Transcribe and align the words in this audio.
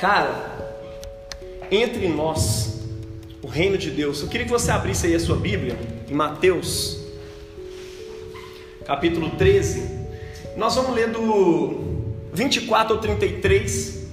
Cara, 0.00 0.78
entre 1.70 2.08
nós, 2.08 2.88
o 3.42 3.46
reino 3.46 3.76
de 3.76 3.90
Deus. 3.90 4.22
Eu 4.22 4.28
queria 4.28 4.46
que 4.46 4.50
você 4.50 4.70
abrisse 4.70 5.06
aí 5.06 5.14
a 5.14 5.20
sua 5.20 5.36
Bíblia, 5.36 5.78
em 6.08 6.14
Mateus, 6.14 7.04
capítulo 8.86 9.28
13. 9.36 10.00
Nós 10.56 10.74
vamos 10.74 10.94
ler 10.94 11.10
do 11.10 11.84
24 12.32 12.94
ao 12.94 13.00
33 13.02 14.08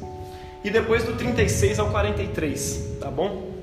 e 0.61 0.69
depois 0.69 1.05
do 1.05 1.13
36 1.13 1.79
ao 1.79 1.89
43, 1.89 2.97
tá 2.99 3.09
bom? 3.09 3.53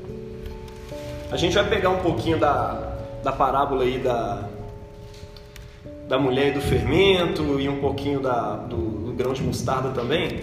A 1.30 1.36
gente 1.36 1.54
vai 1.54 1.68
pegar 1.68 1.90
um 1.90 2.00
pouquinho 2.00 2.38
da, 2.38 2.96
da 3.22 3.32
parábola 3.32 3.84
aí 3.84 3.98
da, 3.98 4.48
da 6.08 6.18
mulher 6.18 6.48
e 6.48 6.52
do 6.52 6.62
fermento 6.62 7.60
e 7.60 7.68
um 7.68 7.82
pouquinho 7.82 8.20
da, 8.20 8.56
do, 8.56 8.76
do 8.76 9.12
grão 9.12 9.34
de 9.34 9.42
mostarda 9.42 9.90
também, 9.90 10.40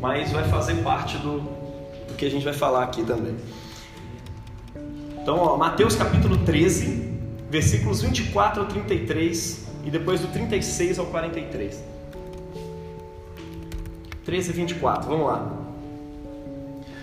mas 0.00 0.32
vai 0.32 0.44
fazer 0.44 0.76
parte 0.82 1.16
do, 1.18 1.40
do 1.40 2.14
que 2.16 2.24
a 2.24 2.30
gente 2.30 2.44
vai 2.44 2.54
falar 2.54 2.84
aqui 2.84 3.02
também. 3.02 3.36
Então, 5.20 5.36
ó, 5.36 5.56
Mateus 5.56 5.94
capítulo 5.94 6.38
13, 6.38 7.12
versículos 7.50 8.02
24 8.02 8.62
ao 8.62 8.68
33 8.68 9.66
e 9.84 9.90
depois 9.90 10.20
do 10.20 10.28
36 10.28 10.98
ao 10.98 11.06
43. 11.06 11.84
13 14.24 14.50
e 14.50 14.52
24, 14.52 15.08
vamos 15.08 15.26
lá. 15.26 15.52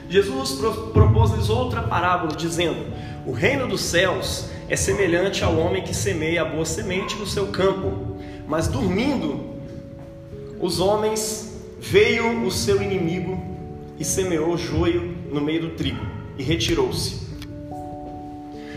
Jesus 0.08 0.60
propôs-lhes 0.94 1.50
outra 1.50 1.82
parábola, 1.82 2.36
dizendo: 2.36 2.86
O 3.26 3.32
reino 3.32 3.68
dos 3.68 3.82
céus 3.82 4.50
é 4.70 4.76
semelhante 4.76 5.44
ao 5.44 5.58
homem 5.58 5.84
que 5.84 5.94
semeia 5.94 6.44
a 6.44 6.46
boa 6.46 6.66
semente 6.66 7.16
no 7.16 7.26
seu 7.26 7.48
campo, 7.48 8.18
mas 8.48 8.68
dormindo, 8.68 9.56
os 10.60 10.80
homens 10.80 11.55
veio 11.80 12.44
o 12.46 12.52
seu 12.52 12.82
inimigo 12.82 13.42
e 14.00 14.04
semeou 14.04 14.58
joio 14.58 15.16
no 15.32 15.42
meio 15.42 15.62
do 15.62 15.70
trigo 15.72 16.06
e 16.38 16.44
retirou-se. 16.44 17.26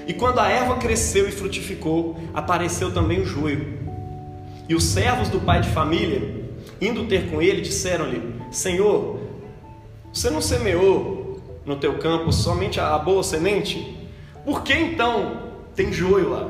E 0.07 0.15
quando 0.15 0.39
a 0.39 0.49
erva 0.49 0.77
cresceu 0.77 1.29
e 1.29 1.33
frutificou, 1.33 2.19
apareceu 2.33 2.93
também 2.93 3.21
o 3.21 3.27
joio. 3.27 3.79
E 4.69 4.75
os 4.75 4.85
servos 4.85 5.29
do 5.29 5.41
pai 5.41 5.61
de 5.61 5.69
família, 5.69 6.47
indo 6.81 7.07
ter 7.07 7.31
com 7.31 7.43
ele, 7.43 7.61
disseram-lhe: 7.61 8.23
Senhor, 8.51 9.21
você 10.13 10.31
não 10.31 10.41
semeou 10.41 11.41
no 11.67 11.77
teu 11.77 11.99
campo 11.99 12.33
somente 12.33 12.81
a 12.81 12.97
boa 12.99 13.23
semente? 13.23 13.97
Por 14.45 14.63
que 14.63 14.73
então 14.73 15.43
tem 15.75 15.93
joio 15.93 16.31
lá? 16.31 16.49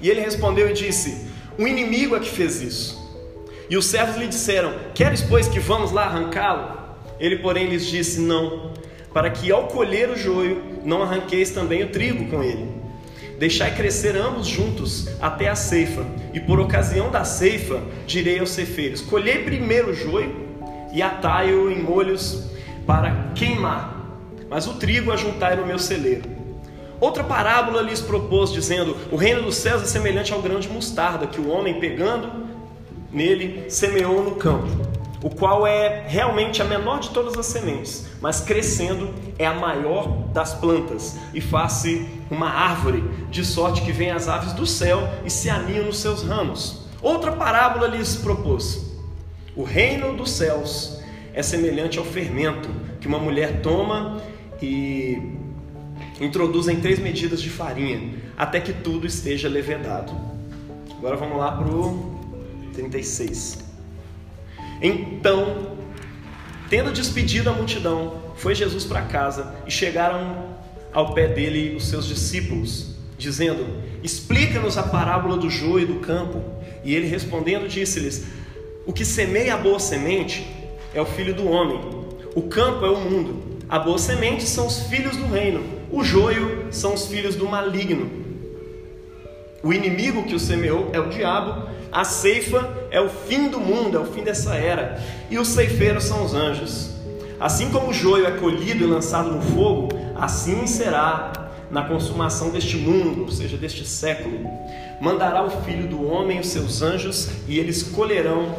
E 0.00 0.08
ele 0.08 0.20
respondeu 0.20 0.70
e 0.70 0.72
disse: 0.72 1.26
O 1.58 1.66
inimigo 1.66 2.14
é 2.14 2.20
que 2.20 2.30
fez 2.30 2.62
isso. 2.62 3.09
E 3.70 3.76
os 3.76 3.86
servos 3.86 4.16
lhe 4.16 4.26
disseram: 4.26 4.74
Queres, 4.92 5.22
pois, 5.22 5.46
que 5.46 5.60
vamos 5.60 5.92
lá 5.92 6.02
arrancá-lo? 6.02 6.76
Ele, 7.20 7.36
porém, 7.36 7.68
lhes 7.68 7.86
disse: 7.86 8.20
Não, 8.20 8.72
para 9.14 9.30
que 9.30 9.52
ao 9.52 9.68
colher 9.68 10.10
o 10.10 10.16
joio 10.16 10.80
não 10.84 11.02
arranqueis 11.02 11.50
também 11.50 11.84
o 11.84 11.90
trigo 11.90 12.28
com 12.28 12.42
ele. 12.42 12.68
Deixai 13.38 13.74
crescer 13.74 14.16
ambos 14.16 14.46
juntos 14.46 15.08
até 15.20 15.48
a 15.48 15.54
ceifa, 15.54 16.04
e 16.34 16.40
por 16.40 16.58
ocasião 16.58 17.10
da 17.10 17.24
ceifa 17.24 17.80
direi 18.06 18.40
aos 18.40 18.50
ceifeiros: 18.50 19.00
Colhei 19.00 19.44
primeiro 19.44 19.90
o 19.90 19.94
joio 19.94 20.34
e 20.92 21.00
atai-o 21.00 21.70
em 21.70 21.80
molhos 21.80 22.50
para 22.84 23.30
queimar, 23.36 24.18
mas 24.48 24.66
o 24.66 24.74
trigo 24.74 25.12
ajuntai 25.12 25.54
no 25.54 25.64
meu 25.64 25.78
celeiro. 25.78 26.28
Outra 26.98 27.22
parábola 27.22 27.82
lhes 27.82 28.00
propôs, 28.00 28.52
dizendo: 28.52 28.96
O 29.12 29.16
reino 29.16 29.42
dos 29.42 29.54
céus 29.54 29.82
é 29.82 29.86
semelhante 29.86 30.32
ao 30.32 30.42
grão 30.42 30.58
de 30.58 30.68
mostarda, 30.68 31.28
que 31.28 31.40
o 31.40 31.48
homem, 31.48 31.78
pegando 31.78 32.49
nele, 33.12 33.70
semeou 33.70 34.22
no 34.22 34.36
campo, 34.36 34.68
o 35.22 35.28
qual 35.28 35.66
é 35.66 36.04
realmente 36.06 36.62
a 36.62 36.64
menor 36.64 37.00
de 37.00 37.10
todas 37.10 37.36
as 37.36 37.46
sementes, 37.46 38.06
mas 38.20 38.40
crescendo 38.40 39.10
é 39.38 39.46
a 39.46 39.54
maior 39.54 40.28
das 40.32 40.54
plantas, 40.54 41.18
e 41.34 41.40
faz-se 41.40 42.08
uma 42.30 42.48
árvore, 42.48 43.04
de 43.30 43.44
sorte 43.44 43.82
que 43.82 43.92
vêm 43.92 44.10
as 44.10 44.28
aves 44.28 44.52
do 44.52 44.66
céu 44.66 45.08
e 45.24 45.30
se 45.30 45.50
aninham 45.50 45.86
nos 45.86 45.98
seus 45.98 46.22
ramos. 46.22 46.86
Outra 47.02 47.32
parábola 47.32 47.86
lhes 47.86 48.16
propôs: 48.16 48.96
O 49.56 49.62
reino 49.62 50.16
dos 50.16 50.30
céus 50.30 51.00
é 51.34 51.42
semelhante 51.42 51.98
ao 51.98 52.04
fermento 52.04 52.68
que 53.00 53.08
uma 53.08 53.18
mulher 53.18 53.60
toma 53.62 54.20
e 54.60 55.36
introduz 56.20 56.68
em 56.68 56.80
três 56.80 56.98
medidas 56.98 57.40
de 57.40 57.48
farinha, 57.48 58.14
até 58.36 58.60
que 58.60 58.72
tudo 58.72 59.06
esteja 59.06 59.48
levedado. 59.48 60.12
Agora 60.98 61.16
vamos 61.16 61.38
lá 61.38 61.52
para 61.52 61.68
o 61.68 62.09
36. 62.72 63.58
Então, 64.82 65.76
tendo 66.68 66.92
despedido 66.92 67.50
a 67.50 67.52
multidão, 67.52 68.32
foi 68.36 68.54
Jesus 68.54 68.84
para 68.84 69.02
casa 69.02 69.54
e 69.66 69.70
chegaram 69.70 70.50
ao 70.92 71.14
pé 71.14 71.28
dele 71.28 71.76
os 71.76 71.88
seus 71.88 72.06
discípulos, 72.06 72.96
dizendo: 73.18 73.66
Explica-nos 74.02 74.78
a 74.78 74.82
parábola 74.82 75.36
do 75.36 75.50
joio 75.50 75.84
e 75.84 75.86
do 75.86 75.96
campo. 75.96 76.42
E 76.82 76.94
ele 76.94 77.06
respondendo 77.06 77.68
disse-lhes: 77.68 78.26
O 78.86 78.92
que 78.92 79.04
semeia 79.04 79.54
a 79.54 79.58
boa 79.58 79.78
semente 79.78 80.46
é 80.94 81.00
o 81.00 81.06
filho 81.06 81.34
do 81.34 81.46
homem, 81.48 81.80
o 82.34 82.42
campo 82.42 82.84
é 82.84 82.90
o 82.90 82.96
mundo, 82.96 83.60
a 83.68 83.78
boa 83.78 83.98
semente 83.98 84.44
são 84.44 84.66
os 84.66 84.80
filhos 84.84 85.16
do 85.16 85.26
reino, 85.26 85.62
o 85.90 86.02
joio 86.02 86.68
são 86.70 86.94
os 86.94 87.06
filhos 87.06 87.36
do 87.36 87.46
maligno. 87.46 88.10
O 89.62 89.72
inimigo 89.72 90.24
que 90.24 90.34
o 90.34 90.40
semeou 90.40 90.90
é 90.92 90.98
o 90.98 91.10
diabo, 91.10 91.68
a 91.92 92.04
ceifa 92.04 92.68
é 92.90 93.00
o 93.00 93.08
fim 93.08 93.48
do 93.48 93.60
mundo, 93.60 93.96
é 93.96 94.00
o 94.00 94.06
fim 94.06 94.22
dessa 94.22 94.54
era, 94.54 95.02
e 95.30 95.38
os 95.38 95.48
ceifeiros 95.48 96.04
são 96.04 96.24
os 96.24 96.34
anjos. 96.34 96.90
Assim 97.38 97.70
como 97.70 97.88
o 97.88 97.92
joio 97.92 98.26
é 98.26 98.32
colhido 98.32 98.84
e 98.84 98.86
lançado 98.86 99.30
no 99.30 99.40
fogo, 99.40 99.88
assim 100.14 100.66
será 100.66 101.32
na 101.70 101.82
consumação 101.82 102.50
deste 102.50 102.76
mundo, 102.76 103.22
ou 103.22 103.30
seja, 103.30 103.56
deste 103.56 103.86
século. 103.86 104.50
Mandará 105.00 105.42
o 105.44 105.50
Filho 105.62 105.88
do 105.88 106.04
Homem 106.04 106.40
os 106.40 106.48
seus 106.48 106.82
anjos 106.82 107.28
e 107.48 107.58
eles 107.58 107.82
colherão 107.82 108.54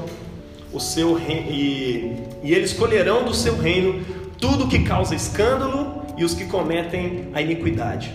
o 0.73 0.79
seu 0.79 1.19
e, 1.19 2.17
e 2.41 2.53
eles 2.53 2.73
colherão 2.73 3.23
do 3.23 3.33
seu 3.33 3.57
reino 3.57 4.03
tudo 4.39 4.67
que 4.67 4.79
causa 4.79 5.13
escândalo 5.13 6.01
e 6.17 6.23
os 6.23 6.33
que 6.33 6.45
cometem 6.45 7.29
a 7.33 7.41
iniquidade. 7.41 8.11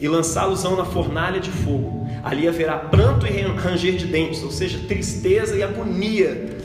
E 0.00 0.08
lançá-los-ão 0.08 0.76
na 0.76 0.84
fornalha 0.84 1.38
de 1.38 1.50
fogo. 1.50 1.99
Ali 2.22 2.46
haverá 2.46 2.76
pranto 2.76 3.26
e 3.26 3.40
ranger 3.42 3.96
de 3.96 4.06
dentes, 4.06 4.42
ou 4.42 4.50
seja, 4.50 4.78
tristeza 4.86 5.56
e 5.56 5.62
agonia. 5.62 6.58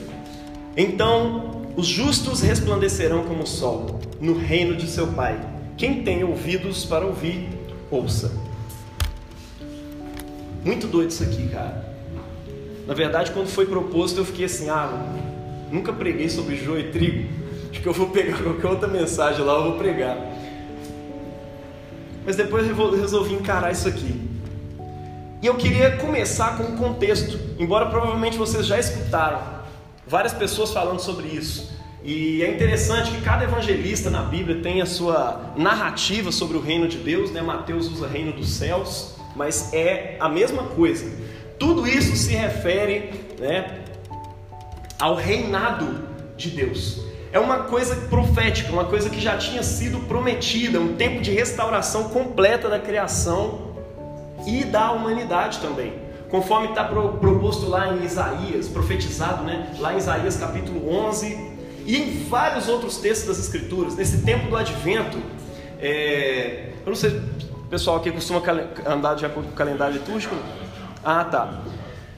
Então 0.76 1.66
os 1.76 1.86
justos 1.86 2.40
resplandecerão 2.40 3.24
como 3.24 3.42
o 3.42 3.46
sol 3.46 4.00
no 4.20 4.36
reino 4.36 4.76
de 4.76 4.86
seu 4.86 5.08
Pai. 5.08 5.38
Quem 5.76 6.02
tem 6.02 6.24
ouvidos 6.24 6.84
para 6.84 7.04
ouvir, 7.04 7.48
ouça. 7.90 8.32
Muito 10.64 10.86
doido 10.86 11.10
isso 11.10 11.22
aqui, 11.22 11.48
cara. 11.48 11.94
Na 12.86 12.94
verdade, 12.94 13.30
quando 13.32 13.48
foi 13.48 13.66
proposto, 13.66 14.18
eu 14.18 14.24
fiquei 14.24 14.46
assim: 14.46 14.68
ah, 14.68 15.14
nunca 15.70 15.92
preguei 15.92 16.28
sobre 16.28 16.56
joio 16.56 16.80
e 16.80 16.90
trigo. 16.90 17.28
Acho 17.70 17.80
que 17.80 17.86
eu 17.86 17.92
vou 17.92 18.08
pegar 18.08 18.42
qualquer 18.42 18.68
outra 18.68 18.88
mensagem 18.88 19.44
lá, 19.44 19.54
eu 19.54 19.64
vou 19.64 19.78
pregar. 19.78 20.16
Mas 22.24 22.36
depois 22.36 22.66
eu 22.66 23.00
resolvi 23.00 23.34
encarar 23.34 23.70
isso 23.70 23.86
aqui. 23.86 24.18
E 25.46 25.48
eu 25.48 25.54
queria 25.54 25.92
começar 25.98 26.56
com 26.56 26.64
um 26.64 26.76
contexto, 26.76 27.38
embora 27.56 27.86
provavelmente 27.86 28.36
vocês 28.36 28.66
já 28.66 28.80
escutaram 28.80 29.40
várias 30.04 30.34
pessoas 30.34 30.72
falando 30.72 30.98
sobre 30.98 31.28
isso. 31.28 31.72
E 32.02 32.42
é 32.42 32.50
interessante 32.50 33.12
que 33.12 33.20
cada 33.20 33.44
evangelista 33.44 34.10
na 34.10 34.22
Bíblia 34.22 34.60
tem 34.60 34.82
a 34.82 34.86
sua 34.86 35.52
narrativa 35.56 36.32
sobre 36.32 36.56
o 36.56 36.60
reino 36.60 36.88
de 36.88 36.96
Deus, 36.96 37.30
né? 37.30 37.42
Mateus 37.42 37.86
usa 37.86 38.08
reino 38.08 38.32
dos 38.32 38.56
céus, 38.56 39.14
mas 39.36 39.72
é 39.72 40.16
a 40.18 40.28
mesma 40.28 40.64
coisa. 40.64 41.08
Tudo 41.60 41.86
isso 41.86 42.16
se 42.16 42.34
refere, 42.34 43.12
né, 43.38 43.84
ao 44.98 45.14
reinado 45.14 46.08
de 46.36 46.50
Deus. 46.50 47.02
É 47.30 47.38
uma 47.38 47.58
coisa 47.58 47.94
profética, 48.08 48.72
uma 48.72 48.86
coisa 48.86 49.08
que 49.08 49.20
já 49.20 49.38
tinha 49.38 49.62
sido 49.62 50.00
prometida, 50.08 50.80
um 50.80 50.96
tempo 50.96 51.22
de 51.22 51.30
restauração 51.30 52.08
completa 52.08 52.68
da 52.68 52.80
criação 52.80 53.65
e 54.46 54.64
da 54.64 54.92
humanidade 54.92 55.58
também 55.58 56.06
conforme 56.28 56.68
está 56.68 56.84
proposto 56.84 57.68
lá 57.68 57.94
em 57.94 58.04
Isaías, 58.04 58.68
profetizado, 58.68 59.44
né? 59.44 59.72
lá 59.78 59.94
em 59.94 59.98
Isaías 59.98 60.36
capítulo 60.36 60.88
11, 60.88 61.56
e 61.84 61.96
em 61.96 62.24
vários 62.24 62.68
outros 62.68 62.98
textos 62.98 63.28
das 63.28 63.38
Escrituras, 63.38 63.94
nesse 63.94 64.22
tempo 64.22 64.48
do 64.48 64.56
advento, 64.56 65.18
é... 65.80 66.72
eu 66.84 66.90
não 66.90 66.96
sei, 66.96 67.10
o 67.52 67.68
pessoal 67.68 67.98
aqui 67.98 68.10
costuma 68.10 68.42
andar 68.84 69.14
de 69.14 69.24
acordo 69.24 69.46
com 69.46 69.52
o 69.52 69.56
calendário 69.56 69.94
litúrgico? 69.94 70.34
Ah, 71.04 71.24
tá. 71.24 71.62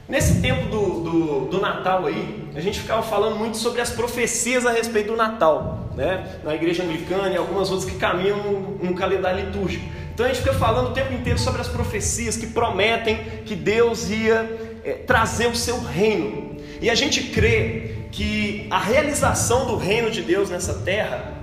Nesse 0.08 0.40
tempo 0.40 0.70
do, 0.70 1.00
do, 1.02 1.40
do, 1.50 1.60
Natal 1.60 2.06
aí, 2.06 2.48
a 2.56 2.60
gente 2.60 2.80
ficava 2.80 3.02
falando 3.02 3.36
muito 3.36 3.58
sobre 3.58 3.82
as 3.82 3.90
profecias 3.90 4.64
a 4.64 4.70
respeito 4.70 5.08
do 5.08 5.16
Natal, 5.16 5.90
né? 5.94 6.38
Na 6.42 6.54
igreja 6.54 6.82
anglicana 6.82 7.28
e 7.28 7.36
algumas 7.36 7.70
outras 7.70 7.90
que 7.90 7.98
caminham 7.98 8.38
no, 8.38 8.60
no 8.82 8.94
calendário 8.94 9.44
litúrgico. 9.44 9.84
Então 10.18 10.26
a 10.26 10.30
gente 10.30 10.42
fica 10.42 10.54
falando 10.54 10.88
o 10.88 10.92
tempo 10.92 11.12
inteiro 11.12 11.38
sobre 11.38 11.60
as 11.60 11.68
profecias 11.68 12.36
que 12.36 12.48
prometem 12.48 13.20
que 13.46 13.54
Deus 13.54 14.10
ia 14.10 14.80
é, 14.82 14.94
trazer 14.94 15.46
o 15.46 15.54
seu 15.54 15.80
reino. 15.80 16.56
E 16.82 16.90
a 16.90 16.94
gente 16.96 17.22
crê 17.28 17.94
que 18.10 18.66
a 18.68 18.80
realização 18.80 19.66
do 19.66 19.76
reino 19.76 20.10
de 20.10 20.20
Deus 20.22 20.50
nessa 20.50 20.74
terra 20.74 21.34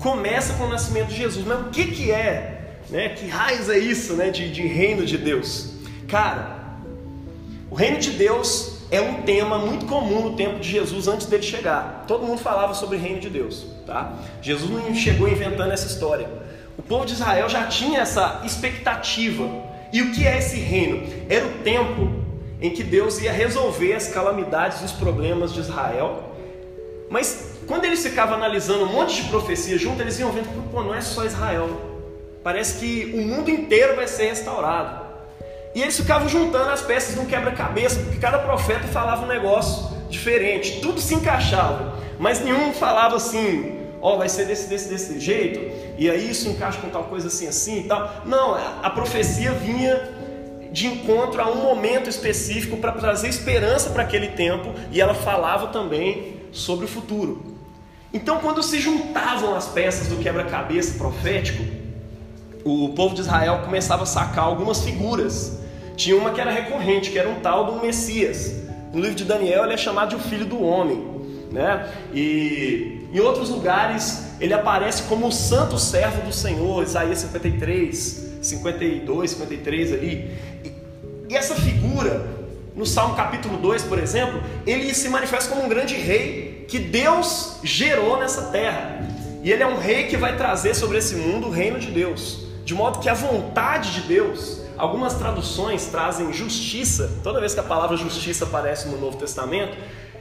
começa 0.00 0.54
com 0.54 0.64
o 0.64 0.68
nascimento 0.68 1.10
de 1.10 1.16
Jesus. 1.16 1.46
Mas 1.46 1.60
o 1.60 1.70
que, 1.70 1.92
que 1.92 2.10
é? 2.10 2.80
Né? 2.90 3.10
Que 3.10 3.28
raiz 3.28 3.68
é 3.68 3.78
isso 3.78 4.14
né? 4.14 4.30
de, 4.30 4.52
de 4.52 4.66
reino 4.66 5.06
de 5.06 5.16
Deus? 5.16 5.74
Cara, 6.08 6.80
o 7.70 7.76
reino 7.76 8.00
de 8.00 8.10
Deus 8.10 8.78
é 8.90 9.00
um 9.00 9.22
tema 9.22 9.58
muito 9.58 9.86
comum 9.86 10.30
no 10.30 10.34
tempo 10.34 10.58
de 10.58 10.68
Jesus 10.68 11.06
antes 11.06 11.28
dele 11.28 11.44
chegar. 11.44 12.04
Todo 12.08 12.26
mundo 12.26 12.40
falava 12.40 12.74
sobre 12.74 12.96
o 12.96 13.00
reino 13.00 13.20
de 13.20 13.30
Deus, 13.30 13.64
tá? 13.86 14.12
Jesus 14.42 14.68
não 14.68 14.92
chegou 14.92 15.28
inventando 15.28 15.70
essa 15.70 15.86
história. 15.86 16.47
Povo 16.88 17.04
de 17.04 17.12
Israel 17.12 17.48
já 17.48 17.66
tinha 17.66 18.00
essa 18.00 18.40
expectativa. 18.44 19.46
E 19.92 20.02
o 20.02 20.12
que 20.12 20.26
é 20.26 20.38
esse 20.38 20.56
reino? 20.56 21.06
Era 21.28 21.46
o 21.46 21.50
tempo 21.62 22.10
em 22.60 22.70
que 22.70 22.82
Deus 22.82 23.20
ia 23.20 23.32
resolver 23.32 23.92
as 23.94 24.08
calamidades 24.08 24.80
e 24.80 24.84
os 24.84 24.92
problemas 24.92 25.52
de 25.52 25.60
Israel. 25.60 26.34
Mas 27.10 27.58
quando 27.66 27.84
eles 27.84 28.02
ficavam 28.02 28.36
analisando 28.36 28.84
um 28.84 28.92
monte 28.92 29.22
de 29.22 29.28
profecia 29.28 29.78
junto, 29.78 30.00
eles 30.00 30.18
iam 30.18 30.32
vendo 30.32 30.48
que 30.48 30.74
não 30.74 30.94
é 30.94 31.00
só 31.00 31.24
Israel. 31.24 31.68
Parece 32.42 32.78
que 32.78 33.12
o 33.14 33.20
mundo 33.20 33.50
inteiro 33.50 33.94
vai 33.94 34.06
ser 34.06 34.28
restaurado. 34.28 35.06
E 35.74 35.82
eles 35.82 35.96
ficavam 35.96 36.28
juntando 36.28 36.70
as 36.70 36.80
peças 36.80 37.14
de 37.14 37.20
um 37.20 37.26
quebra-cabeça, 37.26 38.00
porque 38.00 38.18
cada 38.18 38.38
profeta 38.38 38.88
falava 38.88 39.24
um 39.24 39.28
negócio 39.28 39.96
diferente, 40.08 40.80
tudo 40.80 41.00
se 41.00 41.14
encaixava, 41.14 41.98
mas 42.18 42.40
nenhum 42.42 42.72
falava 42.72 43.16
assim, 43.16 43.77
ó, 44.00 44.16
vai 44.16 44.28
ser 44.28 44.46
desse, 44.46 44.68
desse, 44.68 44.88
desse 44.88 45.20
jeito, 45.20 45.60
e 45.98 46.10
aí 46.10 46.30
isso 46.30 46.48
encaixa 46.48 46.80
com 46.80 46.88
tal 46.88 47.04
coisa 47.04 47.28
assim, 47.28 47.46
assim 47.46 47.80
e 47.80 47.84
tal. 47.84 48.22
Não, 48.24 48.54
a 48.82 48.90
profecia 48.90 49.52
vinha 49.52 50.16
de 50.70 50.86
encontro 50.86 51.40
a 51.40 51.50
um 51.50 51.62
momento 51.62 52.08
específico 52.08 52.76
para 52.76 52.92
trazer 52.92 53.28
esperança 53.28 53.90
para 53.90 54.02
aquele 54.02 54.28
tempo, 54.28 54.72
e 54.92 55.00
ela 55.00 55.14
falava 55.14 55.68
também 55.68 56.36
sobre 56.52 56.84
o 56.84 56.88
futuro. 56.88 57.56
Então, 58.12 58.38
quando 58.38 58.62
se 58.62 58.80
juntavam 58.80 59.54
as 59.54 59.66
peças 59.66 60.08
do 60.08 60.16
quebra-cabeça 60.16 60.96
profético, 60.96 61.62
o 62.64 62.90
povo 62.90 63.14
de 63.14 63.20
Israel 63.20 63.60
começava 63.64 64.02
a 64.04 64.06
sacar 64.06 64.44
algumas 64.44 64.82
figuras. 64.82 65.58
Tinha 65.96 66.16
uma 66.16 66.30
que 66.30 66.40
era 66.40 66.50
recorrente, 66.50 67.10
que 67.10 67.18
era 67.18 67.28
um 67.28 67.40
tal 67.40 67.66
do 67.66 67.80
Messias. 67.80 68.54
No 68.92 69.00
livro 69.00 69.14
de 69.14 69.24
Daniel 69.24 69.64
ele 69.64 69.74
é 69.74 69.76
chamado 69.76 70.10
de 70.10 70.16
o 70.16 70.18
filho 70.18 70.46
do 70.46 70.62
homem, 70.62 71.04
né? 71.52 71.88
E 72.14 72.97
em 73.12 73.20
outros 73.20 73.50
lugares 73.50 74.26
ele 74.40 74.54
aparece 74.54 75.02
como 75.04 75.26
o 75.26 75.32
santo 75.32 75.78
servo 75.78 76.22
do 76.22 76.32
Senhor, 76.32 76.82
Isaías 76.82 77.18
53, 77.18 78.38
52, 78.40 79.30
53 79.30 79.92
ali. 79.92 80.36
E, 81.28 81.34
essa 81.34 81.54
figura, 81.54 82.26
no 82.74 82.86
Salmo 82.86 83.14
capítulo 83.14 83.58
2, 83.58 83.82
por 83.84 83.98
exemplo, 83.98 84.40
ele 84.66 84.94
se 84.94 85.08
manifesta 85.08 85.50
como 85.50 85.64
um 85.64 85.68
grande 85.68 85.94
rei 85.94 86.64
que 86.68 86.78
Deus 86.78 87.58
gerou 87.62 88.18
nessa 88.18 88.42
terra. 88.42 89.00
E 89.42 89.50
ele 89.52 89.62
é 89.62 89.66
um 89.66 89.78
rei 89.78 90.04
que 90.04 90.16
vai 90.16 90.36
trazer 90.36 90.74
sobre 90.74 90.98
esse 90.98 91.16
mundo 91.16 91.48
o 91.48 91.50
reino 91.50 91.78
de 91.78 91.90
Deus 91.90 92.48
de 92.68 92.74
modo 92.74 92.98
que 92.98 93.08
a 93.08 93.14
vontade 93.14 93.94
de 93.94 94.02
Deus, 94.02 94.60
algumas 94.76 95.14
traduções 95.14 95.86
trazem 95.86 96.34
justiça, 96.34 97.10
toda 97.24 97.40
vez 97.40 97.54
que 97.54 97.60
a 97.60 97.62
palavra 97.62 97.96
justiça 97.96 98.44
aparece 98.44 98.88
no 98.88 99.00
Novo 99.00 99.16
Testamento, 99.16 99.74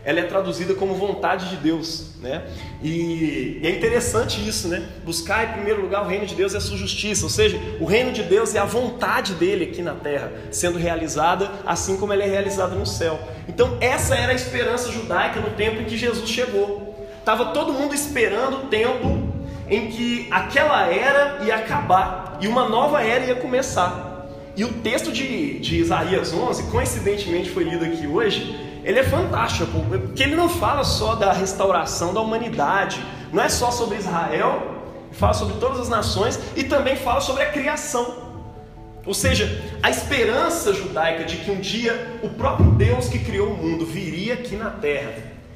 ela 0.08 0.22
é 0.22 0.24
traduzida 0.24 0.74
como 0.74 0.96
vontade 0.96 1.50
de 1.50 1.58
Deus, 1.58 2.12
né? 2.22 2.46
E, 2.82 3.60
é 3.62 3.70
interessante 3.70 4.40
isso, 4.48 4.70
né? 4.70 4.88
Buscar 5.04 5.50
em 5.50 5.54
primeiro 5.56 5.82
lugar 5.82 6.06
o 6.06 6.08
reino 6.08 6.26
de 6.26 6.34
Deus 6.34 6.54
e 6.54 6.58
a 6.58 6.62
sua 6.62 6.78
justiça, 6.78 7.26
ou 7.26 7.30
seja, 7.30 7.60
o 7.82 7.84
reino 7.84 8.14
de 8.14 8.24
Deus 8.24 8.56
é 8.56 8.60
a 8.60 8.64
vontade 8.64 9.34
dele 9.34 9.66
aqui 9.66 9.82
na 9.82 9.94
terra, 9.96 10.32
sendo 10.50 10.78
realizada 10.78 11.52
assim 11.66 11.98
como 11.98 12.14
ela 12.14 12.24
é 12.24 12.26
realizada 12.26 12.74
no 12.74 12.86
céu. 12.86 13.20
Então, 13.50 13.78
essa 13.82 14.16
era 14.16 14.32
a 14.32 14.36
esperança 14.36 14.90
judaica 14.94 15.42
no 15.42 15.50
tempo 15.50 15.82
em 15.82 15.84
que 15.84 15.98
Jesus 15.98 16.30
chegou. 16.30 17.06
Tava 17.26 17.48
todo 17.48 17.74
mundo 17.74 17.94
esperando 17.94 18.60
o 18.60 18.68
tempo 18.68 19.28
em 19.70 19.88
que 19.88 20.30
aquela 20.32 20.90
era 20.90 21.44
ia 21.44 21.58
acabar 21.58 22.38
e 22.40 22.48
uma 22.48 22.70
nova 22.70 23.04
era 23.04 23.26
ia 23.26 23.36
começar. 23.36 24.08
E 24.56 24.64
o 24.64 24.70
texto 24.70 25.12
de, 25.12 25.60
de 25.60 25.80
Isaías 25.80 26.34
11, 26.34 26.72
coincidentemente 26.72 27.50
foi 27.50 27.66
lido 27.66 27.84
aqui 27.84 28.08
hoje, 28.08 28.67
ele 28.84 29.00
é 29.00 29.04
fantástico, 29.04 29.72
porque 29.90 30.24
ele 30.24 30.36
não 30.36 30.50
fala 30.50 30.84
só 30.84 31.16
da 31.16 31.32
restauração 31.32 32.14
da 32.14 32.22
humanidade, 32.22 33.04
não 33.32 33.44
é 33.44 33.50
só 33.50 33.72
sobre 33.72 33.98
Israel, 33.98 34.76
fala 35.12 35.34
sobre 35.34 35.56
todas 35.56 35.80
as 35.80 35.90
nações 35.90 36.40
e 36.56 36.64
também 36.64 36.96
fala 36.96 37.22
sobre 37.22 37.44
a 37.44 37.52
criação. 37.52 38.28
Ou 39.06 39.14
seja, 39.14 39.64
a 39.82 39.90
esperança 39.90 40.74
judaica 40.74 41.24
de 41.24 41.38
que 41.38 41.50
um 41.50 41.60
dia 41.60 42.20
o 42.22 42.30
próprio 42.30 42.72
Deus 42.72 43.08
que 43.08 43.20
criou 43.20 43.50
o 43.50 43.58
mundo 43.58 43.86
viria 43.86 44.34
aqui 44.34 44.56
na 44.56 44.70
terra 44.70 45.14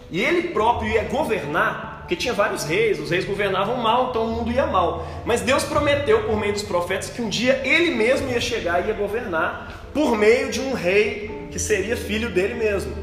e 0.10 0.22
ele 0.22 0.50
próprio 0.50 0.90
ia 0.90 1.04
governar 1.04 1.92
porque 2.12 2.24
tinha 2.24 2.34
vários 2.34 2.66
reis, 2.66 3.00
os 3.00 3.10
reis 3.10 3.24
governavam 3.24 3.78
mal, 3.78 4.10
então 4.10 4.26
o 4.26 4.28
mundo 4.28 4.52
ia 4.52 4.68
mal. 4.68 5.08
Mas 5.26 5.40
Deus 5.40 5.64
prometeu 5.64 6.24
por 6.24 6.38
meio 6.38 6.52
dos 6.52 6.62
profetas 6.62 7.10
que 7.10 7.22
um 7.22 7.30
dia 7.30 7.62
ele 7.64 7.96
mesmo 7.96 8.30
ia 8.30 8.42
chegar 8.42 8.84
e 8.84 8.90
ia 8.90 8.94
governar 8.94 9.88
por 9.94 10.18
meio 10.18 10.52
de 10.52 10.60
um 10.60 10.74
rei 10.74 11.48
que 11.50 11.58
seria 11.58 11.96
filho 11.96 12.30
dele 12.30 12.56
mesmo. 12.56 12.94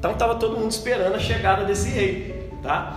Então 0.00 0.10
estava 0.10 0.34
todo 0.34 0.58
mundo 0.58 0.72
esperando 0.72 1.14
a 1.14 1.20
chegada 1.20 1.64
desse 1.64 1.88
rei, 1.88 2.50
tá? 2.60 2.96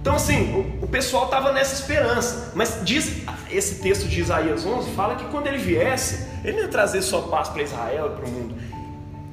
Então 0.00 0.14
assim, 0.14 0.54
o, 0.80 0.84
o 0.84 0.86
pessoal 0.86 1.24
estava 1.24 1.50
nessa 1.50 1.74
esperança, 1.74 2.52
mas 2.54 2.80
diz 2.84 3.24
esse 3.50 3.82
texto 3.82 4.06
de 4.06 4.20
Isaías 4.20 4.64
11 4.64 4.92
fala 4.92 5.16
que 5.16 5.24
quando 5.24 5.48
ele 5.48 5.58
viesse, 5.58 6.28
ele 6.44 6.58
ia 6.58 6.68
trazer 6.68 7.02
só 7.02 7.22
paz 7.22 7.48
para 7.48 7.62
Israel 7.62 8.12
e 8.12 8.16
para 8.16 8.24
o 8.24 8.30
mundo. 8.30 8.54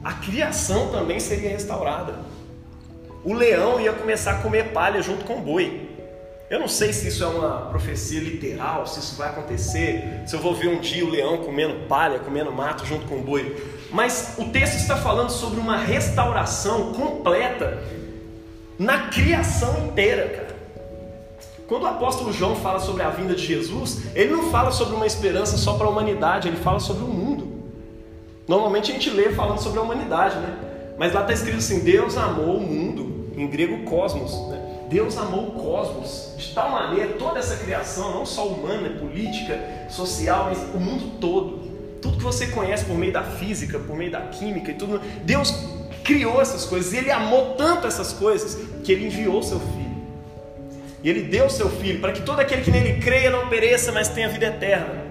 A 0.04 0.14
criação 0.14 0.88
também 0.88 1.20
seria 1.20 1.52
restaurada 1.52 2.34
o 3.24 3.34
leão 3.34 3.80
ia 3.80 3.94
começar 3.94 4.32
a 4.32 4.38
comer 4.40 4.74
palha 4.74 5.02
junto 5.02 5.24
com 5.24 5.38
o 5.38 5.42
boi. 5.42 5.90
Eu 6.54 6.60
não 6.60 6.68
sei 6.68 6.94
se 6.94 7.08
isso 7.08 7.24
é 7.24 7.28
uma 7.28 7.62
profecia 7.62 8.20
literal, 8.20 8.86
se 8.86 9.00
isso 9.00 9.16
vai 9.16 9.30
acontecer, 9.30 10.22
se 10.28 10.36
eu 10.36 10.40
vou 10.40 10.54
ver 10.54 10.68
um 10.68 10.80
dia 10.80 11.04
o 11.04 11.10
leão 11.10 11.38
comendo 11.38 11.88
palha, 11.88 12.20
comendo 12.20 12.52
mato 12.52 12.86
junto 12.86 13.08
com 13.08 13.16
o 13.16 13.22
boi. 13.24 13.58
Mas 13.92 14.36
o 14.38 14.46
texto 14.50 14.76
está 14.76 14.96
falando 14.96 15.32
sobre 15.32 15.60
uma 15.60 15.78
restauração 15.78 16.94
completa 16.94 17.82
na 18.78 19.08
criação 19.08 19.88
inteira, 19.88 20.30
cara. 20.30 20.56
Quando 21.68 21.84
o 21.86 21.88
apóstolo 21.88 22.32
João 22.32 22.56
fala 22.58 22.80
sobre 22.80 23.02
a 23.02 23.10
vinda 23.10 23.34
de 23.34 23.44
Jesus, 23.44 24.04
ele 24.14 24.30
não 24.30 24.52
fala 24.52 24.70
sobre 24.70 24.96
uma 24.96 25.08
esperança 25.08 25.58
só 25.58 25.74
para 25.74 25.88
a 25.88 25.90
humanidade, 25.90 26.50
ele 26.50 26.58
fala 26.58 26.80
sobre 26.80 27.04
o 27.04 27.08
mundo. 27.08 27.64
Normalmente 28.48 28.92
a 28.92 28.94
gente 28.94 29.10
lê 29.10 29.32
falando 29.32 29.58
sobre 29.58 29.80
a 29.80 29.82
humanidade, 29.82 30.36
né? 30.36 30.56
Mas 31.00 31.14
lá 31.14 31.22
está 31.22 31.34
escrito 31.34 31.58
assim: 31.58 31.80
Deus 31.80 32.16
amou 32.16 32.58
o 32.58 32.62
mundo 32.62 33.32
em 33.36 33.48
grego 33.48 33.90
cosmos. 33.90 34.32
Né? 34.50 34.63
Deus 34.94 35.18
amou 35.18 35.48
o 35.48 35.52
cosmos 35.54 36.36
de 36.38 36.54
tal 36.54 36.70
maneira, 36.70 37.14
toda 37.14 37.40
essa 37.40 37.58
criação, 37.58 38.14
não 38.14 38.28
só 38.28 38.48
humana, 38.48 38.92
política, 38.92 39.60
social, 39.90 40.46
mas 40.50 40.60
o 40.76 40.80
mundo 40.80 41.18
todo. 41.20 41.64
Tudo 42.00 42.18
que 42.18 42.24
você 42.24 42.46
conhece 42.46 42.86
por 42.86 42.96
meio 42.96 43.12
da 43.12 43.24
física, 43.24 43.80
por 43.80 43.96
meio 43.96 44.12
da 44.12 44.22
química 44.22 44.70
e 44.70 44.76
tudo. 44.76 45.02
Deus 45.24 45.52
criou 46.04 46.40
essas 46.40 46.66
coisas 46.66 46.94
e 46.94 46.98
Ele 46.98 47.10
amou 47.10 47.56
tanto 47.56 47.88
essas 47.88 48.14
coisas 48.14 48.56
que 48.84 48.92
Ele 48.92 49.08
enviou 49.08 49.42
seu 49.42 49.60
Filho. 49.60 50.04
E 51.04 51.10
Ele 51.10 51.24
deu 51.24 51.50
seu 51.50 51.72
Filho 51.72 52.00
para 52.00 52.12
que 52.12 52.22
todo 52.22 52.40
aquele 52.40 52.62
que 52.62 52.70
nele 52.70 53.02
creia 53.02 53.32
não 53.32 53.48
pereça, 53.48 53.92
mas 53.92 54.10
tenha 54.10 54.30
vida 54.30 54.46
eterna. 54.46 55.06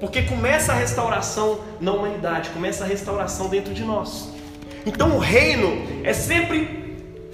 Porque 0.00 0.22
começa 0.22 0.72
a 0.72 0.74
restauração 0.74 1.60
na 1.80 1.92
humanidade, 1.92 2.50
começa 2.50 2.82
a 2.82 2.88
restauração 2.88 3.48
dentro 3.48 3.72
de 3.72 3.84
nós. 3.84 4.30
Então 4.84 5.14
o 5.14 5.18
reino 5.20 6.02
é 6.02 6.12
sempre 6.12 6.87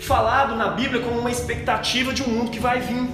falado 0.04 0.54
na 0.54 0.68
Bíblia 0.68 1.02
como 1.02 1.18
uma 1.18 1.30
expectativa 1.30 2.12
de 2.12 2.22
um 2.22 2.28
mundo 2.28 2.50
que 2.50 2.60
vai 2.60 2.80
vir. 2.80 3.08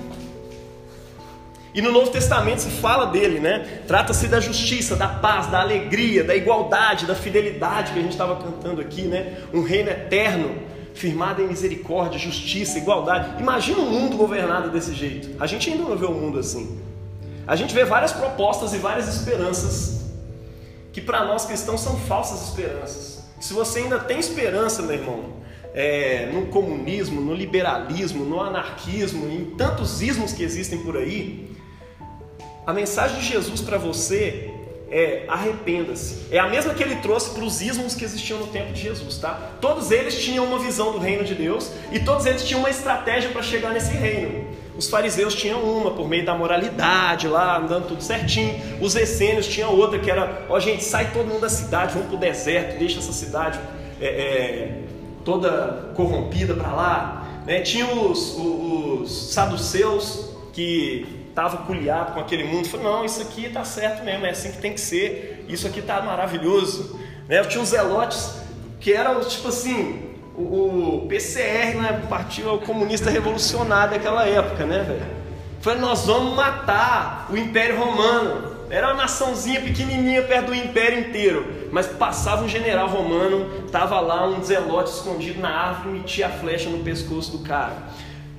E 1.73 1.81
no 1.81 1.93
Novo 1.93 2.11
Testamento 2.11 2.63
se 2.63 2.71
fala 2.71 3.07
dele, 3.07 3.39
né? 3.39 3.83
Trata-se 3.87 4.27
da 4.27 4.41
justiça, 4.41 4.97
da 4.97 5.07
paz, 5.07 5.47
da 5.47 5.61
alegria, 5.61 6.25
da 6.25 6.35
igualdade, 6.35 7.07
da 7.07 7.15
fidelidade 7.15 7.93
que 7.93 7.99
a 7.99 8.03
gente 8.03 8.13
estava 8.13 8.37
cantando 8.37 8.81
aqui, 8.81 9.03
né? 9.03 9.39
Um 9.55 9.63
reino 9.63 9.89
eterno, 9.89 10.57
firmado 10.95 11.41
em 11.41 11.47
misericórdia, 11.47 12.19
justiça, 12.19 12.77
igualdade. 12.77 13.41
Imagina 13.41 13.79
um 13.79 13.89
mundo 13.89 14.17
governado 14.17 14.69
desse 14.71 14.93
jeito. 14.95 15.31
A 15.41 15.47
gente 15.47 15.71
ainda 15.71 15.85
não 15.85 15.97
vê 15.97 16.07
um 16.07 16.15
mundo 16.15 16.41
assim. 16.41 16.81
A 17.47 17.55
gente 17.55 17.73
vê 17.73 17.85
várias 17.85 18.13
propostas 18.13 18.75
e 18.75 18.79
várias 18.79 19.07
esperanças 19.07 20.01
que 20.93 21.01
para 21.01 21.25
nós 21.25 21.45
cristãos 21.45 21.81
são 21.81 21.97
falsas 22.01 22.49
esperanças. 22.49 23.21
Se 23.41 23.55
você 23.55 23.81
ainda 23.81 23.99
tem 23.99 24.19
esperança, 24.19 24.83
meu 24.83 24.97
irmão, 24.97 25.25
é, 25.75 26.29
no 26.33 26.47
comunismo, 26.47 27.21
no 27.21 27.35
liberalismo, 27.35 28.25
no 28.25 28.41
anarquismo, 28.41 29.29
em 29.31 29.45
tantos 29.57 30.03
ismos 30.03 30.33
que 30.33 30.43
existem 30.43 30.81
por 30.81 30.97
aí, 30.97 31.51
a 32.67 32.73
mensagem 32.73 33.21
de 33.21 33.27
Jesus 33.27 33.61
para 33.61 33.79
você 33.79 34.51
é 34.91 35.25
arrependa-se. 35.29 36.27
É 36.33 36.39
a 36.39 36.49
mesma 36.49 36.75
que 36.75 36.83
ele 36.83 36.97
trouxe 36.97 37.31
para 37.31 37.45
os 37.45 37.61
ismos 37.63 37.95
que 37.95 38.05
existiam 38.05 38.41
no 38.41 38.49
tempo 38.49 38.73
de 38.73 38.83
Jesus, 38.83 39.19
tá? 39.19 39.53
Todos 39.61 39.93
eles 39.93 40.21
tinham 40.21 40.45
uma 40.45 40.59
visão 40.59 40.93
do 40.93 40.99
reino 40.99 41.25
de 41.25 41.35
Deus 41.35 41.71
e 41.93 42.01
todos 42.01 42.27
eles 42.27 42.45
tinham 42.45 42.61
uma 42.61 42.71
estratégia 42.71 43.31
para 43.31 43.43
chegar 43.43 43.73
nesse 43.73 43.93
reino. 43.93 44.49
Os 44.77 44.89
fariseus 44.89 45.35
tinham 45.35 45.63
uma 45.63 45.93
por 45.93 46.09
meio 46.09 46.25
da 46.25 46.35
moralidade 46.35 47.29
lá, 47.29 47.59
andando 47.59 47.87
tudo 47.87 48.03
certinho. 48.03 48.55
Os 48.81 48.97
essênios 48.97 49.47
tinham 49.47 49.73
outra 49.77 49.99
que 49.99 50.11
era, 50.11 50.47
ó 50.49 50.59
gente, 50.59 50.83
sai 50.83 51.13
todo 51.13 51.27
mundo 51.27 51.43
da 51.43 51.49
cidade, 51.49 51.93
vamos 51.93 52.09
para 52.09 52.17
o 52.17 52.19
deserto, 52.19 52.79
deixa 52.79 52.99
essa 52.99 53.13
cidade 53.13 53.61
é, 54.01 54.07
é, 54.07 54.83
toda 55.31 55.93
corrompida 55.95 56.55
para 56.55 56.73
lá. 56.73 57.27
Né? 57.47 57.61
Tinha 57.61 57.87
os, 57.87 58.37
os, 58.37 59.01
os, 59.03 59.33
saduceus 59.33 60.31
que 60.53 61.25
estava 61.29 61.59
culiado 61.59 62.15
com 62.15 62.21
aquele 62.21 62.43
mundo, 62.45 62.69
falou: 62.69 62.99
não, 62.99 63.05
isso 63.05 63.23
aqui 63.23 63.47
está 63.47 63.65
certo 63.65 64.03
mesmo, 64.05 64.27
é 64.27 64.31
assim 64.31 64.51
que 64.51 64.59
tem 64.59 64.73
que 64.73 64.81
ser, 64.81 65.47
isso 65.49 65.69
aqui 65.69 65.79
está 65.79 66.01
maravilhoso. 66.01 66.99
Né? 67.29 67.41
Tinha 67.45 67.63
os 67.63 67.69
zelotes 67.69 68.41
que 68.81 68.93
eram 68.93 69.21
tipo 69.21 69.49
assim, 69.49 70.17
o, 70.37 71.07
PCR, 71.09 71.77
né, 71.77 72.01
o 72.03 72.09
Partido 72.09 72.59
Comunista 72.67 73.09
Revolucionário 73.09 73.93
daquela 73.93 74.27
época, 74.27 74.67
né, 74.67 74.83
velho? 74.83 75.21
Foi 75.61 75.77
nós 75.77 76.07
vamos 76.07 76.35
matar 76.35 77.29
o 77.31 77.37
Império 77.37 77.79
Romano. 77.79 78.50
Era 78.71 78.87
uma 78.87 79.03
naçãozinha 79.03 79.61
pequenininha 79.61 80.23
perto 80.23 80.47
do 80.47 80.55
império 80.55 81.01
inteiro, 81.01 81.69
mas 81.73 81.89
passava 81.89 82.45
um 82.45 82.49
general 82.49 82.89
romano, 82.89 83.69
tava 83.73 83.99
lá 83.99 84.29
um 84.29 84.41
zelote 84.45 84.91
escondido 84.91 85.41
na 85.41 85.51
árvore 85.51 85.97
e 85.97 85.99
metia 85.99 86.29
a 86.29 86.31
flecha 86.31 86.71
no 86.71 86.79
pescoço 86.85 87.37
do 87.37 87.41
cara. 87.41 87.77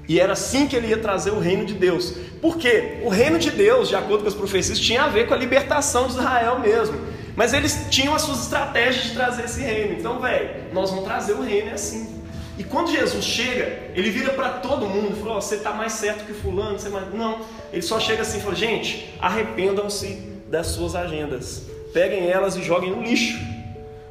E 0.07 0.19
era 0.19 0.33
assim 0.33 0.67
que 0.67 0.75
ele 0.75 0.87
ia 0.87 0.97
trazer 0.97 1.31
o 1.31 1.39
reino 1.39 1.65
de 1.65 1.73
Deus. 1.73 2.13
Por 2.41 2.57
quê? 2.57 2.99
O 3.03 3.09
reino 3.09 3.37
de 3.37 3.51
Deus, 3.51 3.89
de 3.89 3.95
acordo 3.95 4.23
com 4.23 4.29
as 4.29 4.33
profecias, 4.33 4.79
tinha 4.79 5.03
a 5.03 5.07
ver 5.07 5.27
com 5.27 5.33
a 5.33 5.37
libertação 5.37 6.07
de 6.07 6.13
Israel 6.13 6.59
mesmo. 6.59 6.97
Mas 7.35 7.53
eles 7.53 7.87
tinham 7.89 8.15
as 8.15 8.21
suas 8.21 8.41
estratégias 8.43 9.05
de 9.05 9.13
trazer 9.13 9.45
esse 9.45 9.61
reino. 9.61 9.99
Então, 9.99 10.19
velho, 10.19 10.49
nós 10.73 10.89
vamos 10.89 11.05
trazer 11.05 11.33
o 11.33 11.41
reino 11.41 11.69
é 11.69 11.73
assim. 11.73 12.10
E 12.57 12.63
quando 12.63 12.91
Jesus 12.91 13.23
chega, 13.23 13.91
ele 13.95 14.09
vira 14.09 14.33
para 14.33 14.49
todo 14.49 14.85
mundo 14.85 15.15
e 15.15 15.19
fala: 15.19 15.37
oh, 15.37 15.41
Você 15.41 15.55
está 15.55 15.71
mais 15.71 15.93
certo 15.93 16.25
que 16.25 16.33
Fulano? 16.33 16.77
Você 16.77 16.89
mais... 16.89 17.13
Não, 17.13 17.39
ele 17.71 17.81
só 17.81 17.99
chega 17.99 18.21
assim 18.21 18.39
e 18.39 18.41
fala: 18.41 18.55
Gente, 18.55 19.13
arrependam-se 19.19 20.31
das 20.47 20.67
suas 20.67 20.95
agendas, 20.95 21.63
peguem 21.93 22.29
elas 22.29 22.55
e 22.55 22.61
joguem 22.61 22.91
no 22.91 23.01
lixo, 23.01 23.39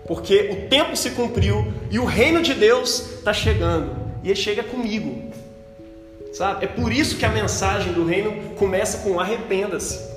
porque 0.06 0.48
o 0.50 0.68
tempo 0.68 0.96
se 0.96 1.10
cumpriu 1.10 1.72
e 1.90 1.98
o 1.98 2.04
reino 2.04 2.42
de 2.42 2.54
Deus 2.54 3.18
está 3.18 3.32
chegando, 3.32 3.94
e 4.24 4.28
ele 4.28 4.36
chega 4.36 4.62
comigo. 4.62 5.30
Sabe? 6.32 6.64
É 6.64 6.68
por 6.68 6.92
isso 6.92 7.16
que 7.16 7.26
a 7.26 7.28
mensagem 7.28 7.92
do 7.92 8.04
reino 8.04 8.54
começa 8.56 8.98
com 8.98 9.18
arrependa-se. 9.18 10.08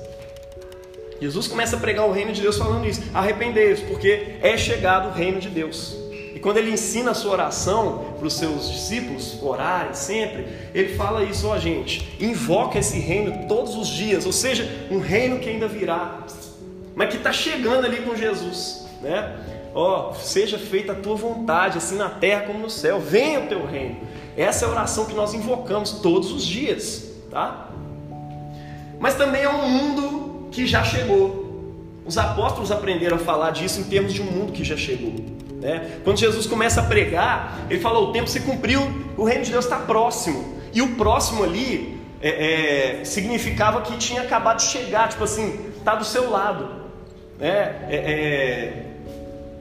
Jesus 1.20 1.46
começa 1.46 1.76
a 1.76 1.78
pregar 1.78 2.06
o 2.06 2.12
reino 2.12 2.32
de 2.32 2.40
Deus 2.40 2.56
falando 2.56 2.86
isso: 2.86 3.02
arrependei-vos, 3.12 3.80
porque 3.80 4.36
é 4.40 4.56
chegado 4.56 5.08
o 5.08 5.12
reino 5.12 5.40
de 5.40 5.48
Deus. 5.48 6.03
Quando 6.44 6.58
ele 6.58 6.72
ensina 6.72 7.12
a 7.12 7.14
sua 7.14 7.32
oração 7.32 8.04
para 8.18 8.26
os 8.26 8.34
seus 8.34 8.70
discípulos 8.70 9.42
orarem 9.42 9.94
sempre, 9.94 10.46
ele 10.74 10.94
fala 10.94 11.24
isso, 11.24 11.48
ó 11.48 11.56
gente, 11.56 12.06
invoca 12.20 12.78
esse 12.78 12.98
reino 12.98 13.48
todos 13.48 13.74
os 13.74 13.88
dias, 13.88 14.26
ou 14.26 14.32
seja, 14.32 14.70
um 14.90 14.98
reino 14.98 15.38
que 15.38 15.48
ainda 15.48 15.66
virá, 15.66 16.18
mas 16.94 17.08
que 17.08 17.16
está 17.16 17.32
chegando 17.32 17.86
ali 17.86 18.02
com 18.02 18.14
Jesus, 18.14 18.86
né? 19.00 19.38
Ó, 19.74 20.12
seja 20.12 20.58
feita 20.58 20.92
a 20.92 20.94
tua 20.94 21.16
vontade, 21.16 21.78
assim 21.78 21.96
na 21.96 22.10
terra 22.10 22.42
como 22.42 22.58
no 22.58 22.68
céu, 22.68 23.00
venha 23.00 23.40
o 23.40 23.46
teu 23.46 23.64
reino. 23.64 23.96
Essa 24.36 24.66
é 24.66 24.68
a 24.68 24.70
oração 24.70 25.06
que 25.06 25.14
nós 25.14 25.32
invocamos 25.32 25.92
todos 25.92 26.30
os 26.30 26.44
dias, 26.44 27.10
tá? 27.30 27.70
Mas 29.00 29.14
também 29.14 29.44
é 29.44 29.48
um 29.48 29.66
mundo 29.66 30.48
que 30.52 30.66
já 30.66 30.84
chegou. 30.84 31.42
Os 32.04 32.18
apóstolos 32.18 32.70
aprenderam 32.70 33.16
a 33.16 33.20
falar 33.20 33.50
disso 33.52 33.80
em 33.80 33.84
termos 33.84 34.12
de 34.12 34.20
um 34.20 34.26
mundo 34.26 34.52
que 34.52 34.62
já 34.62 34.76
chegou. 34.76 35.33
Né? 35.64 36.00
Quando 36.04 36.18
Jesus 36.18 36.46
começa 36.46 36.82
a 36.82 36.84
pregar, 36.84 37.60
ele 37.70 37.80
fala: 37.80 37.98
o 37.98 38.12
tempo 38.12 38.28
se 38.28 38.40
cumpriu, 38.40 38.82
o 39.16 39.24
reino 39.24 39.44
de 39.44 39.50
Deus 39.50 39.64
está 39.64 39.78
próximo. 39.78 40.58
E 40.74 40.82
o 40.82 40.94
próximo 40.94 41.42
ali 41.42 41.98
é, 42.20 42.98
é, 43.00 43.04
significava 43.04 43.80
que 43.80 43.96
tinha 43.96 44.20
acabado 44.20 44.58
de 44.58 44.64
chegar, 44.64 45.08
tipo 45.08 45.24
assim, 45.24 45.58
está 45.78 45.94
do 45.94 46.04
seu 46.04 46.30
lado. 46.30 46.68
Né? 47.38 47.86
É, 47.88 47.96
é, 47.96 48.82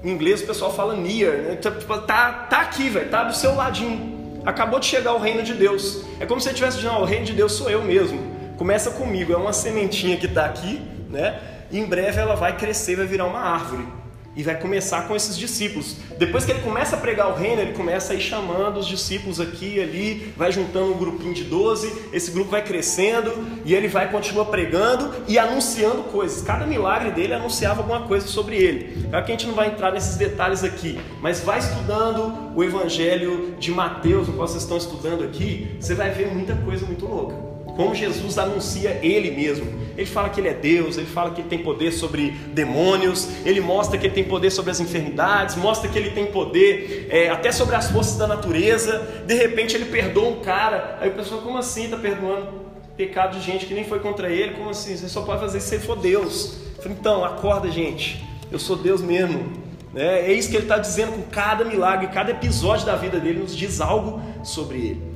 em 0.03 0.11
inglês 0.11 0.41
o 0.41 0.45
pessoal 0.45 0.73
fala 0.73 0.93
near, 0.93 1.37
né? 1.37 1.55
tá, 1.55 1.71
tipo, 1.71 1.97
tá, 1.99 2.31
tá 2.49 2.59
aqui, 2.59 2.89
velho, 2.89 3.09
tá 3.09 3.23
do 3.23 3.33
seu 3.33 3.55
ladinho. 3.55 4.41
Acabou 4.45 4.81
de 4.81 4.87
chegar 4.87 5.13
o 5.13 5.19
reino 5.19 5.41
de 5.41 5.53
Deus. 5.53 6.03
É 6.19 6.25
como 6.25 6.41
se 6.41 6.45
você 6.45 6.49
estivesse 6.49 6.77
dizendo: 6.77 6.99
o 6.99 7.05
reino 7.05 7.25
de 7.25 7.31
Deus 7.31 7.53
sou 7.53 7.69
eu 7.69 7.81
mesmo. 7.81 8.19
Começa 8.57 8.91
comigo, 8.91 9.31
é 9.31 9.37
uma 9.37 9.53
sementinha 9.53 10.17
que 10.17 10.25
está 10.25 10.43
aqui, 10.45 10.81
né? 11.09 11.39
E 11.71 11.79
em 11.79 11.85
breve 11.85 12.19
ela 12.19 12.35
vai 12.35 12.57
crescer, 12.57 12.97
vai 12.97 13.05
virar 13.05 13.25
uma 13.25 13.39
árvore. 13.39 14.02
E 14.35 14.43
vai 14.43 14.59
começar 14.59 15.07
com 15.07 15.15
esses 15.15 15.37
discípulos. 15.37 15.97
Depois 16.17 16.45
que 16.45 16.51
ele 16.51 16.61
começa 16.61 16.95
a 16.95 16.99
pregar 16.99 17.29
o 17.29 17.35
reino, 17.35 17.61
ele 17.61 17.73
começa 17.73 18.13
a 18.13 18.15
ir 18.15 18.21
chamando 18.21 18.77
os 18.77 18.87
discípulos 18.87 19.39
aqui 19.39 19.75
e 19.75 19.81
ali, 19.81 20.33
vai 20.35 20.51
juntando 20.51 20.93
um 20.93 20.97
grupinho 20.97 21.33
de 21.33 21.43
12, 21.43 22.09
esse 22.11 22.31
grupo 22.31 22.51
vai 22.51 22.63
crescendo 22.63 23.31
e 23.65 23.73
ele 23.75 23.87
vai 23.87 24.11
continuar 24.11 24.45
pregando 24.45 25.13
e 25.27 25.37
anunciando 25.37 26.03
coisas. 26.03 26.41
Cada 26.41 26.65
milagre 26.65 27.11
dele 27.11 27.33
anunciava 27.33 27.81
alguma 27.81 28.07
coisa 28.07 28.27
sobre 28.27 28.55
ele. 28.55 29.07
Claro 29.09 29.25
que 29.25 29.31
a 29.31 29.35
gente 29.35 29.47
não 29.47 29.53
vai 29.53 29.67
entrar 29.67 29.91
nesses 29.91 30.17
detalhes 30.17 30.63
aqui, 30.63 30.99
mas 31.21 31.41
vai 31.41 31.59
estudando 31.59 32.51
o 32.55 32.63
evangelho 32.63 33.55
de 33.59 33.71
Mateus, 33.71 34.27
o 34.27 34.33
qual 34.33 34.47
vocês 34.47 34.63
estão 34.63 34.77
estudando 34.77 35.23
aqui, 35.23 35.75
você 35.79 35.93
vai 35.93 36.09
ver 36.09 36.33
muita 36.33 36.55
coisa 36.55 36.85
muito 36.85 37.05
louca 37.05 37.52
como 37.75 37.95
Jesus 37.95 38.37
anuncia 38.37 38.99
Ele 39.01 39.31
mesmo. 39.31 39.83
Ele 39.95 40.05
fala 40.05 40.29
que 40.29 40.39
Ele 40.39 40.49
é 40.49 40.53
Deus, 40.53 40.97
ele 40.97 41.05
fala 41.05 41.31
que 41.31 41.41
Ele 41.41 41.49
tem 41.49 41.59
poder 41.59 41.91
sobre 41.91 42.31
demônios, 42.53 43.29
ele 43.45 43.61
mostra 43.61 43.97
que 43.97 44.07
Ele 44.07 44.13
tem 44.13 44.23
poder 44.23 44.49
sobre 44.49 44.71
as 44.71 44.79
enfermidades, 44.79 45.55
mostra 45.55 45.89
que 45.89 45.97
Ele 45.97 46.11
tem 46.11 46.25
poder 46.25 47.07
é, 47.09 47.29
até 47.29 47.51
sobre 47.51 47.75
as 47.75 47.91
forças 47.91 48.17
da 48.17 48.27
natureza. 48.27 49.23
De 49.25 49.35
repente 49.35 49.75
Ele 49.75 49.85
perdoa 49.85 50.29
um 50.29 50.39
cara, 50.39 50.97
aí 50.99 51.09
o 51.09 51.13
pessoal, 51.13 51.41
como 51.41 51.57
assim 51.57 51.85
está 51.85 51.97
perdoando 51.97 52.63
pecado 52.97 53.37
de 53.37 53.43
gente 53.43 53.65
que 53.65 53.73
nem 53.73 53.83
foi 53.83 53.99
contra 53.99 54.29
Ele? 54.29 54.53
Como 54.53 54.69
assim? 54.69 54.95
Você 54.95 55.09
só 55.09 55.21
pode 55.21 55.41
fazer 55.41 55.57
isso 55.57 55.67
se 55.67 55.79
for 55.79 55.97
Deus. 55.97 56.57
Então, 56.85 57.23
acorda, 57.23 57.71
gente, 57.71 58.23
eu 58.51 58.59
sou 58.59 58.75
Deus 58.75 59.01
mesmo. 59.01 59.63
É, 59.95 60.31
é 60.31 60.33
isso 60.33 60.49
que 60.49 60.55
Ele 60.55 60.65
está 60.65 60.77
dizendo 60.77 61.13
com 61.13 61.21
cada 61.23 61.63
milagre, 61.63 62.07
cada 62.07 62.31
episódio 62.31 62.85
da 62.85 62.95
vida 62.95 63.19
dele 63.19 63.39
nos 63.39 63.55
diz 63.55 63.79
algo 63.79 64.21
sobre 64.43 64.77
Ele. 64.77 65.12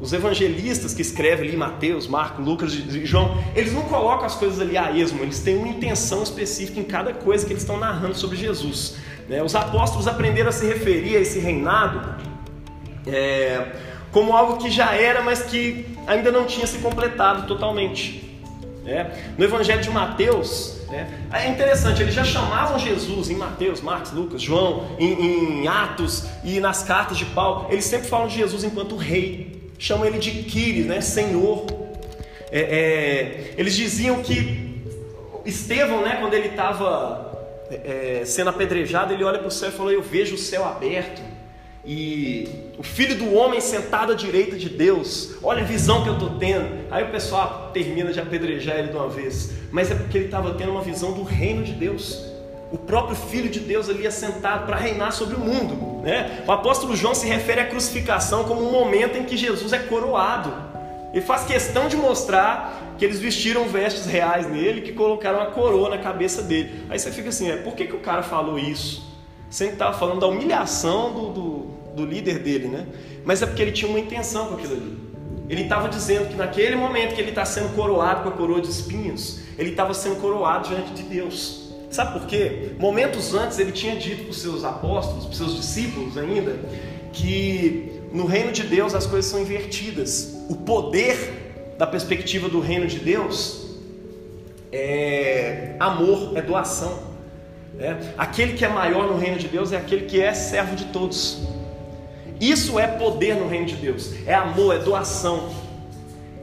Os 0.00 0.12
evangelistas 0.12 0.92
que 0.92 1.02
escrevem 1.02 1.48
ali 1.48 1.56
Mateus, 1.56 2.06
Marcos, 2.06 2.44
Lucas 2.44 2.74
e 2.74 3.06
João, 3.06 3.38
eles 3.54 3.72
não 3.72 3.82
colocam 3.82 4.26
as 4.26 4.34
coisas 4.34 4.60
ali 4.60 4.76
a 4.76 4.90
esmo, 4.90 5.22
eles 5.22 5.40
têm 5.40 5.56
uma 5.56 5.68
intenção 5.68 6.22
específica 6.22 6.80
em 6.80 6.84
cada 6.84 7.12
coisa 7.12 7.46
que 7.46 7.52
eles 7.52 7.62
estão 7.62 7.78
narrando 7.78 8.14
sobre 8.14 8.36
Jesus. 8.36 8.96
Né? 9.28 9.42
Os 9.42 9.54
apóstolos 9.54 10.08
aprenderam 10.08 10.48
a 10.48 10.52
se 10.52 10.66
referir 10.66 11.16
a 11.16 11.20
esse 11.20 11.38
reinado 11.38 12.22
é, 13.06 13.66
como 14.10 14.36
algo 14.36 14.58
que 14.58 14.70
já 14.70 14.94
era, 14.94 15.22
mas 15.22 15.42
que 15.42 15.86
ainda 16.06 16.30
não 16.30 16.44
tinha 16.44 16.66
se 16.66 16.78
completado 16.78 17.46
totalmente. 17.46 18.22
É. 18.86 19.32
No 19.38 19.44
Evangelho 19.44 19.80
de 19.80 19.88
Mateus, 19.88 20.76
é, 20.90 21.06
é 21.32 21.48
interessante, 21.48 22.02
eles 22.02 22.12
já 22.12 22.24
chamavam 22.24 22.78
Jesus 22.78 23.30
em 23.30 23.36
Mateus, 23.36 23.80
Marcos, 23.80 24.12
Lucas, 24.12 24.42
João, 24.42 24.88
em, 24.98 25.62
em 25.62 25.68
Atos 25.68 26.24
e 26.44 26.60
nas 26.60 26.82
cartas 26.82 27.16
de 27.16 27.24
Paulo, 27.24 27.68
eles 27.70 27.86
sempre 27.86 28.08
falam 28.08 28.28
de 28.28 28.34
Jesus 28.34 28.62
enquanto 28.62 28.94
rei 28.96 29.63
chamam 29.78 30.06
ele 30.06 30.18
de 30.18 30.30
Kyries, 30.42 30.86
né? 30.86 31.00
Senhor. 31.00 31.66
É, 32.50 32.60
é, 32.60 33.54
eles 33.56 33.74
diziam 33.74 34.22
que 34.22 34.82
Estevão, 35.44 36.02
né, 36.02 36.16
quando 36.20 36.34
ele 36.34 36.48
estava 36.48 37.64
é, 37.70 38.20
é, 38.20 38.24
sendo 38.24 38.50
apedrejado, 38.50 39.12
ele 39.12 39.24
olha 39.24 39.38
para 39.38 39.48
o 39.48 39.50
céu 39.50 39.68
e 39.68 39.72
falou: 39.72 39.92
Eu 39.92 40.02
vejo 40.02 40.34
o 40.34 40.38
céu 40.38 40.64
aberto 40.64 41.22
e 41.84 42.48
o 42.78 42.82
filho 42.82 43.16
do 43.16 43.34
homem 43.34 43.60
sentado 43.60 44.12
à 44.12 44.14
direita 44.14 44.56
de 44.56 44.68
Deus. 44.68 45.34
Olha 45.42 45.62
a 45.62 45.66
visão 45.66 46.02
que 46.02 46.08
eu 46.08 46.14
estou 46.14 46.38
tendo. 46.38 46.86
Aí 46.90 47.04
o 47.04 47.10
pessoal 47.10 47.70
termina 47.74 48.12
de 48.12 48.20
apedrejar 48.20 48.78
ele 48.78 48.88
de 48.88 48.96
uma 48.96 49.08
vez, 49.08 49.52
mas 49.70 49.90
é 49.90 49.94
porque 49.94 50.16
ele 50.16 50.24
estava 50.26 50.54
tendo 50.54 50.70
uma 50.70 50.82
visão 50.82 51.12
do 51.12 51.22
reino 51.22 51.62
de 51.62 51.72
Deus 51.72 52.33
o 52.72 52.78
próprio 52.78 53.16
Filho 53.16 53.48
de 53.48 53.60
Deus 53.60 53.88
ali 53.88 54.06
assentado 54.06 54.66
para 54.66 54.76
reinar 54.76 55.12
sobre 55.12 55.36
o 55.36 55.40
mundo. 55.40 56.02
Né? 56.02 56.42
O 56.46 56.52
apóstolo 56.52 56.96
João 56.96 57.14
se 57.14 57.26
refere 57.26 57.60
à 57.60 57.66
crucificação 57.66 58.44
como 58.44 58.66
um 58.66 58.72
momento 58.72 59.16
em 59.16 59.24
que 59.24 59.36
Jesus 59.36 59.72
é 59.72 59.78
coroado. 59.78 60.52
Ele 61.12 61.22
faz 61.24 61.44
questão 61.44 61.86
de 61.86 61.96
mostrar 61.96 62.96
que 62.98 63.04
eles 63.04 63.20
vestiram 63.20 63.68
vestes 63.68 64.06
reais 64.06 64.50
nele, 64.50 64.80
que 64.80 64.92
colocaram 64.92 65.38
uma 65.38 65.50
coroa 65.50 65.88
na 65.88 65.98
cabeça 65.98 66.42
dele. 66.42 66.84
Aí 66.90 66.98
você 66.98 67.10
fica 67.12 67.28
assim, 67.28 67.50
é, 67.50 67.56
por 67.56 67.74
que, 67.74 67.86
que 67.86 67.94
o 67.94 68.00
cara 68.00 68.22
falou 68.22 68.58
isso? 68.58 69.14
Sempre 69.48 69.74
estava 69.74 69.96
falando 69.96 70.20
da 70.20 70.26
humilhação 70.26 71.12
do, 71.12 71.32
do, 71.32 71.58
do 71.94 72.04
líder 72.04 72.40
dele, 72.40 72.66
né? 72.66 72.86
Mas 73.24 73.40
é 73.42 73.46
porque 73.46 73.62
ele 73.62 73.70
tinha 73.70 73.88
uma 73.88 74.00
intenção 74.00 74.48
com 74.48 74.54
aquilo 74.54 74.74
ali. 74.74 74.98
Ele 75.48 75.62
estava 75.62 75.88
dizendo 75.88 76.28
que 76.28 76.34
naquele 76.34 76.74
momento 76.74 77.14
que 77.14 77.20
ele 77.20 77.30
está 77.30 77.44
sendo 77.44 77.74
coroado 77.74 78.22
com 78.22 78.30
a 78.30 78.32
coroa 78.32 78.60
de 78.60 78.70
espinhos, 78.70 79.40
ele 79.58 79.70
estava 79.70 79.94
sendo 79.94 80.20
coroado 80.20 80.68
diante 80.68 80.92
de 80.92 81.02
Deus. 81.02 81.63
Sabe 81.94 82.18
por 82.18 82.26
quê? 82.26 82.72
Momentos 82.76 83.32
antes 83.34 83.56
ele 83.60 83.70
tinha 83.70 83.94
dito 83.94 84.24
para 84.24 84.30
os 84.32 84.42
seus 84.42 84.64
apóstolos, 84.64 85.26
para 85.26 85.30
os 85.30 85.36
seus 85.36 85.54
discípulos 85.54 86.18
ainda, 86.18 86.58
que 87.12 88.00
no 88.12 88.26
reino 88.26 88.50
de 88.50 88.64
Deus 88.64 88.96
as 88.96 89.06
coisas 89.06 89.30
são 89.30 89.40
invertidas. 89.40 90.34
O 90.48 90.56
poder 90.56 91.76
da 91.78 91.86
perspectiva 91.86 92.48
do 92.48 92.58
reino 92.58 92.88
de 92.88 92.98
Deus 92.98 93.78
é 94.72 95.76
amor, 95.78 96.36
é 96.36 96.42
doação. 96.42 96.98
É? 97.78 97.96
Aquele 98.18 98.54
que 98.54 98.64
é 98.64 98.68
maior 98.68 99.06
no 99.06 99.16
reino 99.16 99.38
de 99.38 99.46
Deus 99.46 99.70
é 99.70 99.76
aquele 99.76 100.06
que 100.06 100.20
é 100.20 100.34
servo 100.34 100.74
de 100.74 100.86
todos. 100.86 101.46
Isso 102.40 102.76
é 102.76 102.88
poder 102.88 103.36
no 103.36 103.46
reino 103.46 103.66
de 103.66 103.76
Deus, 103.76 104.12
é 104.26 104.34
amor, 104.34 104.74
é 104.74 104.78
doação. 104.80 105.48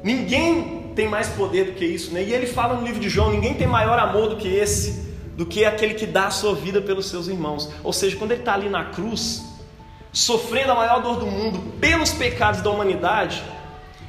Ninguém 0.02 0.94
tem 0.96 1.10
mais 1.10 1.28
poder 1.28 1.66
do 1.66 1.72
que 1.74 1.84
isso, 1.84 2.14
né? 2.14 2.24
E 2.24 2.34
ele 2.34 2.48
fala 2.48 2.76
no 2.76 2.86
livro 2.86 3.02
de 3.02 3.10
João: 3.10 3.32
ninguém 3.32 3.54
tem 3.54 3.68
maior 3.68 4.00
amor 4.00 4.30
do 4.30 4.38
que 4.38 4.48
esse 4.48 5.11
do 5.42 5.46
que 5.48 5.66
aquele 5.66 5.96
que 5.96 6.06
dá 6.06 6.28
a 6.28 6.30
sua 6.30 6.54
vida 6.54 6.80
pelos 6.82 7.10
seus 7.10 7.28
irmãos. 7.28 7.68
Ou 7.84 7.92
seja, 7.92 8.16
quando 8.16 8.30
ele 8.30 8.42
está 8.42 8.54
ali 8.54 8.70
na 8.70 8.86
cruz, 8.86 9.44
sofrendo 10.14 10.72
a 10.72 10.76
maior 10.76 11.02
dor 11.02 11.18
do 11.18 11.26
mundo 11.26 11.58
pelos 11.80 12.12
pecados 12.12 12.62
da 12.62 12.70
humanidade, 12.70 13.44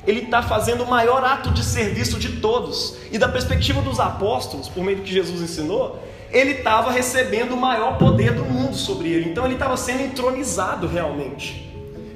ele 0.07 0.25
está 0.25 0.43
fazendo 0.43 0.85
o 0.85 0.87
maior 0.87 1.25
ato 1.25 1.51
de 1.51 1.65
serviço 1.65 2.19
de 2.19 2.37
todos. 2.37 2.97
E 3.11 3.17
da 3.17 3.31
perspectiva 3.31 3.81
dos 3.81 3.99
apóstolos, 3.99 4.69
por 4.69 4.85
meio 4.85 4.99
do 4.99 5.05
que 5.05 5.11
Jesus 5.11 5.41
ensinou, 5.41 6.07
ele 6.31 6.51
estava 6.51 6.93
recebendo 6.93 7.53
o 7.53 7.57
maior 7.57 7.97
poder 7.97 8.35
do 8.35 8.45
mundo 8.45 8.77
sobre 8.77 9.09
ele. 9.09 9.31
Então 9.31 9.47
ele 9.47 9.55
estava 9.55 9.75
sendo 9.79 10.03
entronizado 10.03 10.87
realmente. 10.87 11.67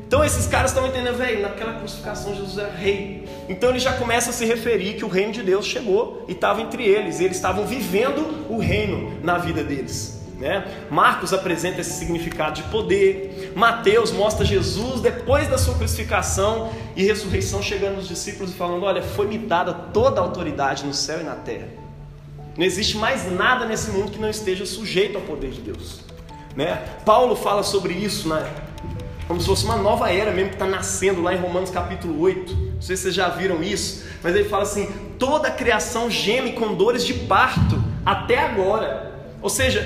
Então 0.07 0.23
esses 0.23 0.47
caras 0.47 0.73
estão 0.73 0.87
entendendo, 0.87 1.17
velho, 1.17 1.41
naquela 1.41 1.73
crucificação 1.79 2.35
Jesus 2.35 2.59
era 2.59 2.71
rei. 2.71 3.16
Então 3.49 3.71
ele 3.71 3.79
já 3.79 3.93
começa 3.93 4.31
a 4.31 4.33
se 4.33 4.45
referir 4.45 4.95
que 4.95 5.05
o 5.05 5.09
reino 5.09 5.33
de 5.33 5.43
Deus 5.43 5.67
chegou 5.67 6.25
e 6.29 6.33
estava 6.33 6.61
entre 6.61 6.85
eles. 6.85 7.21
E 7.21 7.25
eles 7.25 7.37
estavam 7.37 7.67
vivendo 7.67 8.47
o 8.49 8.59
reino 8.59 9.13
na 9.23 9.39
vida 9.39 9.63
deles. 9.63 10.17
Né? 10.39 10.87
Marcos 10.91 11.33
apresenta 11.33 11.81
esse 11.81 11.93
significado 11.93 12.61
de 12.61 12.69
poder. 12.69 13.53
Mateus 13.55 14.11
mostra 14.11 14.45
Jesus 14.45 15.01
depois 15.01 15.49
da 15.49 15.57
sua 15.57 15.75
crucificação 15.75 16.71
e 16.95 17.05
ressurreição 17.05 17.63
chegando 17.63 17.97
nos 17.97 18.09
discípulos 18.09 18.53
e 18.53 18.55
falando: 18.55 18.85
Olha, 18.85 19.01
foi-me 19.01 19.39
dada 19.39 19.73
toda 19.73 20.21
a 20.21 20.25
autoridade 20.25 20.85
no 20.85 20.93
céu 20.93 21.21
e 21.21 21.25
na 21.25 21.37
terra. 21.37 21.69
Não 22.57 22.65
existe 22.65 22.97
mais 22.97 23.31
nada 23.31 23.65
nesse 23.65 23.91
mundo 23.91 24.11
que 24.11 24.19
não 24.19 24.29
esteja 24.29 24.67
sujeito 24.67 25.17
ao 25.17 25.23
poder 25.23 25.51
de 25.51 25.61
Deus. 25.61 26.01
Né? 26.55 26.83
Paulo 27.05 27.37
fala 27.37 27.63
sobre 27.63 27.93
isso, 27.93 28.29
né? 28.29 28.47
como 29.27 29.41
se 29.41 29.47
fosse 29.47 29.65
uma 29.65 29.77
nova 29.77 30.11
era 30.11 30.31
mesmo 30.31 30.51
que 30.51 30.55
está 30.55 30.67
nascendo 30.67 31.23
lá 31.23 31.35
em 31.35 31.39
Romanos 31.39 31.71
capítulo 31.71 32.21
8. 32.21 32.66
Não 32.77 32.83
sei 32.83 32.97
se 32.97 33.03
vocês 33.05 33.15
já 33.15 33.29
viram 33.31 33.63
isso, 33.63 34.05
mas 34.23 34.35
ele 34.37 34.49
fala 34.49 34.63
assim: 34.63 34.89
toda 35.19 35.49
a 35.49 35.51
criação 35.51 36.11
geme 36.11 36.53
com 36.53 36.75
dores 36.75 37.05
de 37.05 37.15
parto 37.15 37.83
até 38.05 38.39
agora. 38.39 39.13
Ou 39.43 39.51
seja, 39.51 39.81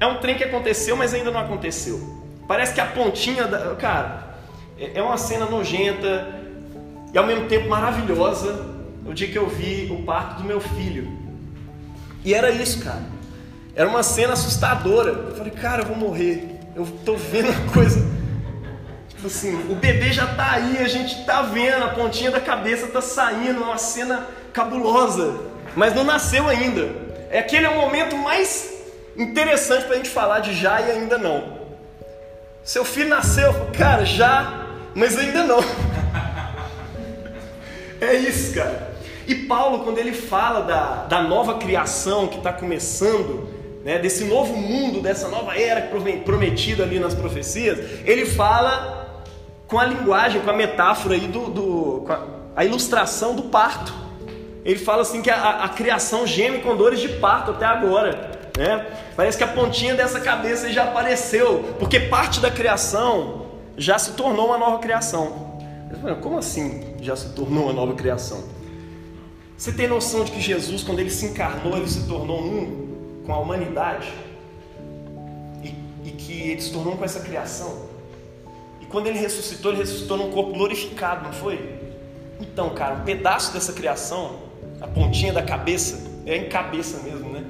é 0.00 0.06
um 0.06 0.18
trem 0.18 0.36
que 0.36 0.44
aconteceu, 0.44 0.96
mas 0.96 1.12
ainda 1.12 1.30
não 1.30 1.40
aconteceu. 1.40 2.16
Parece 2.46 2.72
que 2.72 2.80
a 2.80 2.86
pontinha 2.86 3.46
da. 3.46 3.74
Cara, 3.74 4.36
é, 4.78 4.98
é 4.98 5.02
uma 5.02 5.16
cena 5.16 5.46
nojenta 5.46 6.34
e 7.12 7.18
ao 7.18 7.26
mesmo 7.26 7.46
tempo 7.46 7.68
maravilhosa. 7.68 8.74
O 9.04 9.14
dia 9.14 9.28
que 9.28 9.38
eu 9.38 9.48
vi 9.48 9.88
o 9.90 10.02
parto 10.02 10.42
do 10.42 10.44
meu 10.44 10.60
filho. 10.60 11.16
E 12.24 12.34
era 12.34 12.50
isso, 12.50 12.82
cara. 12.82 13.02
Era 13.74 13.88
uma 13.88 14.02
cena 14.02 14.32
assustadora. 14.32 15.10
Eu 15.10 15.36
falei, 15.36 15.52
cara, 15.52 15.82
eu 15.82 15.86
vou 15.86 15.96
morrer. 15.96 16.58
Eu 16.74 16.86
tô 17.04 17.14
vendo 17.14 17.50
a 17.50 17.72
coisa. 17.72 18.04
Tipo 19.26 19.38
assim, 19.38 19.72
o 19.72 19.74
bebê 19.74 20.12
já 20.12 20.24
tá 20.24 20.52
aí, 20.52 20.78
a 20.78 20.86
gente 20.86 21.24
tá 21.24 21.42
vendo, 21.42 21.82
a 21.82 21.88
pontinha 21.88 22.30
da 22.30 22.40
cabeça 22.40 22.86
tá 22.86 23.00
saindo, 23.00 23.60
é 23.60 23.66
uma 23.66 23.76
cena 23.76 24.24
cabulosa. 24.52 25.40
Mas 25.74 25.92
não 25.92 26.04
nasceu 26.04 26.46
ainda. 26.46 26.88
É 27.28 27.40
aquele 27.40 27.66
é 27.66 27.68
o 27.68 27.74
momento 27.74 28.16
mais 28.16 28.72
interessante 29.16 29.84
para 29.84 29.94
a 29.94 29.96
gente 29.96 30.10
falar 30.10 30.38
de 30.38 30.54
já 30.54 30.80
e 30.80 30.92
ainda 30.92 31.18
não. 31.18 31.58
Seu 32.62 32.84
filho 32.84 33.08
nasceu, 33.08 33.52
cara, 33.76 34.04
já, 34.04 34.68
mas 34.94 35.18
ainda 35.18 35.42
não. 35.42 35.58
É 37.98 38.14
isso, 38.14 38.54
cara. 38.54 38.94
E 39.26 39.34
Paulo, 39.34 39.82
quando 39.82 39.96
ele 39.96 40.12
fala 40.12 40.60
da, 40.60 41.06
da 41.06 41.22
nova 41.22 41.54
criação 41.54 42.28
que 42.28 42.36
está 42.36 42.52
começando, 42.52 43.48
né, 43.82 43.98
desse 43.98 44.24
novo 44.24 44.54
mundo, 44.54 45.00
dessa 45.00 45.28
nova 45.28 45.58
era 45.58 45.80
prometida 46.24 46.82
ali 46.82 47.00
nas 47.00 47.14
profecias, 47.14 47.78
ele 48.04 48.26
fala 48.26 49.05
com 49.66 49.78
a 49.78 49.84
linguagem, 49.84 50.40
com 50.40 50.50
a 50.50 50.52
metáfora 50.52 51.14
aí 51.14 51.26
do, 51.26 51.50
do 51.50 52.04
a, 52.08 52.26
a 52.56 52.64
ilustração 52.64 53.34
do 53.34 53.44
parto. 53.44 53.92
Ele 54.64 54.78
fala 54.78 55.02
assim 55.02 55.22
que 55.22 55.30
a, 55.30 55.64
a 55.64 55.68
criação 55.68 56.26
geme 56.26 56.58
com 56.58 56.76
dores 56.76 57.00
de 57.00 57.08
parto 57.08 57.52
até 57.52 57.64
agora. 57.64 58.50
Né? 58.56 58.86
Parece 59.14 59.36
que 59.38 59.44
a 59.44 59.48
pontinha 59.48 59.94
dessa 59.94 60.20
cabeça 60.20 60.72
já 60.72 60.84
apareceu, 60.84 61.76
porque 61.78 62.00
parte 62.00 62.40
da 62.40 62.50
criação 62.50 63.46
já 63.76 63.98
se 63.98 64.12
tornou 64.12 64.46
uma 64.46 64.58
nova 64.58 64.78
criação. 64.78 65.46
Como 66.20 66.38
assim 66.38 66.94
já 67.00 67.14
se 67.14 67.30
tornou 67.30 67.64
uma 67.64 67.72
nova 67.72 67.94
criação? 67.94 68.42
Você 69.56 69.72
tem 69.72 69.86
noção 69.86 70.24
de 70.24 70.32
que 70.32 70.40
Jesus, 70.40 70.82
quando 70.82 70.98
ele 70.98 71.10
se 71.10 71.26
encarnou, 71.26 71.76
ele 71.76 71.88
se 71.88 72.06
tornou 72.06 72.40
um 72.40 73.22
com 73.24 73.32
a 73.32 73.38
humanidade? 73.38 74.12
E, 75.62 75.74
e 76.04 76.10
que 76.10 76.50
ele 76.50 76.60
se 76.60 76.72
tornou 76.72 76.96
com 76.96 77.04
essa 77.04 77.20
criação? 77.20 77.85
Quando 78.88 79.06
ele 79.06 79.18
ressuscitou, 79.18 79.72
ele 79.72 79.80
ressuscitou 79.80 80.16
num 80.16 80.30
corpo 80.30 80.52
glorificado, 80.52 81.24
não 81.24 81.32
foi? 81.32 81.76
Então, 82.40 82.70
cara, 82.70 82.94
um 82.94 83.04
pedaço 83.04 83.52
dessa 83.52 83.72
criação, 83.72 84.40
a 84.80 84.86
pontinha 84.86 85.32
da 85.32 85.42
cabeça, 85.42 86.10
é 86.26 86.36
em 86.36 86.48
cabeça 86.48 87.02
mesmo, 87.02 87.30
né? 87.30 87.44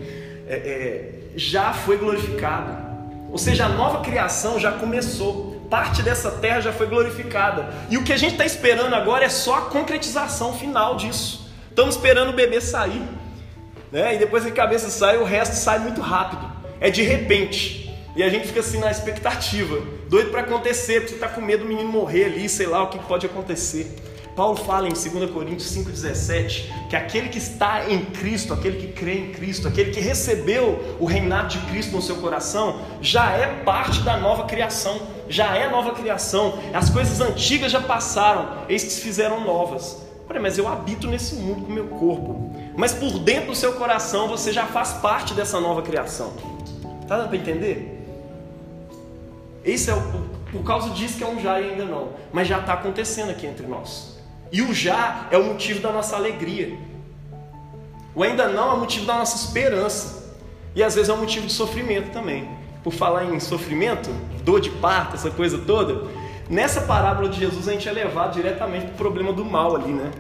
é, 0.49 0.55
é, 0.55 1.13
já 1.37 1.73
foi 1.73 1.97
glorificado. 1.99 2.87
Ou 3.31 3.39
seja, 3.39 3.67
a 3.67 3.69
nova 3.69 4.01
criação 4.01 4.59
já 4.59 4.73
começou. 4.73 5.57
Parte 5.69 6.01
dessa 6.01 6.31
terra 6.31 6.61
já 6.61 6.73
foi 6.73 6.87
glorificada. 6.87 7.69
E 7.91 7.99
o 7.99 8.05
que 8.05 8.13
a 8.13 8.17
gente 8.17 8.33
está 8.33 8.47
esperando 8.47 8.95
agora 8.95 9.25
é 9.25 9.29
só 9.29 9.57
a 9.57 9.63
concretização 9.63 10.55
final 10.55 10.97
disso. 10.97 11.51
Estamos 11.69 11.97
esperando 11.97 12.31
o 12.31 12.33
bebê 12.33 12.61
sair. 12.61 13.03
Né? 13.91 14.15
E 14.15 14.19
depois 14.19 14.45
que 14.45 14.51
a 14.51 14.55
cabeça 14.55 14.89
sai, 14.89 15.19
o 15.19 15.25
resto 15.25 15.55
sai 15.57 15.81
muito 15.81 16.01
rápido. 16.01 16.47
É 16.81 16.89
de 16.89 17.03
repente. 17.03 17.86
E 18.17 18.23
a 18.23 18.31
gente 18.31 18.47
fica 18.47 18.61
assim 18.61 18.79
na 18.79 18.91
expectativa, 18.91 19.79
doido 20.09 20.31
para 20.31 20.41
acontecer, 20.41 21.01
porque 21.01 21.11
você 21.11 21.15
está 21.17 21.29
com 21.29 21.43
medo 21.43 21.65
do 21.65 21.69
menino 21.69 21.93
morrer 21.93 22.25
ali, 22.25 22.49
sei 22.49 22.67
lá 22.67 22.83
o 22.83 22.89
que 22.89 22.99
pode 23.01 23.27
acontecer. 23.27 23.95
Paulo 24.35 24.57
fala 24.57 24.89
em 24.89 24.93
2 24.93 25.31
Coríntios 25.31 25.75
5,17 25.77 26.89
que 26.89 26.97
aquele 26.97 27.29
que 27.29 27.37
está 27.37 27.91
em 27.91 28.07
Cristo, 28.07 28.55
aquele 28.55 28.79
que 28.79 28.93
crê 28.93 29.19
em 29.19 29.33
Cristo, 29.33 29.69
aquele 29.69 29.91
que 29.91 30.01
recebeu 30.01 30.97
o 30.99 31.05
reinado 31.05 31.49
de 31.49 31.59
Cristo 31.67 31.95
no 31.95 32.01
seu 32.01 32.17
coração, 32.17 32.81
já 33.03 33.33
é 33.33 33.63
parte 33.65 34.01
da 34.01 34.17
nova 34.17 34.45
criação, 34.45 34.99
já 35.29 35.55
é 35.55 35.69
nova 35.71 35.93
criação. 35.93 36.59
As 36.73 36.89
coisas 36.89 37.21
antigas 37.21 37.71
já 37.71 37.81
passaram, 37.81 38.65
eis 38.67 38.83
que 38.83 38.91
se 38.91 39.01
fizeram 39.03 39.43
novas. 39.45 40.03
Peraí, 40.27 40.43
mas 40.43 40.57
eu 40.57 40.67
habito 40.67 41.07
nesse 41.07 41.35
mundo 41.35 41.67
com 41.67 41.73
meu 41.73 41.87
corpo. 41.89 42.55
Mas 42.77 42.93
por 42.93 43.19
dentro 43.19 43.49
do 43.49 43.55
seu 43.55 43.75
coração 43.75 44.27
você 44.29 44.53
já 44.53 44.67
faz 44.67 44.95
parte 44.95 45.35
dessa 45.35 45.61
nova 45.61 45.83
criação. 45.83 46.33
Tá 47.07 47.17
dando 47.17 47.29
para 47.29 47.39
entender? 47.39 47.96
Esse 49.67 49.91
é 49.91 49.95
o, 49.95 50.01
por 50.53 50.63
causa 50.63 50.91
disso 50.91 51.19
que 51.19 51.25
é 51.25 51.27
um 51.27 51.41
já 51.41 51.61
e 51.61 51.73
ainda 51.73 51.85
não. 51.85 52.11
Mas 52.33 52.47
já 52.47 52.61
está 52.61 52.75
acontecendo 52.75 53.31
aqui 53.31 53.47
entre 53.47 53.67
nós. 53.67 54.17
E 54.53 54.63
o 54.63 54.73
já 54.73 55.27
é 55.33 55.37
o 55.37 55.43
motivo 55.43 55.81
da 55.81 55.91
nossa 55.91 56.15
alegria. 56.15 56.79
O 58.15 58.23
ainda 58.23 58.49
não 58.49 58.71
é 58.71 58.75
o 58.75 58.79
motivo 58.79 59.05
da 59.05 59.15
nossa 59.15 59.37
esperança. 59.37 60.35
E 60.75 60.85
às 60.85 60.95
vezes 60.95 61.11
é 61.11 61.13
o 61.13 61.17
motivo 61.17 61.47
de 61.47 61.53
sofrimento 61.53 62.13
também. 62.13 62.49
Por 62.85 62.93
falar 62.93 63.25
em 63.25 63.41
sofrimento, 63.41 64.09
dor 64.45 64.61
de 64.61 64.71
parto, 64.71 65.17
essa 65.17 65.31
coisa 65.31 65.59
toda, 65.59 66.09
nessa 66.49 66.83
parábola 66.83 67.29
de 67.29 67.41
Jesus 67.41 67.67
a 67.67 67.73
gente 67.73 67.89
é 67.89 67.93
levado 67.93 68.35
diretamente 68.35 68.87
para 68.87 68.95
o 68.95 68.97
problema 68.97 69.33
do 69.33 69.45
mal 69.45 69.75
ali, 69.75 69.93
né? 69.93 70.13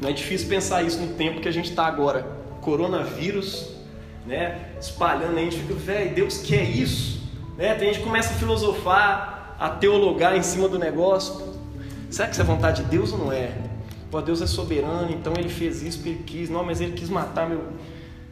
Não 0.00 0.10
é 0.10 0.12
difícil 0.12 0.48
pensar 0.48 0.82
isso 0.82 1.00
no 1.00 1.14
tempo 1.14 1.40
que 1.40 1.48
a 1.48 1.52
gente 1.52 1.70
está 1.70 1.86
agora. 1.86 2.26
Coronavírus, 2.60 3.70
né? 4.26 4.58
Espalhando, 4.78 5.38
a 5.38 5.40
gente 5.40 5.56
fica, 5.56 5.72
velho, 5.72 6.14
Deus 6.14 6.38
quer 6.38 6.62
isso? 6.62 7.19
Né? 7.60 7.74
Tem 7.74 7.88
gente 7.88 7.98
que 7.98 8.04
começa 8.04 8.32
a 8.32 8.36
filosofar, 8.38 9.54
a 9.60 9.68
teologar 9.68 10.34
em 10.34 10.42
cima 10.42 10.66
do 10.66 10.78
negócio. 10.78 11.58
Será 12.10 12.26
que 12.26 12.32
isso 12.32 12.40
é 12.40 12.44
vontade 12.44 12.82
de 12.82 12.88
Deus 12.88 13.12
ou 13.12 13.18
não 13.18 13.30
é? 13.30 13.52
Pô, 14.10 14.20
Deus 14.22 14.40
é 14.40 14.46
soberano, 14.46 15.12
então 15.12 15.34
ele 15.36 15.50
fez 15.50 15.82
isso 15.82 15.98
porque 15.98 16.10
ele 16.10 16.22
quis. 16.24 16.48
Não, 16.48 16.64
mas 16.64 16.80
ele 16.80 16.92
quis 16.92 17.10
matar 17.10 17.46
meu 17.46 17.62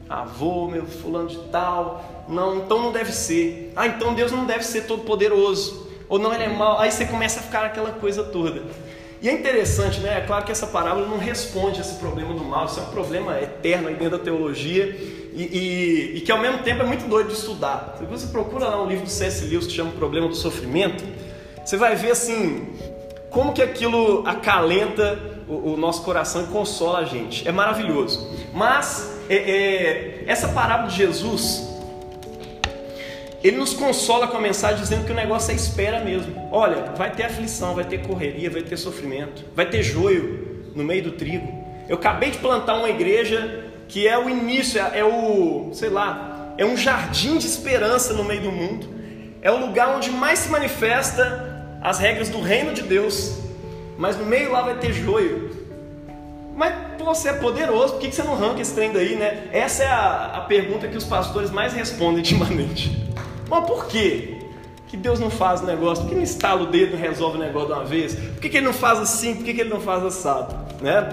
avô, 0.09 0.67
meu 0.69 0.87
fulano 0.87 1.29
de 1.29 1.37
tal. 1.51 2.25
Não, 2.27 2.57
então 2.57 2.83
não 2.83 2.91
deve 2.91 3.13
ser. 3.13 3.71
Ah, 3.77 3.87
então 3.87 4.15
Deus 4.15 4.33
não 4.33 4.47
deve 4.47 4.65
ser 4.65 4.87
todo 4.87 5.05
poderoso. 5.05 5.87
Ou 6.09 6.19
não, 6.19 6.33
ele 6.33 6.45
é 6.45 6.49
mau. 6.49 6.79
Aí 6.81 6.91
você 6.91 7.05
começa 7.05 7.41
a 7.41 7.43
ficar 7.43 7.67
aquela 7.67 7.93
coisa 7.93 8.25
toda. 8.25 8.63
E 9.21 9.29
é 9.29 9.33
interessante, 9.33 10.01
né? 10.01 10.19
É 10.19 10.21
claro 10.23 10.47
que 10.47 10.53
essa 10.53 10.67
parábola 10.67 11.07
não 11.07 11.19
responde 11.19 11.79
a 11.79 11.81
esse 11.83 11.97
problema 11.97 12.33
do 12.33 12.43
mal. 12.43 12.65
Isso 12.65 12.81
é 12.81 12.83
um 12.83 12.87
problema 12.87 13.39
eterno 13.39 13.89
aí 13.89 13.95
dentro 13.95 14.17
da 14.17 14.25
teologia. 14.25 15.18
E, 15.39 15.43
e, 15.43 16.17
e 16.17 16.21
que 16.21 16.33
ao 16.33 16.41
mesmo 16.41 16.59
tempo 16.65 16.83
é 16.83 16.85
muito 16.85 17.07
doido 17.07 17.29
de 17.29 17.35
estudar. 17.35 17.95
Se 17.97 18.05
você 18.05 18.27
procura 18.27 18.67
lá 18.67 18.83
um 18.83 18.89
livro 18.89 19.05
do 19.05 19.11
C.S. 19.11 19.45
Lewis 19.45 19.69
que 19.69 19.73
chama 19.73 19.91
O 19.91 19.93
Problema 19.93 20.27
do 20.27 20.35
Sofrimento, 20.35 21.05
você 21.65 21.77
vai 21.77 21.95
ver 21.95 22.11
assim 22.11 22.67
como 23.31 23.53
que 23.53 23.63
aquilo 23.63 24.27
acalenta 24.27 25.17
o, 25.47 25.75
o 25.75 25.77
nosso 25.77 26.03
coração 26.03 26.43
e 26.43 26.47
consola 26.49 26.99
a 26.99 27.05
gente. 27.05 27.47
É 27.47 27.53
maravilhoso. 27.53 28.29
Mas 28.53 29.17
é, 29.31 29.37
é, 29.37 30.25
essa 30.27 30.49
parábola 30.49 30.89
de 30.89 30.97
Jesus, 30.97 31.69
ele 33.45 33.59
nos 33.59 33.75
consola 33.75 34.27
com 34.27 34.39
a 34.39 34.41
mensagem 34.41 34.83
dizendo 34.83 35.07
que 35.07 35.13
o 35.13 35.15
negócio 35.15 35.53
é 35.53 35.55
espera 35.55 36.01
mesmo. 36.01 36.49
Olha, 36.51 36.95
vai 36.97 37.13
ter 37.13 37.23
aflição, 37.23 37.77
vai 37.77 37.85
ter 37.85 38.05
correria, 38.05 38.51
vai 38.51 38.63
ter 38.63 38.77
sofrimento, 38.77 39.45
vai 39.55 39.67
ter 39.67 39.85
joio 39.85 40.65
no 40.75 40.83
meio 40.83 41.05
do 41.05 41.13
trigo. 41.13 41.47
Eu 41.89 41.95
acabei 41.95 42.33
de 42.33 42.39
plantar 42.39 42.75
uma 42.75 42.91
igreja 42.91 43.68
que 43.89 44.07
é 44.07 44.19
o 44.19 44.29
início, 44.29 44.81
é, 44.81 45.01
é 45.01 45.05
o, 45.05 45.71
sei 45.73 45.89
lá, 45.89 46.55
é 46.59 46.65
um 46.65 46.77
jardim 46.77 47.39
de 47.39 47.47
esperança 47.47 48.13
no 48.13 48.23
meio 48.23 48.43
do 48.43 48.53
mundo. 48.53 48.87
É 49.41 49.51
o 49.51 49.59
lugar 49.59 49.97
onde 49.97 50.11
mais 50.11 50.41
se 50.41 50.51
manifesta 50.51 51.67
as 51.81 51.99
regras 51.99 52.29
do 52.29 52.41
reino 52.41 52.75
de 52.75 52.83
Deus, 52.83 53.39
mas 53.97 54.17
no 54.17 54.27
meio 54.27 54.53
lá 54.53 54.63
vai 54.63 54.77
ter 54.79 54.93
joio. 54.93 55.57
Mas 56.55 56.75
pô, 56.99 57.05
você 57.05 57.29
é 57.29 57.33
poderoso, 57.35 57.95
por 57.95 58.01
que 58.01 58.13
você 58.13 58.23
não 58.23 58.35
arranca 58.35 58.61
esse 58.61 58.75
trem 58.75 58.93
daí, 58.93 59.15
né? 59.15 59.49
Essa 59.53 59.85
é 59.85 59.87
a, 59.87 60.33
a 60.35 60.41
pergunta 60.41 60.89
que 60.89 60.97
os 60.97 61.05
pastores 61.05 61.51
mais 61.51 61.73
respondem 61.73 62.19
ultimamente. 62.19 63.09
Mas 63.49 63.65
por 63.65 63.87
quê? 63.87 64.35
Que 64.89 64.97
Deus 64.97 65.21
não 65.21 65.31
faz 65.31 65.61
o 65.61 65.67
negócio? 65.67 66.03
Por 66.03 66.11
que 66.11 66.17
não 66.17 66.23
instala 66.23 66.63
o 66.63 66.67
dedo 66.67 66.97
e 66.97 67.01
resolve 67.01 67.37
o 67.37 67.41
negócio 67.41 67.69
de 67.69 67.75
uma 67.75 67.85
vez? 67.85 68.15
Por 68.15 68.41
que, 68.41 68.49
que 68.49 68.57
ele 68.57 68.67
não 68.67 68.73
faz 68.73 68.99
assim? 68.99 69.37
Por 69.37 69.45
que, 69.45 69.55
que 69.55 69.61
ele 69.61 69.71
não 69.71 69.81
faz 69.81 70.03
assado? 70.03 70.69
né? 70.81 71.09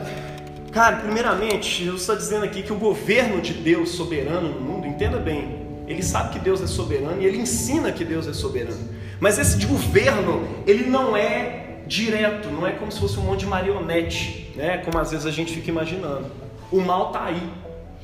Cara, 0.76 0.98
primeiramente, 0.98 1.86
Jesus 1.86 2.02
está 2.02 2.16
dizendo 2.16 2.44
aqui 2.44 2.62
que 2.62 2.74
o 2.74 2.76
governo 2.76 3.40
de 3.42 3.54
Deus 3.54 3.92
soberano 3.92 4.50
no 4.50 4.60
mundo, 4.60 4.86
entenda 4.86 5.18
bem, 5.18 5.58
ele 5.88 6.04
sabe 6.04 6.34
que 6.34 6.40
Deus 6.40 6.62
é 6.62 6.68
soberano 6.68 7.22
e 7.22 7.26
ele 7.26 7.38
ensina 7.38 7.94
que 7.94 8.04
Deus 8.04 8.28
é 8.28 8.34
soberano. 8.34 8.90
Mas 9.18 9.40
esse 9.40 9.58
de 9.58 9.68
governo, 9.68 10.46
ele 10.68 10.90
não 10.90 11.16
é 11.16 11.78
direto, 11.88 12.50
não 12.50 12.68
é 12.68 12.74
como 12.74 12.92
se 12.92 13.00
fosse 13.00 13.18
um 13.18 13.22
monte 13.22 13.40
de 13.40 13.46
marionete, 13.46 14.52
né? 14.54 14.80
Como 14.80 15.00
às 15.00 15.12
vezes 15.12 15.26
a 15.26 15.32
gente 15.32 15.54
fica 15.54 15.70
imaginando. 15.70 16.30
O 16.70 16.82
mal 16.82 17.08
está 17.08 17.24
aí. 17.24 17.50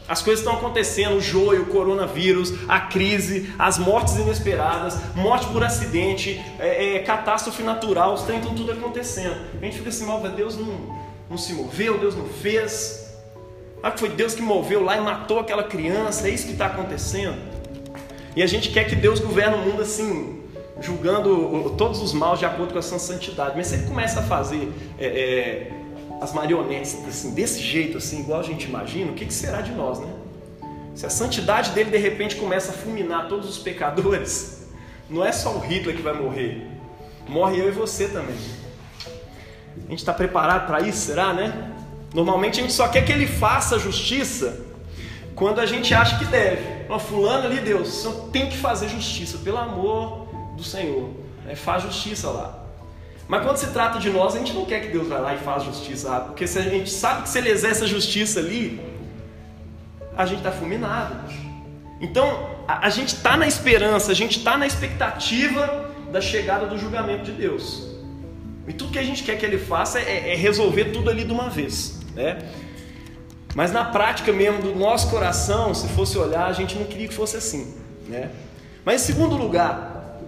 As 0.08 0.22
coisas 0.22 0.40
estão 0.40 0.58
acontecendo, 0.58 1.18
o 1.18 1.22
joio, 1.22 1.64
o 1.64 1.66
coronavírus, 1.66 2.54
a 2.70 2.80
crise, 2.80 3.54
as 3.60 3.78
mortes 3.78 4.16
inesperadas, 4.16 4.98
morte 5.14 5.46
por 5.48 5.62
acidente, 5.62 6.42
é, 6.58 6.96
é, 6.96 7.00
catástrofe 7.00 7.64
natural, 7.64 8.14
os 8.14 8.22
trem 8.22 8.40
estão 8.40 8.56
tudo 8.56 8.72
acontecendo. 8.72 9.36
A 9.62 9.66
gente 9.66 9.78
fica 9.78 9.90
assim, 9.90 10.06
mal, 10.06 10.22
Deus 10.22 10.58
não, 10.58 11.01
não 11.32 11.38
se 11.38 11.54
moveu, 11.54 11.98
Deus 11.98 12.14
não 12.14 12.26
fez. 12.26 13.10
Ah, 13.82 13.92
foi 13.96 14.10
Deus 14.10 14.36
que 14.36 14.42
moveu 14.42 14.84
lá 14.84 14.98
e 14.98 15.02
matou 15.02 15.40
aquela 15.40 15.64
criança, 15.64 16.28
é 16.28 16.32
isso 16.32 16.46
que 16.46 16.52
está 16.52 16.66
acontecendo. 16.66 17.38
E 18.36 18.44
a 18.44 18.48
gente 18.48 18.70
quer 18.70 18.84
que 18.84 18.96
Deus 18.96 19.22
governe 19.22 19.56
o 19.56 19.60
mundo 19.60 19.82
assim, 19.82 20.44
julgando 20.82 21.74
todos 21.78 22.02
os 22.02 22.12
maus 22.12 22.38
de 22.38 22.46
acordo 22.46 22.74
com 22.74 22.80
a 22.80 22.82
sua 22.82 23.00
santidade. 23.00 23.54
Mas 23.56 23.68
se 23.68 23.76
ele 23.76 23.88
começa 23.88 24.20
a 24.20 24.24
fazer 24.24 24.72
é, 25.00 25.06
é, 25.06 25.72
as 26.20 26.34
marionetes 26.34 26.98
assim, 27.08 27.34
desse 27.34 27.62
jeito, 27.62 27.98
assim, 27.98 28.20
igual 28.20 28.42
a 28.42 28.44
gente 28.44 28.66
imagina, 28.66 29.12
o 29.12 29.16
que, 29.16 29.26
que 29.26 29.34
será 29.34 29.62
de 29.62 29.72
nós, 29.72 30.00
né? 30.00 30.14
Se 30.94 31.06
a 31.06 31.10
santidade 31.10 31.72
dele 31.72 31.92
de 31.92 31.98
repente 31.98 32.36
começa 32.36 32.72
a 32.72 32.74
fulminar 32.74 33.30
todos 33.30 33.50
os 33.50 33.58
pecadores, 33.58 34.68
não 35.10 35.26
é 35.26 35.32
só 35.32 35.56
o 35.56 35.60
Hitler 35.60 35.96
que 35.96 36.02
vai 36.02 36.14
morrer, 36.14 36.68
morre 37.26 37.58
eu 37.58 37.70
e 37.70 37.72
você 37.72 38.10
também. 38.10 38.36
A 39.78 39.90
gente 39.90 40.00
está 40.00 40.14
preparado 40.14 40.68
para 40.68 40.82
isso, 40.82 41.00
será, 41.00 41.34
né? 41.34 41.72
Normalmente 42.14 42.60
a 42.60 42.64
gente 42.64 42.74
só 42.74 42.88
quer 42.88 43.06
que 43.06 43.12
ele 43.12 43.28
faça 43.28 43.80
justiça 43.80 44.66
quando 45.36 45.60
a 45.60 45.66
gente 45.66 45.94
acha 45.94 46.18
que 46.18 46.26
deve. 46.26 46.86
Ó, 46.90 47.00
fulano 47.00 47.46
ali, 47.46 47.60
Deus, 47.60 48.08
tem 48.32 48.50
que 48.50 48.58
fazer 48.58 48.90
justiça, 48.90 49.38
pelo 49.38 49.58
amor 49.58 50.28
do 50.56 50.64
Senhor. 50.64 51.10
É, 51.48 51.56
faz 51.56 51.84
justiça 51.84 52.30
lá. 52.30 52.60
Mas 53.28 53.44
quando 53.44 53.58
se 53.58 53.68
trata 53.68 53.98
de 53.98 54.10
nós, 54.10 54.36
a 54.36 54.40
gente 54.40 54.54
não 54.54 54.66
quer 54.66 54.82
que 54.82 54.90
Deus 54.90 55.08
vá 55.08 55.18
lá 55.18 55.34
e 55.34 55.38
faça 55.38 55.66
justiça, 55.66 56.20
porque 56.22 56.46
se 56.46 56.60
a 56.60 56.64
gente 56.64 56.90
sabe 56.90 57.24
que 57.24 57.30
se 57.30 57.38
ele 57.38 57.50
exerce 57.50 57.84
a 57.84 57.88
justiça 57.88 58.40
ali, 58.40 58.80
a 60.18 60.26
gente 60.26 60.40
está 60.40 60.52
fulminado. 60.52 61.16
Então, 62.02 62.50
a, 62.68 62.88
a 62.88 62.90
gente 62.90 63.16
está 63.16 63.38
na 63.38 63.48
esperança, 63.48 64.12
a 64.12 64.16
gente 64.16 64.40
está 64.40 64.58
na 64.58 64.68
expectativa 64.68 65.90
da 66.12 66.20
chegada 66.20 66.66
do 66.66 66.78
julgamento 66.78 67.24
de 67.24 67.32
Deus. 67.32 67.91
E 68.72 68.74
tudo 68.74 68.94
que 68.94 69.00
a 69.00 69.04
gente 69.04 69.22
quer 69.24 69.38
que 69.38 69.46
ele 69.46 69.58
faça 69.58 70.00
é, 70.00 70.32
é 70.32 70.36
resolver 70.36 70.86
tudo 70.86 71.10
ali 71.10 71.26
de 71.26 71.34
uma 71.34 71.50
vez. 71.50 72.00
Né? 72.16 72.38
Mas 73.54 73.74
na 73.74 73.84
prática 73.84 74.32
mesmo 74.32 74.62
do 74.62 74.74
nosso 74.74 75.10
coração, 75.10 75.74
se 75.74 75.90
fosse 75.90 76.18
olhar, 76.18 76.46
a 76.46 76.54
gente 76.54 76.78
não 76.78 76.86
queria 76.86 77.06
que 77.06 77.14
fosse 77.14 77.36
assim. 77.36 77.76
Né? 78.08 78.30
Mas 78.86 79.02
em 79.02 79.06
segundo 79.08 79.36
lugar, 79.36 80.22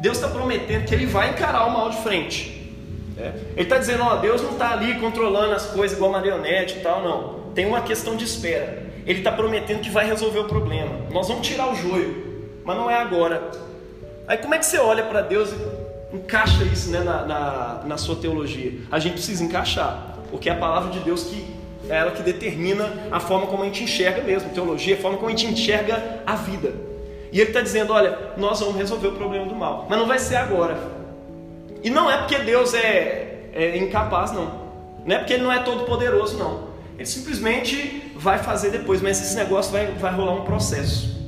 Deus 0.00 0.16
está 0.16 0.28
prometendo 0.28 0.86
que 0.86 0.94
Ele 0.94 1.04
vai 1.04 1.28
encarar 1.28 1.66
o 1.66 1.72
mal 1.72 1.90
de 1.90 1.98
frente. 1.98 2.72
Né? 3.14 3.34
Ele 3.52 3.64
está 3.64 3.76
dizendo, 3.76 4.02
ó, 4.02 4.16
Deus 4.16 4.40
não 4.40 4.52
está 4.52 4.72
ali 4.72 4.98
controlando 4.98 5.52
as 5.52 5.66
coisas 5.66 5.94
igual 5.94 6.10
marionete 6.10 6.78
e 6.78 6.80
tal, 6.80 7.02
não. 7.02 7.52
Tem 7.52 7.66
uma 7.66 7.82
questão 7.82 8.16
de 8.16 8.24
espera. 8.24 8.82
Ele 9.06 9.18
está 9.18 9.30
prometendo 9.30 9.82
que 9.82 9.90
vai 9.90 10.06
resolver 10.06 10.38
o 10.38 10.44
problema. 10.44 11.04
Nós 11.10 11.28
vamos 11.28 11.46
tirar 11.46 11.70
o 11.70 11.76
joio, 11.76 12.48
mas 12.64 12.78
não 12.78 12.90
é 12.90 12.94
agora. 12.94 13.50
Aí 14.26 14.38
como 14.38 14.54
é 14.54 14.58
que 14.58 14.64
você 14.64 14.78
olha 14.78 15.02
para 15.02 15.20
Deus 15.20 15.50
encaixa 16.12 16.64
isso 16.64 16.90
né, 16.90 17.00
na, 17.00 17.24
na, 17.24 17.82
na 17.86 17.96
sua 17.98 18.16
teologia? 18.16 18.72
A 18.90 18.98
gente 18.98 19.14
precisa 19.14 19.44
encaixar, 19.44 20.18
porque 20.30 20.48
é 20.48 20.52
a 20.52 20.56
palavra 20.56 20.90
de 20.90 21.00
Deus 21.00 21.24
que 21.24 21.60
é 21.88 21.96
ela 21.96 22.12
que 22.12 22.22
determina 22.22 22.88
a 23.10 23.18
forma 23.18 23.46
como 23.46 23.62
a 23.62 23.66
gente 23.66 23.82
enxerga 23.82 24.22
mesmo, 24.22 24.50
teologia, 24.50 24.96
a 24.96 24.98
forma 24.98 25.18
como 25.18 25.28
a 25.28 25.30
gente 25.30 25.46
enxerga 25.46 26.22
a 26.26 26.36
vida. 26.36 26.72
E 27.32 27.40
ele 27.40 27.50
está 27.50 27.60
dizendo: 27.60 27.92
olha, 27.92 28.16
nós 28.36 28.60
vamos 28.60 28.76
resolver 28.76 29.08
o 29.08 29.12
problema 29.12 29.46
do 29.46 29.54
mal, 29.54 29.86
mas 29.88 29.98
não 29.98 30.06
vai 30.06 30.18
ser 30.18 30.36
agora. 30.36 30.76
E 31.82 31.90
não 31.90 32.10
é 32.10 32.18
porque 32.18 32.38
Deus 32.38 32.74
é, 32.74 33.48
é 33.52 33.76
incapaz, 33.78 34.32
não. 34.32 34.60
Não 35.04 35.16
é 35.16 35.18
porque 35.18 35.32
Ele 35.32 35.42
não 35.42 35.52
é 35.52 35.60
todo 35.60 35.84
poderoso, 35.84 36.36
não. 36.36 36.70
Ele 36.96 37.06
simplesmente 37.06 38.12
vai 38.14 38.38
fazer 38.38 38.70
depois, 38.70 39.00
mas 39.00 39.20
esse 39.20 39.34
negócio 39.34 39.72
vai, 39.72 39.86
vai 39.86 40.12
rolar 40.12 40.34
um 40.34 40.44
processo. 40.44 41.18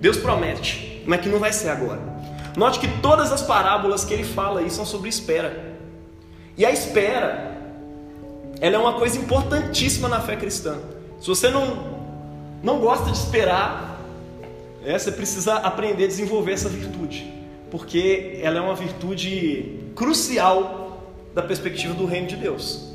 Deus 0.00 0.16
promete, 0.16 1.02
mas 1.06 1.20
que 1.20 1.28
não 1.28 1.38
vai 1.38 1.52
ser 1.52 1.68
agora. 1.68 2.00
Note 2.56 2.78
que 2.78 2.88
todas 3.00 3.32
as 3.32 3.42
parábolas 3.42 4.04
que 4.04 4.14
ele 4.14 4.24
fala 4.24 4.60
aí 4.60 4.70
são 4.70 4.84
sobre 4.84 5.08
espera. 5.08 5.74
E 6.56 6.64
a 6.64 6.70
espera 6.70 7.54
ela 8.60 8.76
é 8.76 8.78
uma 8.78 8.94
coisa 8.94 9.18
importantíssima 9.18 10.08
na 10.08 10.20
fé 10.20 10.36
cristã. 10.36 10.78
Se 11.20 11.28
você 11.28 11.50
não, 11.50 12.00
não 12.62 12.78
gosta 12.78 13.10
de 13.10 13.16
esperar, 13.16 14.00
é, 14.84 14.98
você 14.98 15.10
precisa 15.10 15.54
aprender 15.56 16.04
a 16.04 16.06
desenvolver 16.06 16.52
essa 16.52 16.68
virtude, 16.68 17.32
porque 17.70 18.38
ela 18.42 18.58
é 18.58 18.60
uma 18.60 18.74
virtude 18.74 19.80
crucial 19.96 21.02
da 21.34 21.42
perspectiva 21.42 21.94
do 21.94 22.06
reino 22.06 22.26
de 22.26 22.36
Deus. 22.36 22.92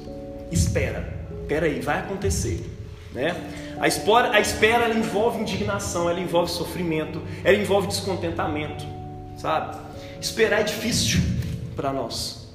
Espera, 0.51 1.13
espera 1.41 1.65
aí, 1.65 1.79
vai 1.81 1.99
acontecer, 1.99 2.63
né? 3.13 3.35
A 3.79 3.87
espera, 3.87 4.31
a 4.31 4.39
espera 4.39 4.89
envolve 4.89 5.39
indignação, 5.39 6.09
ela 6.09 6.19
envolve 6.19 6.51
sofrimento, 6.51 7.21
ela 7.43 7.57
envolve 7.57 7.87
descontentamento, 7.87 8.85
sabe? 9.39 9.77
Esperar 10.21 10.61
é 10.61 10.63
difícil 10.63 11.21
para 11.75 11.93
nós. 11.93 12.47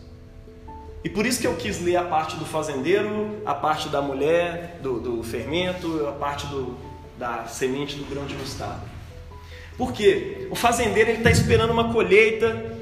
E 1.02 1.08
por 1.08 1.26
isso 1.26 1.40
que 1.40 1.46
eu 1.46 1.54
quis 1.56 1.80
ler 1.80 1.96
a 1.96 2.04
parte 2.04 2.36
do 2.36 2.46
fazendeiro, 2.46 3.42
a 3.44 3.54
parte 3.54 3.88
da 3.88 4.00
mulher, 4.00 4.78
do, 4.82 5.00
do 5.00 5.22
fermento, 5.22 6.06
a 6.08 6.12
parte 6.12 6.46
do, 6.46 6.76
da 7.18 7.44
semente 7.46 7.96
do 7.96 8.04
grão 8.04 8.24
de 8.26 8.34
mostarda. 8.34 8.94
Por 9.76 9.92
quê? 9.92 10.46
O 10.50 10.54
fazendeiro 10.54 11.10
está 11.10 11.30
esperando 11.30 11.72
uma 11.72 11.92
colheita, 11.92 12.72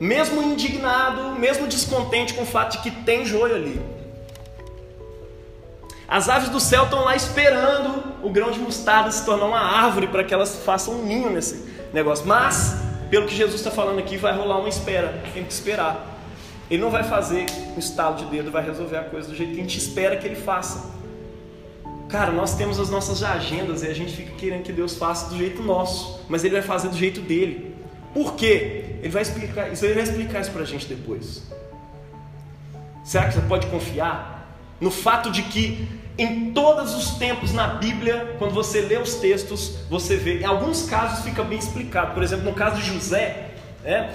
mesmo 0.00 0.42
indignado, 0.42 1.38
mesmo 1.38 1.66
descontente 1.66 2.34
com 2.34 2.42
o 2.42 2.46
fato 2.46 2.72
de 2.72 2.78
que 2.78 2.90
tem 2.90 3.24
joio 3.24 3.54
ali. 3.54 3.80
As 6.08 6.28
aves 6.28 6.48
do 6.48 6.58
céu 6.58 6.84
estão 6.84 7.04
lá 7.04 7.14
esperando 7.14 8.02
o 8.20 8.30
grão 8.30 8.50
de 8.50 8.58
mostarda 8.58 9.12
se 9.12 9.24
tornar 9.24 9.46
uma 9.46 9.60
árvore 9.60 10.08
para 10.08 10.24
que 10.24 10.34
elas 10.34 10.56
façam 10.64 10.94
um 10.94 11.04
ninho 11.04 11.30
nesse 11.30 11.64
negócio. 11.92 12.26
Mas, 12.26 12.89
pelo 13.10 13.26
que 13.26 13.34
Jesus 13.34 13.56
está 13.56 13.70
falando 13.70 13.98
aqui, 13.98 14.16
vai 14.16 14.34
rolar 14.34 14.58
uma 14.58 14.68
espera. 14.68 15.22
Tem 15.34 15.44
que 15.44 15.52
esperar. 15.52 16.18
Ele 16.70 16.80
não 16.80 16.90
vai 16.90 17.02
fazer 17.02 17.46
um 17.76 17.78
estalo 17.78 18.16
de 18.16 18.24
dedo, 18.26 18.50
vai 18.50 18.64
resolver 18.64 18.96
a 18.96 19.02
coisa 19.02 19.28
do 19.28 19.34
jeito 19.34 19.52
que 19.52 19.58
a 19.58 19.62
gente 19.62 19.76
espera 19.76 20.16
que 20.16 20.26
ele 20.26 20.36
faça. 20.36 20.98
Cara, 22.08 22.30
nós 22.30 22.54
temos 22.54 22.78
as 22.78 22.88
nossas 22.88 23.22
agendas 23.22 23.82
e 23.82 23.88
a 23.88 23.94
gente 23.94 24.12
fica 24.12 24.34
querendo 24.36 24.62
que 24.62 24.72
Deus 24.72 24.96
faça 24.96 25.28
do 25.28 25.36
jeito 25.36 25.62
nosso, 25.62 26.20
mas 26.28 26.44
ele 26.44 26.54
vai 26.54 26.62
fazer 26.62 26.88
do 26.88 26.96
jeito 26.96 27.20
dele. 27.20 27.74
Por 28.14 28.34
quê? 28.34 28.96
Ele 29.00 29.08
vai 29.08 29.22
explicar 29.22 29.72
isso, 29.72 29.84
ele 29.84 29.94
vai 29.94 30.02
explicar 30.04 30.40
isso 30.40 30.50
pra 30.50 30.64
gente 30.64 30.86
depois. 30.86 31.42
Será 33.04 33.26
que 33.26 33.34
você 33.34 33.40
pode 33.42 33.66
confiar 33.66 34.39
no 34.80 34.90
fato 34.90 35.30
de 35.30 35.42
que 35.42 35.88
em 36.16 36.52
todos 36.52 36.94
os 36.94 37.18
tempos 37.18 37.52
na 37.52 37.66
Bíblia, 37.66 38.36
quando 38.38 38.52
você 38.52 38.80
lê 38.82 38.98
os 38.98 39.14
textos, 39.14 39.78
você 39.88 40.16
vê, 40.16 40.40
em 40.40 40.44
alguns 40.44 40.82
casos 40.82 41.24
fica 41.24 41.42
bem 41.42 41.58
explicado. 41.58 42.12
Por 42.12 42.22
exemplo, 42.22 42.44
no 42.44 42.54
caso 42.54 42.80
de 42.80 42.86
José, 42.86 43.50
né? 43.82 44.12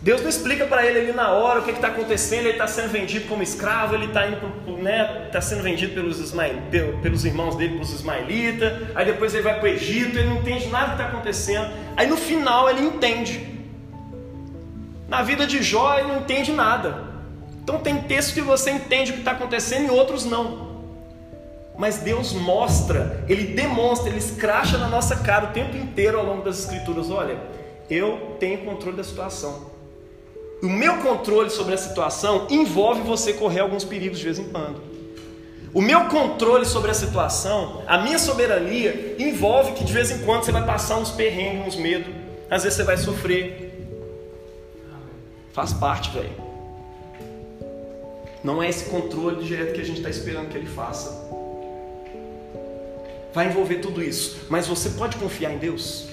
Deus 0.00 0.22
não 0.22 0.28
explica 0.28 0.64
para 0.64 0.86
ele 0.86 1.00
ali 1.00 1.12
na 1.12 1.30
hora 1.30 1.58
o 1.58 1.64
que 1.64 1.72
está 1.72 1.88
acontecendo, 1.88 2.42
ele 2.42 2.50
está 2.50 2.68
sendo 2.68 2.88
vendido 2.90 3.26
como 3.26 3.42
escravo, 3.42 3.96
ele 3.96 4.06
está 4.06 4.26
né, 4.80 5.28
tá 5.32 5.40
sendo 5.40 5.62
vendido 5.62 5.92
pelos, 5.92 6.20
Ismael, 6.20 6.54
pelos 7.02 7.24
irmãos 7.24 7.56
dele, 7.56 7.72
pelos 7.72 7.92
ismaelitas, 7.92 8.72
aí 8.94 9.04
depois 9.04 9.34
ele 9.34 9.42
vai 9.42 9.58
para 9.58 9.64
o 9.64 9.66
Egito, 9.66 10.16
ele 10.16 10.28
não 10.28 10.36
entende 10.36 10.68
nada 10.68 10.86
que 10.86 10.92
está 10.92 11.06
acontecendo, 11.06 11.68
aí 11.96 12.06
no 12.06 12.16
final 12.16 12.70
ele 12.70 12.82
entende. 12.82 13.44
Na 15.08 15.22
vida 15.22 15.44
de 15.46 15.60
Jó 15.64 15.98
ele 15.98 16.06
não 16.06 16.18
entende 16.18 16.52
nada. 16.52 17.07
Então 17.68 17.80
tem 17.80 18.00
textos 18.00 18.32
que 18.32 18.40
você 18.40 18.70
entende 18.70 19.10
o 19.10 19.14
que 19.14 19.20
está 19.20 19.32
acontecendo 19.32 19.88
e 19.88 19.90
outros 19.90 20.24
não. 20.24 20.68
Mas 21.76 21.98
Deus 21.98 22.32
mostra, 22.32 23.22
Ele 23.28 23.48
demonstra, 23.54 24.08
Ele 24.08 24.16
escracha 24.16 24.78
na 24.78 24.88
nossa 24.88 25.16
cara 25.16 25.50
o 25.50 25.52
tempo 25.52 25.76
inteiro 25.76 26.18
ao 26.18 26.24
longo 26.24 26.42
das 26.42 26.60
Escrituras: 26.60 27.10
olha, 27.10 27.36
eu 27.90 28.38
tenho 28.40 28.64
controle 28.64 28.96
da 28.96 29.04
situação. 29.04 29.66
O 30.62 30.66
meu 30.66 30.96
controle 31.00 31.50
sobre 31.50 31.74
a 31.74 31.76
situação 31.76 32.46
envolve 32.48 33.02
você 33.02 33.34
correr 33.34 33.60
alguns 33.60 33.84
perigos 33.84 34.18
de 34.18 34.24
vez 34.24 34.38
em 34.38 34.48
quando. 34.48 34.80
O 35.74 35.82
meu 35.82 36.06
controle 36.06 36.64
sobre 36.64 36.90
a 36.90 36.94
situação, 36.94 37.82
a 37.86 37.98
minha 37.98 38.18
soberania, 38.18 39.14
envolve 39.18 39.72
que 39.72 39.84
de 39.84 39.92
vez 39.92 40.10
em 40.10 40.24
quando 40.24 40.44
você 40.44 40.52
vai 40.52 40.64
passar 40.64 40.96
uns 40.96 41.10
perrengues, 41.10 41.74
uns 41.74 41.76
medos. 41.76 42.14
Às 42.50 42.62
vezes 42.62 42.78
você 42.78 42.82
vai 42.84 42.96
sofrer. 42.96 43.86
Faz 45.52 45.74
parte, 45.74 46.08
velho. 46.10 46.47
Não 48.42 48.62
é 48.62 48.68
esse 48.68 48.84
controle 48.84 49.44
direto 49.44 49.74
que 49.74 49.80
a 49.80 49.84
gente 49.84 49.98
está 49.98 50.10
esperando 50.10 50.48
que 50.48 50.56
ele 50.56 50.66
faça. 50.66 51.26
Vai 53.32 53.46
envolver 53.46 53.76
tudo 53.76 54.02
isso. 54.02 54.46
Mas 54.48 54.66
você 54.66 54.90
pode 54.90 55.16
confiar 55.16 55.52
em 55.52 55.58
Deus? 55.58 56.08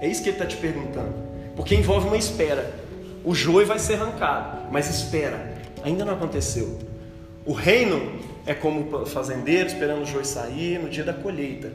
É 0.00 0.08
isso 0.08 0.22
que 0.22 0.28
ele 0.28 0.36
está 0.36 0.46
te 0.46 0.56
perguntando. 0.56 1.14
Porque 1.56 1.74
envolve 1.74 2.06
uma 2.06 2.16
espera. 2.16 2.74
O 3.24 3.34
joio 3.34 3.66
vai 3.66 3.78
ser 3.78 3.94
arrancado, 3.94 4.70
mas 4.70 4.90
espera, 4.90 5.54
ainda 5.82 6.04
não 6.04 6.12
aconteceu. 6.12 6.78
O 7.46 7.52
reino 7.52 8.20
é 8.44 8.52
como 8.52 9.02
o 9.02 9.06
fazendeiro 9.06 9.66
esperando 9.66 10.02
o 10.02 10.04
joio 10.04 10.26
sair 10.26 10.78
no 10.78 10.90
dia 10.90 11.04
da 11.04 11.14
colheita. 11.14 11.72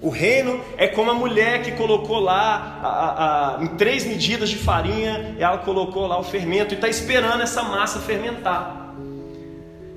O 0.00 0.08
reino 0.08 0.60
é 0.76 0.88
como 0.88 1.12
a 1.12 1.14
mulher 1.14 1.62
que 1.62 1.72
colocou 1.72 2.18
lá 2.18 2.80
a, 2.82 2.88
a, 2.88 3.58
a, 3.58 3.62
em 3.62 3.68
três 3.76 4.04
medidas 4.04 4.50
de 4.50 4.56
farinha, 4.56 5.36
ela 5.38 5.58
colocou 5.58 6.08
lá 6.08 6.18
o 6.18 6.24
fermento 6.24 6.74
e 6.74 6.76
está 6.76 6.88
esperando 6.88 7.40
essa 7.40 7.62
massa 7.62 8.00
fermentar. 8.00 8.81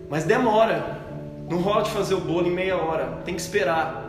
Mas 0.10 0.24
demora. 0.24 1.04
Não 1.50 1.60
rola 1.62 1.84
de 1.84 1.92
fazer 1.92 2.16
o 2.16 2.20
bolo 2.20 2.48
em 2.48 2.52
meia 2.52 2.78
hora. 2.78 3.20
Tem 3.24 3.36
que 3.36 3.42
esperar. 3.42 4.06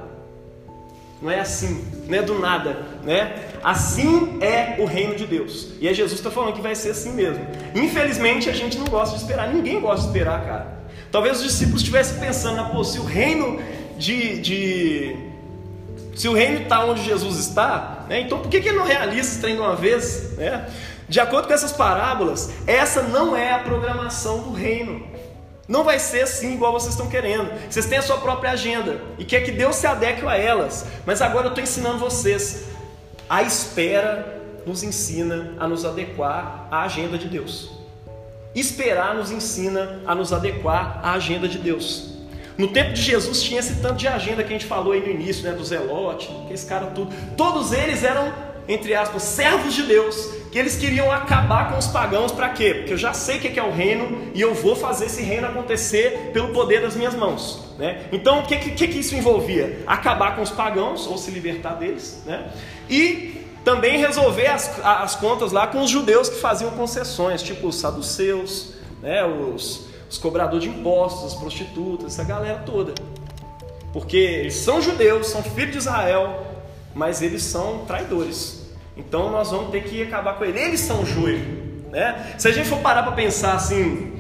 Não 1.21 1.31
é 1.31 1.41
assim, 1.41 1.83
não 2.07 2.19
é 2.19 2.23
do 2.23 2.39
nada, 2.39 2.77
né? 3.03 3.49
Assim 3.65 4.39
é 4.43 4.77
o 4.79 4.85
reino 4.85 5.15
de 5.15 5.27
Deus. 5.27 5.73
E 5.81 5.89
é 5.89 5.95
Jesus 5.95 6.21
está 6.21 6.31
falando 6.31 6.53
que 6.55 6.61
vai 6.61 6.75
ser 6.75 6.91
assim 6.91 7.13
mesmo. 7.13 7.47
Infelizmente 7.75 8.51
a 8.51 8.53
gente 8.53 8.77
não 8.79 8.87
gosta 8.87 9.17
de 9.17 9.23
esperar, 9.23 9.53
ninguém 9.53 9.81
gosta 9.81 10.03
de 10.03 10.09
esperar, 10.09 10.45
cara. 10.45 10.77
Talvez 11.11 11.39
os 11.39 11.45
discípulos 11.45 11.81
estivessem 11.81 12.21
pensando, 12.21 12.61
ah, 12.61 12.65
pô, 12.65 12.85
se 12.85 12.99
o 12.99 13.05
reino 13.05 13.59
de, 13.97 14.41
de 14.41 15.17
se 16.15 16.29
o 16.29 16.35
reino 16.35 16.63
está 16.63 16.85
onde 16.85 17.03
Jesus 17.03 17.39
está, 17.39 18.05
né, 18.09 18.21
então 18.21 18.41
por 18.41 18.51
que, 18.51 18.61
que 18.61 18.69
ele 18.69 18.79
não 18.79 18.85
realiza 18.85 19.31
esse 19.31 19.41
trem 19.41 19.55
de 19.55 19.61
uma 19.61 19.75
vez? 19.75 20.37
Né? 20.37 20.69
De 21.09 21.19
acordo 21.19 21.49
com 21.49 21.55
essas 21.55 21.73
parábolas, 21.73 22.53
essa 22.67 23.03
não 23.03 23.35
é 23.35 23.53
a 23.53 23.61
programação 23.61 24.41
do 24.41 24.53
reino. 24.53 25.07
Não 25.69 25.83
vai 25.83 25.99
ser 25.99 26.23
assim 26.23 26.55
igual 26.55 26.73
vocês 26.73 26.95
estão 26.95 27.09
querendo. 27.09 27.51
Vocês 27.69 27.87
têm 27.87 27.99
a 27.99 28.03
sua 28.03 28.19
própria 28.19 28.53
agenda 28.53 29.01
e 29.19 29.25
quer 29.25 29.41
que 29.43 29.51
Deus 29.51 29.77
se 29.77 29.87
adeque 29.87 30.25
a 30.27 30.37
elas. 30.37 30.87
Mas 31.05 31.21
agora 31.21 31.47
eu 31.47 31.51
estou 31.51 31.63
ensinando 31.63 31.99
vocês. 31.99 32.67
A 33.29 33.43
espera 33.43 34.41
nos 34.65 34.83
ensina 34.83 35.55
a 35.59 35.67
nos 35.67 35.85
adequar 35.85 36.69
à 36.71 36.83
agenda 36.83 37.19
de 37.19 37.29
Deus. 37.29 37.71
Esperar 38.55 39.15
nos 39.15 39.31
ensina 39.31 40.01
a 40.07 40.15
nos 40.15 40.33
adequar 40.33 41.01
à 41.03 41.13
agenda 41.13 41.47
de 41.47 41.59
Deus. 41.59 42.17
No 42.57 42.69
tempo 42.69 42.95
de 42.95 43.03
Jesus 43.03 43.43
tinha 43.43 43.61
esse 43.61 43.83
tanto 43.83 43.97
de 43.97 44.09
agenda 44.09 44.43
que 44.43 44.49
a 44.49 44.53
gente 44.53 44.65
falou 44.65 44.93
aí 44.93 45.01
no 45.01 45.11
início, 45.11 45.45
né, 45.45 45.53
do 45.53 45.63
Zelote, 45.63 46.29
que 46.49 46.55
esse 46.55 46.67
cara 46.67 46.87
tudo. 46.87 47.15
Todos 47.37 47.73
eles 47.73 48.03
eram, 48.03 48.33
entre 48.69 48.95
aspas, 48.95 49.23
servos 49.23 49.75
de 49.75 49.83
Deus, 49.83 50.31
que 50.51 50.59
eles 50.59 50.77
queriam 50.77 51.13
acabar 51.13 51.71
com 51.71 51.79
os 51.79 51.87
pagãos 51.87 52.33
para 52.33 52.49
quê? 52.49 52.75
Porque 52.75 52.93
eu 52.93 52.99
já 52.99 53.13
sei 53.13 53.37
o 53.37 53.41
que 53.41 53.59
é 53.59 53.63
o 53.63 53.71
reino 53.71 54.31
e 54.35 54.41
eu 54.41 54.55
vou 54.55 54.75
fazer 54.75 55.07
esse 55.07 55.23
reino 55.23 55.47
acontecer 55.47 56.31
pelo 56.33 56.49
poder 56.49 56.81
das 56.81 56.97
minhas 56.97 57.15
mãos. 57.15 57.65
Né? 57.79 58.07
Então, 58.11 58.41
o 58.41 58.47
que, 58.47 58.57
que, 58.57 58.89
que 58.89 58.99
isso 58.99 59.15
envolvia? 59.15 59.83
Acabar 59.87 60.35
com 60.35 60.43
os 60.43 60.51
pagãos 60.51 61.07
ou 61.07 61.19
se 61.19 61.31
libertar 61.31 61.75
deles, 61.75 62.23
né? 62.25 62.51
E 62.89 63.45
também 63.67 63.99
resolver 63.99 64.47
as, 64.47 64.79
as 64.83 65.17
contas 65.17 65.53
lá 65.53 65.67
com 65.67 65.83
os 65.83 65.91
judeus 65.91 66.29
que 66.29 66.37
faziam 66.37 66.71
concessões, 66.71 67.43
tipo 67.43 67.67
os 67.67 67.77
saduceus, 67.77 68.75
né? 69.03 69.25
os, 69.25 69.89
os 70.09 70.19
cobradores 70.19 70.63
de 70.63 70.71
impostos, 70.71 71.33
as 71.33 71.35
prostitutas, 71.35 72.15
essa 72.15 72.25
galera 72.25 72.63
toda. 72.65 72.95
Porque 73.93 74.17
eles 74.17 74.55
são 74.55 74.81
judeus, 74.81 75.27
são 75.27 75.43
filhos 75.43 75.73
de 75.73 75.79
Israel, 75.79 76.47
mas 76.95 77.23
eles 77.23 77.43
são 77.43 77.85
traidores. 77.87 78.56
Então 78.97 79.31
nós 79.31 79.51
vamos 79.51 79.71
ter 79.71 79.85
que 79.85 80.03
acabar 80.03 80.35
com 80.35 80.45
eles. 80.45 80.61
Eles 80.61 80.81
são 80.81 81.05
joio. 81.05 81.41
Né? 81.91 82.35
Se 82.39 82.49
a 82.49 82.53
gente 82.53 82.69
for 82.69 82.79
parar 82.79 83.03
para 83.03 83.13
pensar 83.13 83.55
assim, 83.55 84.13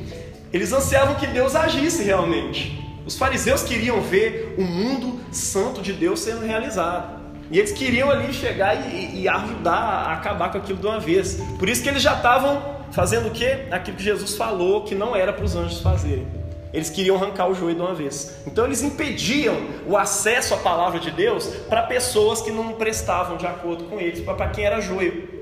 eles 0.53 0.73
ansiavam 0.73 1.15
que 1.17 1.27
Deus 1.27 1.55
agisse 1.55 2.03
realmente. 2.03 2.85
Os 3.05 3.17
fariseus 3.17 3.62
queriam 3.62 4.01
ver 4.01 4.55
o 4.59 4.62
mundo 4.62 5.21
santo 5.31 5.81
de 5.81 5.93
Deus 5.93 6.21
sendo 6.21 6.45
realizado. 6.45 7.17
E 7.51 7.59
eles 7.59 7.71
queriam 7.73 8.11
ali 8.11 8.33
chegar 8.33 8.93
e, 8.93 9.23
e 9.23 9.29
ajudar 9.29 9.73
a 9.73 10.12
acabar 10.15 10.51
com 10.51 10.59
aquilo 10.59 10.79
de 10.79 10.87
uma 10.87 10.99
vez. 10.99 11.35
Por 11.59 11.69
isso 11.69 11.83
que 11.83 11.89
eles 11.89 12.03
já 12.03 12.15
estavam 12.15 12.77
fazendo 12.91 13.29
o 13.29 13.31
que? 13.31 13.47
Aquilo 13.71 13.97
que 13.97 14.03
Jesus 14.03 14.35
falou 14.35 14.83
que 14.83 14.95
não 14.95 15.15
era 15.15 15.33
para 15.33 15.45
os 15.45 15.55
anjos 15.55 15.81
fazerem. 15.81 16.27
Eles 16.73 16.91
queriam 16.91 17.17
arrancar 17.17 17.49
o 17.49 17.55
joio 17.55 17.75
de 17.75 17.81
uma 17.81 17.95
vez. 17.95 18.37
Então 18.47 18.65
eles 18.65 18.83
impediam 18.83 19.57
o 19.87 19.97
acesso 19.97 20.55
à 20.55 20.57
palavra 20.57 21.01
de 21.01 21.11
Deus 21.11 21.47
para 21.69 21.83
pessoas 21.83 22.43
que 22.43 22.51
não 22.51 22.73
prestavam 22.73 23.37
de 23.37 23.47
acordo 23.47 23.85
com 23.85 23.99
eles, 23.99 24.21
para 24.21 24.49
quem 24.49 24.65
era 24.65 24.81
joio. 24.81 25.37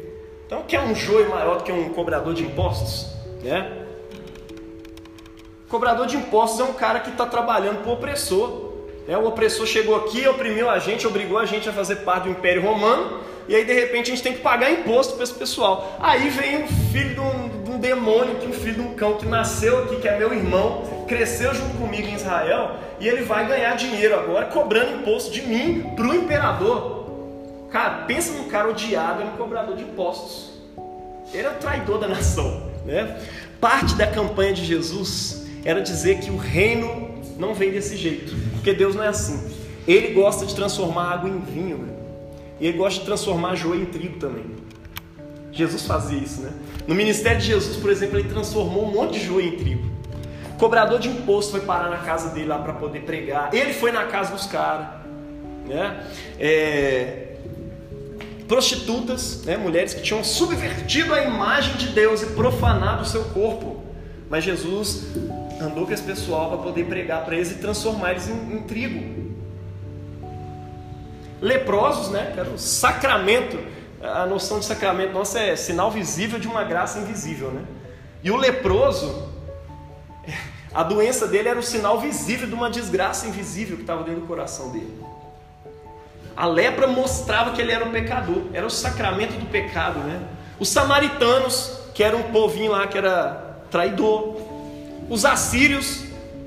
Então, 0.47 0.63
quer 0.63 0.81
um 0.81 0.95
joio 0.95 1.31
maior 1.31 1.59
do 1.59 1.65
que 1.65 1.73
um 1.73 1.89
cobrador 1.89 2.35
de 2.35 2.45
impostos? 2.45 3.07
Né? 3.43 3.87
Cobrador 5.69 6.07
de 6.07 6.17
impostos 6.17 6.61
é 6.61 6.65
um 6.65 6.75
cara 6.75 7.01
que 7.01 7.11
está 7.11 7.27
trabalhando 7.27 7.83
para 7.83 7.91
o 7.91 7.95
opressor. 7.95 8.73
Né? 9.09 9.17
O 9.17 9.27
opressor 9.27 9.67
chegou 9.67 9.97
aqui, 9.97 10.29
oprimiu 10.29 10.69
a 10.69 10.79
gente, 10.79 11.07
obrigou 11.07 11.39
a 11.39 11.47
gente 11.47 11.69
a 11.69 11.73
fazer 11.73 11.97
parte 11.97 12.25
do 12.25 12.31
Império 12.31 12.63
Romano 12.63 13.21
e 13.47 13.55
aí 13.55 13.65
de 13.65 13.75
repente 13.75 14.11
a 14.11 14.15
gente 14.15 14.23
tem 14.23 14.33
que 14.33 14.41
pagar 14.41 14.71
imposto 14.71 15.15
para 15.15 15.25
esse 15.25 15.35
pessoal. 15.35 15.97
Aí 16.01 16.31
vem 16.31 16.65
um 16.65 16.69
filho 16.69 17.15
de 17.15 17.21
um, 17.21 17.63
de 17.65 17.71
um 17.71 17.79
demônio, 17.79 18.37
que 18.37 18.47
um 18.47 18.53
filho 18.53 18.75
de 18.75 18.81
um 18.81 18.95
cão 18.95 19.15
que 19.15 19.27
nasceu 19.27 19.83
aqui, 19.85 19.97
que 19.97 20.09
é 20.09 20.19
meu 20.19 20.33
irmão, 20.33 20.83
cresceu 21.05 21.55
junto 21.55 21.77
comigo 21.77 22.09
em 22.09 22.14
Israel, 22.14 22.77
e 23.01 23.09
ele 23.09 23.23
vai 23.23 23.47
ganhar 23.47 23.75
dinheiro 23.77 24.14
agora 24.14 24.47
cobrando 24.47 25.01
imposto 25.01 25.31
de 25.31 25.43
mim 25.43 25.93
para 25.97 26.07
o 26.07 26.14
imperador. 26.14 27.05
Cara, 27.71 28.05
pensa 28.05 28.33
num 28.33 28.49
cara 28.49 28.69
odiado 28.69 29.23
e 29.23 29.25
um 29.25 29.37
cobrador 29.37 29.77
de 29.77 29.83
impostos. 29.83 30.53
Ele 31.33 31.47
é 31.47 31.51
o 31.51 31.55
traidor 31.55 31.99
da 31.99 32.07
nação. 32.07 32.62
Né? 32.85 33.21
Parte 33.61 33.95
da 33.95 34.07
campanha 34.07 34.53
de 34.53 34.64
Jesus 34.64 35.47
era 35.64 35.81
dizer 35.81 36.21
que 36.21 36.31
o 36.31 36.37
reino 36.37 37.09
não 37.38 37.55
vem 37.55 37.71
desse 37.73 37.97
jeito, 37.97 38.35
porque 38.53 38.73
Deus 38.73 38.95
não 38.95 39.03
é 39.03 39.09
assim. 39.09 39.43
Ele 39.88 40.14
gosta 40.14 40.47
de 40.47 40.55
transformar 40.55 41.14
água 41.14 41.29
em 41.29 41.40
vinho. 41.40 41.79
Né? 41.79 41.93
E 42.61 42.67
ele 42.69 42.79
gosta 42.79 43.01
de 43.01 43.07
transformar 43.07 43.57
joio 43.57 43.83
em 43.83 43.87
trigo 43.87 44.19
também. 44.19 44.45
Jesus 45.51 45.87
fazia 45.87 46.19
isso, 46.19 46.40
né? 46.40 46.53
No 46.87 46.95
ministério 46.95 47.40
de 47.40 47.47
Jesus, 47.47 47.77
por 47.77 47.90
exemplo, 47.90 48.19
ele 48.19 48.29
transformou 48.29 48.87
um 48.87 48.90
monte 48.93 49.14
de 49.14 49.25
joio 49.25 49.47
em 49.47 49.57
trigo. 49.57 49.93
Cobrador 50.59 50.99
de 50.99 51.09
imposto 51.09 51.53
foi 51.53 51.61
parar 51.61 51.90
na 51.90 51.99
casa 51.99 52.31
dele 52.31 52.47
lá 52.47 52.59
para 52.59 52.73
poder 52.73 53.01
pregar. 53.01 53.53
Ele 53.53 53.73
foi 53.73 53.93
na 53.93 54.05
casa 54.05 54.33
dos 54.33 54.47
caras, 54.47 54.87
né? 55.67 56.05
É... 56.38 57.37
Prostitutas, 58.47 59.43
né? 59.45 59.57
mulheres 59.57 59.95
que 59.95 60.03
tinham 60.03 60.23
subvertido 60.23 61.14
a 61.14 61.23
imagem 61.23 61.77
de 61.77 61.88
Deus 61.88 62.23
e 62.23 62.27
profanado 62.27 63.03
o 63.03 63.07
seu 63.07 63.25
corpo. 63.27 63.83
Mas 64.29 64.45
Jesus 64.45 65.05
andou 65.61 65.87
com 65.87 65.93
esse 65.93 66.03
pessoal 66.03 66.51
para 66.51 66.59
poder 66.59 66.85
pregar 66.85 67.25
para 67.25 67.37
eles 67.37 67.51
e 67.51 67.55
transformar 67.55 68.12
eles 68.12 68.29
em, 68.29 68.57
em 68.57 68.62
trigo 68.62 69.25
leprosos, 71.45 72.11
né? 72.11 72.35
Era 72.37 72.49
o 72.49 72.59
sacramento. 72.59 73.59
A 74.03 74.27
noção 74.27 74.59
de 74.59 74.64
sacramento 74.64 75.12
nossa 75.12 75.38
é 75.38 75.55
sinal 75.57 75.90
visível 75.90 76.38
de 76.38 76.49
uma 76.49 76.64
graça 76.64 76.99
invisível, 76.99 77.51
né? 77.51 77.62
E 78.23 78.31
o 78.31 78.37
leproso, 78.37 79.29
a 80.73 80.83
doença 80.83 81.27
dele 81.27 81.49
era 81.49 81.59
o 81.59 81.63
sinal 81.63 82.01
visível 82.01 82.47
de 82.47 82.55
uma 82.55 82.71
desgraça 82.71 83.27
invisível 83.27 83.77
que 83.77 83.83
estava 83.83 84.03
dentro 84.03 84.23
do 84.23 84.27
coração 84.27 84.71
dele. 84.71 85.03
A 86.37 86.47
lepra 86.47 86.87
mostrava 86.87 87.53
que 87.53 87.61
ele 87.61 87.71
era 87.71 87.85
um 87.85 87.93
pecador, 87.93 88.43
era 88.53 88.67
o 88.67 88.71
sacramento 88.71 89.39
do 89.39 89.47
pecado, 89.47 90.01
né? 90.01 90.21
Os 90.59 90.69
samaritanos, 90.69 91.79
que 91.95 92.03
era 92.03 92.17
um 92.17 92.25
povinho 92.25 92.73
lá 92.73 92.87
que 92.87 92.99
era 92.99 93.61
traidor. 93.71 94.37
Os 95.09 95.25
assírios, 95.25 95.99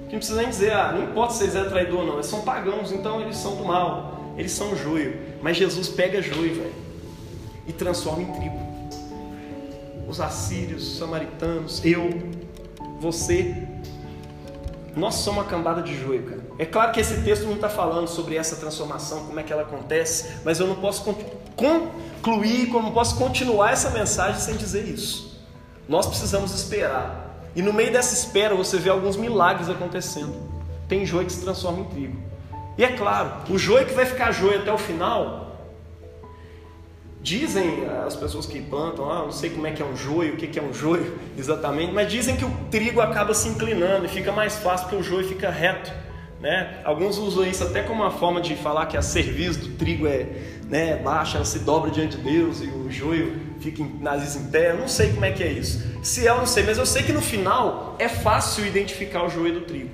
que 0.08 0.14
não 0.14 0.20
precisa 0.20 0.42
nem 0.42 0.50
dizer, 0.50 0.74
ah, 0.74 0.92
não 0.94 1.04
importa 1.04 1.34
se 1.34 1.44
eles 1.44 1.56
eram 1.56 1.70
traidor 1.70 2.00
ou 2.00 2.06
não, 2.06 2.14
eles 2.16 2.26
são 2.26 2.42
pagãos, 2.42 2.92
então 2.92 3.22
eles 3.22 3.38
são 3.38 3.56
do 3.56 3.64
mal 3.64 4.18
eles 4.38 4.52
são 4.52 4.76
joio. 4.76 5.18
Mas 5.42 5.58
Jesus 5.58 5.90
pega 5.90 6.22
joio, 6.22 6.56
velho, 6.56 6.74
e 7.66 7.74
transforma 7.74 8.22
em 8.22 8.32
trigo. 8.34 8.68
Os 10.08 10.22
assírios, 10.22 10.88
os 10.88 10.98
samaritanos, 11.00 11.84
eu, 11.84 12.10
você, 13.00 13.68
nós 14.96 15.16
somos 15.16 15.44
uma 15.44 15.50
cambada 15.50 15.82
de 15.82 15.96
joio, 15.96 16.24
cara. 16.24 16.42
É 16.58 16.66
claro 16.66 16.92
que 16.92 17.00
esse 17.00 17.22
texto 17.22 17.46
não 17.46 17.54
está 17.54 17.70
falando 17.70 18.08
sobre 18.08 18.36
essa 18.36 18.56
transformação, 18.56 19.26
como 19.26 19.40
é 19.40 19.44
que 19.44 19.54
ela 19.54 19.62
acontece, 19.62 20.40
mas 20.44 20.60
eu 20.60 20.68
não 20.68 20.76
posso 20.76 21.04
concluir, 21.56 22.68
como 22.72 22.92
posso 22.92 23.16
continuar 23.16 23.72
essa 23.72 23.92
mensagem 23.92 24.42
sem 24.42 24.56
dizer 24.56 24.86
isso. 24.86 25.40
Nós 25.88 26.08
precisamos 26.08 26.54
esperar. 26.54 27.42
E 27.56 27.62
no 27.62 27.72
meio 27.72 27.92
dessa 27.92 28.14
espera 28.14 28.56
você 28.56 28.78
vê 28.78 28.90
alguns 28.90 29.16
milagres 29.16 29.70
acontecendo. 29.70 30.36
Tem 30.88 31.06
joio 31.06 31.26
que 31.26 31.34
se 31.34 31.42
transforma 31.42 31.82
em 31.82 31.86
trigo. 31.86 32.18
E 32.78 32.84
é 32.84 32.92
claro, 32.92 33.32
o 33.50 33.58
joio 33.58 33.86
que 33.86 33.94
vai 33.94 34.06
ficar 34.06 34.32
joio 34.32 34.60
até 34.60 34.72
o 34.72 34.78
final, 34.78 35.47
dizem 37.28 37.86
as 38.06 38.16
pessoas 38.16 38.46
que 38.46 38.62
plantam, 38.62 39.12
ah, 39.12 39.24
não 39.24 39.34
sei 39.34 39.50
como 39.50 39.68
é 39.68 39.72
que 39.72 39.82
é 39.82 39.86
um 39.86 39.98
joio, 39.98 40.36
o 40.36 40.38
que 40.38 40.58
é 40.58 40.62
um 40.64 40.74
joio 40.74 41.20
exatamente, 41.38 41.92
mas 41.92 42.10
dizem 42.10 42.38
que 42.38 42.46
o 42.46 42.52
trigo 42.72 43.02
acaba 43.02 43.34
se 43.34 43.50
inclinando 43.50 44.06
e 44.06 44.08
fica 44.08 44.32
mais 44.32 44.56
fácil 44.56 44.88
porque 44.88 45.02
o 45.02 45.04
joio 45.04 45.28
fica 45.28 45.50
reto. 45.50 45.92
Né? 46.40 46.82
Alguns 46.86 47.18
usam 47.18 47.44
isso 47.44 47.64
até 47.64 47.82
como 47.82 48.04
uma 48.04 48.12
forma 48.12 48.40
de 48.40 48.56
falar 48.56 48.86
que 48.86 48.96
a 48.96 49.02
cerviz 49.02 49.58
do 49.58 49.76
trigo 49.76 50.08
é 50.08 50.28
né, 50.70 50.96
baixa, 50.96 51.38
ela 51.38 51.46
se 51.46 51.60
dobra 51.60 51.92
diante 51.92 52.16
de 52.16 52.24
Deus 52.24 52.62
e 52.62 52.68
o 52.68 52.90
joio 52.90 53.36
fica 53.60 53.82
em, 53.82 54.00
nariz 54.00 54.36
em. 54.36 54.56
Eu 54.56 54.78
não 54.78 54.88
sei 54.88 55.12
como 55.12 55.26
é 55.26 55.32
que 55.32 55.44
é 55.44 55.52
isso. 55.52 55.84
Se 56.04 56.28
é, 56.28 56.30
eu 56.30 56.38
não 56.38 56.46
sei, 56.46 56.64
mas 56.64 56.78
eu 56.78 56.86
sei 56.86 57.04
que 57.04 57.12
no 57.12 57.22
final 57.22 57.96
é 58.00 58.08
fácil 58.08 58.66
identificar 58.66 59.26
o 59.26 59.30
joio 59.30 59.56
do 59.56 59.62
trigo. 59.62 59.90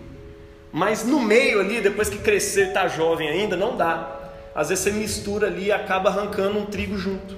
Mas 0.72 1.06
no 1.06 1.20
meio 1.20 1.62
ali, 1.62 1.82
depois 1.82 2.10
que 2.10 2.18
crescer, 2.18 2.68
está 2.68 2.88
jovem 2.88 3.30
ainda, 3.30 3.56
não 3.56 3.78
dá. 3.78 4.23
Às 4.56 4.70
vezes 4.70 4.84
você 4.84 4.92
mistura 4.92 5.48
ali 5.48 5.66
e 5.66 5.72
acaba 5.72 6.10
arrancando 6.10 6.60
um 6.60 6.66
trigo 6.66 6.98
junto. 6.98 7.36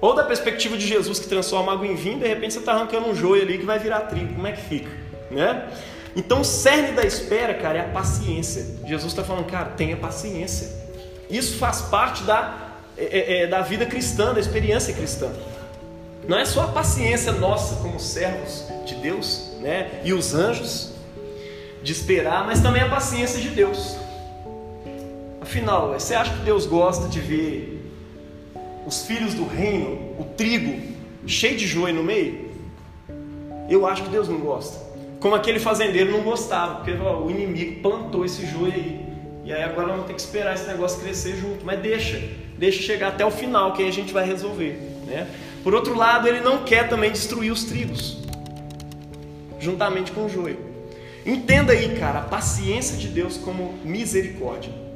Ou 0.00 0.14
da 0.14 0.22
perspectiva 0.22 0.76
de 0.76 0.86
Jesus 0.86 1.18
que 1.18 1.26
transforma 1.26 1.72
água 1.72 1.86
em 1.86 1.96
vinho, 1.96 2.20
de 2.20 2.26
repente 2.26 2.54
você 2.54 2.60
está 2.60 2.72
arrancando 2.72 3.08
um 3.08 3.14
joio 3.14 3.42
ali 3.42 3.58
que 3.58 3.64
vai 3.64 3.78
virar 3.78 4.02
trigo. 4.02 4.34
Como 4.34 4.46
é 4.46 4.52
que 4.52 4.62
fica? 4.62 5.08
né? 5.30 5.68
Então 6.16 6.40
o 6.40 6.44
cerne 6.44 6.92
da 6.92 7.04
espera, 7.04 7.54
cara, 7.54 7.78
é 7.78 7.80
a 7.82 7.88
paciência. 7.88 8.64
Jesus 8.86 9.12
está 9.12 9.22
falando, 9.22 9.46
cara, 9.46 9.70
tenha 9.70 9.96
paciência. 9.96 10.68
Isso 11.30 11.58
faz 11.58 11.82
parte 11.82 12.22
da, 12.24 12.72
é, 12.96 13.42
é, 13.42 13.46
da 13.46 13.60
vida 13.60 13.86
cristã, 13.86 14.32
da 14.32 14.40
experiência 14.40 14.94
cristã. 14.94 15.30
Não 16.26 16.38
é 16.38 16.44
só 16.44 16.62
a 16.62 16.68
paciência 16.68 17.32
nossa 17.32 17.76
como 17.76 18.00
servos 18.00 18.64
de 18.84 18.94
Deus, 18.96 19.50
né? 19.60 20.00
E 20.04 20.12
os 20.12 20.34
anjos 20.34 20.92
de 21.82 21.92
esperar, 21.92 22.44
mas 22.44 22.60
também 22.60 22.82
a 22.82 22.88
paciência 22.88 23.40
de 23.40 23.50
Deus. 23.50 23.96
Afinal, 25.48 25.94
você 25.94 26.14
acha 26.14 26.30
que 26.34 26.40
Deus 26.40 26.66
gosta 26.66 27.08
de 27.08 27.20
ver 27.20 27.82
os 28.86 29.06
filhos 29.06 29.32
do 29.32 29.46
reino, 29.46 30.14
o 30.18 30.24
trigo, 30.36 30.78
cheio 31.26 31.56
de 31.56 31.66
joio 31.66 31.94
no 31.94 32.04
meio? 32.04 32.50
Eu 33.66 33.86
acho 33.86 34.02
que 34.02 34.10
Deus 34.10 34.28
não 34.28 34.40
gosta. 34.40 34.78
Como 35.18 35.34
aquele 35.34 35.58
fazendeiro 35.58 36.12
não 36.12 36.20
gostava, 36.20 36.74
porque 36.74 36.92
ó, 37.00 37.22
o 37.22 37.30
inimigo 37.30 37.80
plantou 37.80 38.26
esse 38.26 38.44
joio 38.44 38.74
aí. 38.74 39.06
E 39.42 39.50
aí 39.50 39.62
agora 39.62 39.88
vamos 39.88 40.04
ter 40.04 40.12
que 40.12 40.20
esperar 40.20 40.54
esse 40.54 40.66
negócio 40.66 41.00
crescer 41.00 41.34
junto. 41.36 41.64
Mas 41.64 41.80
deixa, 41.80 42.22
deixa 42.58 42.82
chegar 42.82 43.08
até 43.08 43.24
o 43.24 43.30
final, 43.30 43.72
que 43.72 43.82
aí 43.82 43.88
a 43.88 43.92
gente 43.92 44.12
vai 44.12 44.26
resolver. 44.26 44.78
Né? 45.06 45.26
Por 45.64 45.72
outro 45.72 45.96
lado, 45.96 46.28
ele 46.28 46.40
não 46.40 46.62
quer 46.62 46.90
também 46.90 47.10
destruir 47.10 47.50
os 47.50 47.64
trigos, 47.64 48.18
juntamente 49.58 50.12
com 50.12 50.26
o 50.26 50.28
joio. 50.28 50.58
Entenda 51.24 51.72
aí, 51.72 51.98
cara, 51.98 52.18
a 52.18 52.24
paciência 52.24 52.98
de 52.98 53.08
Deus 53.08 53.38
como 53.38 53.78
misericórdia. 53.82 54.87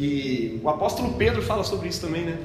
E 0.00 0.58
o 0.64 0.68
apóstolo 0.70 1.12
Pedro 1.12 1.42
fala 1.42 1.62
sobre 1.62 1.90
isso 1.90 2.00
também, 2.00 2.22
né? 2.22 2.38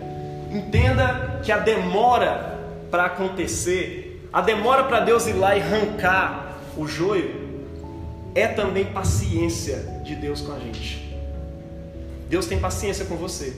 Entenda 0.51 1.39
que 1.41 1.53
a 1.53 1.57
demora 1.57 2.59
para 2.91 3.05
acontecer, 3.05 4.29
a 4.33 4.41
demora 4.41 4.83
para 4.83 4.99
Deus 4.99 5.25
ir 5.25 5.33
lá 5.33 5.55
e 5.55 5.61
arrancar 5.61 6.57
o 6.75 6.85
joio, 6.85 7.45
é 8.35 8.45
também 8.45 8.83
paciência 8.83 9.77
de 10.03 10.15
Deus 10.15 10.41
com 10.41 10.51
a 10.51 10.59
gente. 10.59 11.17
Deus 12.29 12.45
tem 12.45 12.59
paciência 12.59 13.05
com 13.05 13.15
você. 13.15 13.55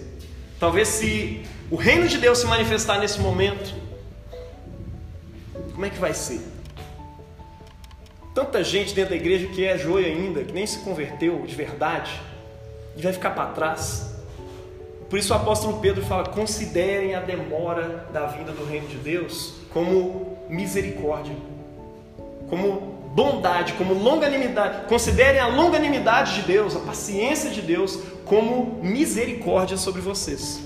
Talvez 0.59 0.89
se 0.89 1.41
o 1.71 1.75
reino 1.75 2.07
de 2.07 2.19
Deus 2.19 2.37
se 2.37 2.45
manifestar 2.45 2.99
nesse 2.99 3.19
momento, 3.19 3.73
como 5.73 5.87
é 5.87 5.89
que 5.89 5.97
vai 5.97 6.13
ser? 6.13 6.41
Tanta 8.35 8.63
gente 8.63 8.93
dentro 8.93 9.09
da 9.09 9.15
igreja 9.15 9.47
que 9.47 9.65
é 9.65 9.75
joia 9.75 10.05
ainda, 10.05 10.43
que 10.43 10.53
nem 10.53 10.67
se 10.67 10.77
converteu 10.79 11.41
de 11.47 11.55
verdade, 11.55 12.11
e 12.97 13.01
vai 13.01 13.13
ficar 13.13 13.31
para 13.31 13.45
trás. 13.51 14.17
Por 15.09 15.17
isso 15.17 15.31
o 15.31 15.35
apóstolo 15.35 15.79
Pedro 15.79 16.03
fala: 16.03 16.25
considerem 16.29 17.15
a 17.15 17.21
demora 17.21 18.07
da 18.11 18.25
vinda 18.25 18.51
do 18.51 18.65
reino 18.65 18.87
de 18.87 18.97
Deus 18.97 19.53
como 19.71 20.37
misericórdia, 20.49 21.35
como 22.49 22.97
bondade, 23.13 23.73
como 23.73 23.93
longanimidade. 23.93 24.87
Considerem 24.87 25.39
a 25.39 25.47
longanimidade 25.47 26.35
de 26.35 26.41
Deus, 26.41 26.75
a 26.75 26.79
paciência 26.79 27.49
de 27.49 27.61
Deus, 27.61 27.99
como 28.25 28.79
misericórdia 28.83 29.77
sobre 29.77 30.01
vocês. 30.01 30.59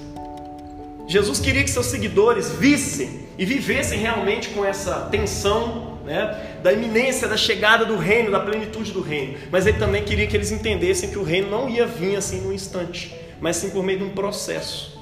Jesus 1.07 1.39
queria 1.39 1.63
que 1.63 1.69
seus 1.69 1.87
seguidores 1.87 2.51
vissem 2.51 3.27
e 3.37 3.45
vivessem 3.45 3.99
realmente 3.99 4.49
com 4.49 4.63
essa 4.63 5.07
tensão 5.11 5.90
né, 6.03 6.57
da 6.63 6.71
iminência 6.71 7.27
da 7.27 7.37
chegada 7.37 7.85
do 7.85 7.97
reino, 7.97 8.31
da 8.31 8.39
plenitude 8.39 8.91
do 8.91 9.01
reino. 9.01 9.37
Mas 9.51 9.67
ele 9.67 9.77
também 9.77 10.03
queria 10.03 10.27
que 10.27 10.35
eles 10.35 10.51
entendessem 10.51 11.09
que 11.09 11.17
o 11.17 11.23
reino 11.23 11.49
não 11.49 11.69
ia 11.69 11.85
vir 11.85 12.15
assim 12.15 12.41
num 12.41 12.53
instante, 12.53 13.15
mas 13.39 13.57
sim 13.57 13.69
por 13.69 13.83
meio 13.83 13.99
de 13.99 14.05
um 14.05 14.09
processo. 14.09 14.99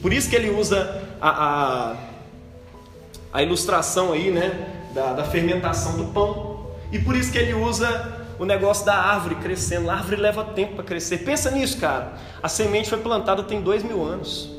Por 0.00 0.12
isso 0.12 0.30
que 0.30 0.36
ele 0.36 0.50
usa 0.50 1.02
a, 1.20 1.30
a, 1.30 1.96
a 3.32 3.42
ilustração 3.42 4.12
aí, 4.12 4.30
né, 4.30 4.68
da, 4.94 5.12
da 5.12 5.24
fermentação 5.24 5.96
do 5.96 6.06
pão. 6.12 6.70
E 6.92 6.98
por 6.98 7.14
isso 7.14 7.30
que 7.30 7.38
ele 7.38 7.54
usa 7.54 8.20
o 8.38 8.44
negócio 8.44 8.86
da 8.86 8.94
árvore 8.94 9.34
crescendo. 9.36 9.90
A 9.90 9.94
árvore 9.94 10.16
leva 10.16 10.42
tempo 10.42 10.76
para 10.76 10.84
crescer. 10.84 11.18
Pensa 11.18 11.50
nisso, 11.50 11.78
cara. 11.78 12.14
A 12.42 12.48
semente 12.48 12.88
foi 12.88 12.98
plantada 12.98 13.42
tem 13.42 13.60
dois 13.60 13.82
mil 13.82 14.02
anos. 14.02 14.50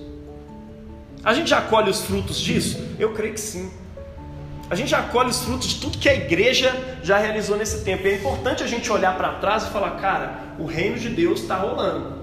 A 1.24 1.34
gente 1.34 1.50
já 1.50 1.62
colhe 1.62 1.90
os 1.90 2.02
frutos 2.02 2.40
disso? 2.40 2.80
Eu 3.00 3.14
creio 3.14 3.34
que 3.34 3.40
sim. 3.40 3.72
A 4.72 4.76
gente 4.76 4.90
já 4.90 5.02
colhe 5.02 5.30
os 5.30 5.44
frutos 5.44 5.68
de 5.68 5.82
tudo 5.82 5.98
que 5.98 6.08
a 6.08 6.14
igreja 6.14 6.74
já 7.04 7.18
realizou 7.18 7.58
nesse 7.58 7.84
tempo. 7.84 8.08
E 8.08 8.12
é 8.12 8.16
importante 8.16 8.64
a 8.64 8.68
gente 8.68 8.90
olhar 8.90 9.18
para 9.18 9.34
trás 9.34 9.64
e 9.64 9.70
falar, 9.70 9.98
cara, 10.00 10.56
o 10.58 10.66
reino 10.66 10.98
de 10.98 11.10
Deus 11.10 11.42
está 11.42 11.58
rolando. 11.58 12.22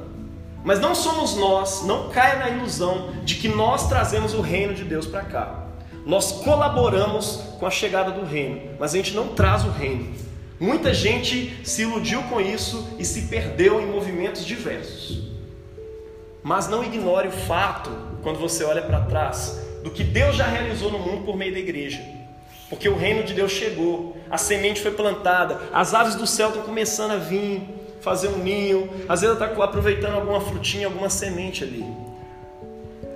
Mas 0.64 0.80
não 0.80 0.94
somos 0.94 1.36
nós, 1.36 1.84
não 1.84 2.08
caia 2.08 2.36
na 2.36 2.48
ilusão 2.48 3.10
de 3.22 3.34
que 3.34 3.48
nós 3.48 3.86
trazemos 3.90 4.32
o 4.32 4.40
reino 4.40 4.72
de 4.72 4.82
Deus 4.82 5.06
para 5.06 5.24
cá. 5.24 5.66
Nós 6.06 6.32
colaboramos 6.42 7.42
com 7.60 7.66
a 7.66 7.70
chegada 7.70 8.12
do 8.12 8.24
reino, 8.24 8.62
mas 8.80 8.94
a 8.94 8.96
gente 8.96 9.14
não 9.14 9.28
traz 9.28 9.66
o 9.66 9.70
reino. 9.70 10.10
Muita 10.58 10.94
gente 10.94 11.54
se 11.62 11.82
iludiu 11.82 12.22
com 12.30 12.40
isso 12.40 12.96
e 12.98 13.04
se 13.04 13.26
perdeu 13.26 13.78
em 13.78 13.84
movimentos 13.88 14.42
diversos. 14.42 15.22
Mas 16.42 16.66
não 16.66 16.82
ignore 16.82 17.28
o 17.28 17.32
fato, 17.32 17.90
quando 18.22 18.38
você 18.38 18.64
olha 18.64 18.80
para 18.80 19.02
trás, 19.02 19.60
do 19.84 19.90
que 19.90 20.02
Deus 20.02 20.34
já 20.34 20.46
realizou 20.46 20.90
no 20.90 20.98
mundo 20.98 21.26
por 21.26 21.36
meio 21.36 21.52
da 21.52 21.58
igreja. 21.58 22.16
Porque 22.68 22.88
o 22.88 22.96
reino 22.96 23.22
de 23.22 23.32
Deus 23.32 23.52
chegou, 23.52 24.16
a 24.30 24.36
semente 24.36 24.80
foi 24.82 24.90
plantada, 24.90 25.60
as 25.72 25.94
aves 25.94 26.14
do 26.14 26.26
céu 26.26 26.48
estão 26.48 26.62
começando 26.62 27.12
a 27.12 27.16
vir, 27.16 27.62
fazer 28.00 28.28
um 28.28 28.38
ninho, 28.38 28.90
às 29.08 29.22
vezes 29.22 29.40
está 29.40 29.46
aproveitando 29.64 30.14
alguma 30.14 30.40
frutinha, 30.40 30.86
alguma 30.86 31.08
semente 31.08 31.64
ali. 31.64 31.84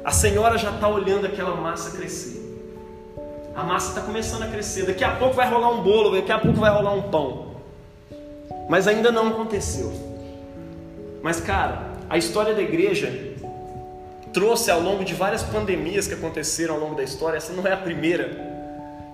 A 0.04 0.10
senhora 0.10 0.56
já 0.56 0.70
está 0.70 0.88
olhando 0.88 1.26
aquela 1.26 1.54
massa 1.54 1.96
crescer. 1.96 2.40
A 3.54 3.62
massa 3.62 3.90
está 3.90 4.00
começando 4.00 4.42
a 4.42 4.48
crescer. 4.48 4.86
Daqui 4.86 5.04
a 5.04 5.12
pouco 5.16 5.34
vai 5.34 5.48
rolar 5.48 5.70
um 5.70 5.82
bolo, 5.82 6.16
daqui 6.16 6.32
a 6.32 6.38
pouco 6.38 6.58
vai 6.58 6.70
rolar 6.70 6.94
um 6.94 7.02
pão. 7.02 7.52
Mas 8.68 8.88
ainda 8.88 9.12
não 9.12 9.28
aconteceu. 9.28 9.92
Mas, 11.22 11.40
cara, 11.40 11.92
a 12.08 12.16
história 12.16 12.54
da 12.54 12.62
igreja 12.62 13.32
trouxe 14.32 14.70
ao 14.70 14.80
longo 14.80 15.04
de 15.04 15.14
várias 15.14 15.42
pandemias 15.42 16.08
que 16.08 16.14
aconteceram 16.14 16.74
ao 16.74 16.80
longo 16.80 16.94
da 16.94 17.02
história, 17.02 17.36
essa 17.36 17.52
não 17.52 17.66
é 17.66 17.72
a 17.72 17.76
primeira 17.76 18.51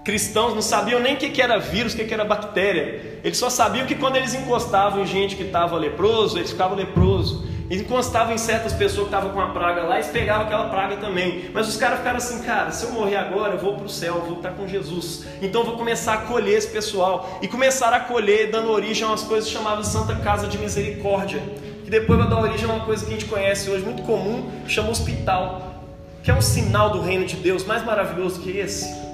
cristãos 0.08 0.54
não 0.54 0.62
sabiam 0.62 1.00
nem 1.00 1.16
o 1.16 1.16
que 1.18 1.42
era 1.42 1.58
vírus, 1.58 1.92
o 1.92 1.96
que 1.98 2.14
era 2.14 2.24
bactéria. 2.24 3.18
Eles 3.22 3.36
só 3.36 3.50
sabiam 3.50 3.86
que 3.86 3.94
quando 3.94 4.16
eles 4.16 4.32
encostavam 4.32 5.02
em 5.02 5.06
gente 5.06 5.36
que 5.36 5.42
estava 5.42 5.76
leproso, 5.76 6.38
eles 6.38 6.50
ficavam 6.50 6.78
leprosos. 6.78 7.44
Eles 7.68 7.82
encostavam 7.82 8.32
em 8.32 8.38
certas 8.38 8.72
pessoas 8.72 9.08
que 9.08 9.14
estavam 9.14 9.32
com 9.32 9.40
a 9.42 9.48
praga 9.48 9.82
lá, 9.82 9.96
eles 9.96 10.08
pegavam 10.08 10.46
aquela 10.46 10.70
praga 10.70 10.96
também. 10.96 11.50
Mas 11.52 11.68
os 11.68 11.76
caras 11.76 11.98
ficaram 11.98 12.16
assim, 12.16 12.42
cara, 12.42 12.70
se 12.70 12.86
eu 12.86 12.92
morrer 12.92 13.16
agora, 13.16 13.52
eu 13.52 13.58
vou 13.58 13.74
para 13.74 13.84
o 13.84 13.88
céu, 13.90 14.14
eu 14.14 14.22
vou 14.22 14.36
estar 14.38 14.52
com 14.52 14.66
Jesus. 14.66 15.26
Então 15.42 15.60
eu 15.60 15.66
vou 15.66 15.76
começar 15.76 16.14
a 16.14 16.18
colher 16.22 16.56
esse 16.56 16.68
pessoal. 16.68 17.38
E 17.42 17.46
começaram 17.46 17.98
a 17.98 18.00
colher, 18.00 18.50
dando 18.50 18.70
origem 18.70 19.04
a 19.04 19.08
umas 19.08 19.24
coisas 19.24 19.50
chamadas 19.50 19.88
Santa 19.88 20.16
Casa 20.16 20.46
de 20.46 20.56
Misericórdia. 20.56 21.42
Que 21.84 21.90
depois 21.90 22.18
vai 22.18 22.30
dar 22.30 22.40
origem 22.40 22.64
a 22.64 22.72
uma 22.72 22.84
coisa 22.86 23.04
que 23.04 23.10
a 23.10 23.14
gente 23.14 23.26
conhece 23.26 23.68
hoje, 23.68 23.84
muito 23.84 24.02
comum, 24.04 24.50
chama 24.66 24.88
hospital. 24.88 25.82
Que 26.22 26.30
é 26.30 26.34
um 26.34 26.40
sinal 26.40 26.88
do 26.88 27.02
reino 27.02 27.26
de 27.26 27.36
Deus 27.36 27.62
mais 27.66 27.84
maravilhoso 27.84 28.40
que 28.40 28.56
esse 28.56 29.06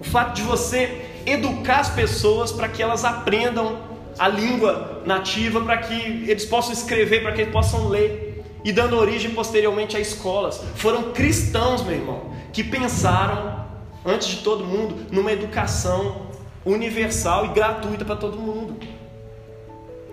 o 0.00 0.04
fato 0.04 0.34
de 0.34 0.42
você 0.42 1.06
educar 1.24 1.80
as 1.80 1.90
pessoas 1.90 2.52
para 2.52 2.68
que 2.68 2.82
elas 2.82 3.04
aprendam 3.04 3.78
a 4.18 4.28
língua 4.28 5.02
nativa, 5.04 5.60
para 5.60 5.78
que 5.78 6.24
eles 6.28 6.44
possam 6.44 6.72
escrever, 6.72 7.22
para 7.22 7.32
que 7.32 7.42
eles 7.42 7.52
possam 7.52 7.88
ler, 7.88 8.44
e 8.64 8.72
dando 8.72 8.96
origem 8.96 9.30
posteriormente 9.32 9.96
a 9.96 10.00
escolas. 10.00 10.60
Foram 10.76 11.12
cristãos, 11.12 11.82
meu 11.82 11.94
irmão, 11.94 12.32
que 12.52 12.64
pensaram, 12.64 13.64
antes 14.04 14.28
de 14.28 14.36
todo 14.38 14.64
mundo, 14.64 15.06
numa 15.10 15.32
educação 15.32 16.26
universal 16.64 17.46
e 17.46 17.48
gratuita 17.48 18.04
para 18.04 18.16
todo 18.16 18.38
mundo. 18.38 18.76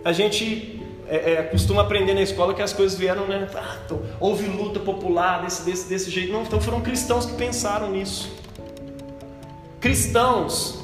A 0.03 0.11
gente 0.11 0.81
é, 1.07 1.33
é, 1.33 1.43
costuma 1.43 1.81
aprender 1.81 2.13
na 2.13 2.21
escola 2.21 2.53
que 2.53 2.61
as 2.61 2.73
coisas 2.73 2.97
vieram, 2.97 3.25
né? 3.25 3.47
Ah, 3.55 3.77
houve 4.19 4.45
luta 4.47 4.79
popular 4.79 5.41
desse, 5.41 5.63
desse, 5.63 5.87
desse 5.87 6.11
jeito. 6.11 6.31
Não, 6.31 6.43
então 6.43 6.59
foram 6.59 6.81
cristãos 6.81 7.25
que 7.25 7.33
pensaram 7.33 7.89
nisso 7.89 8.42
cristãos 9.83 10.79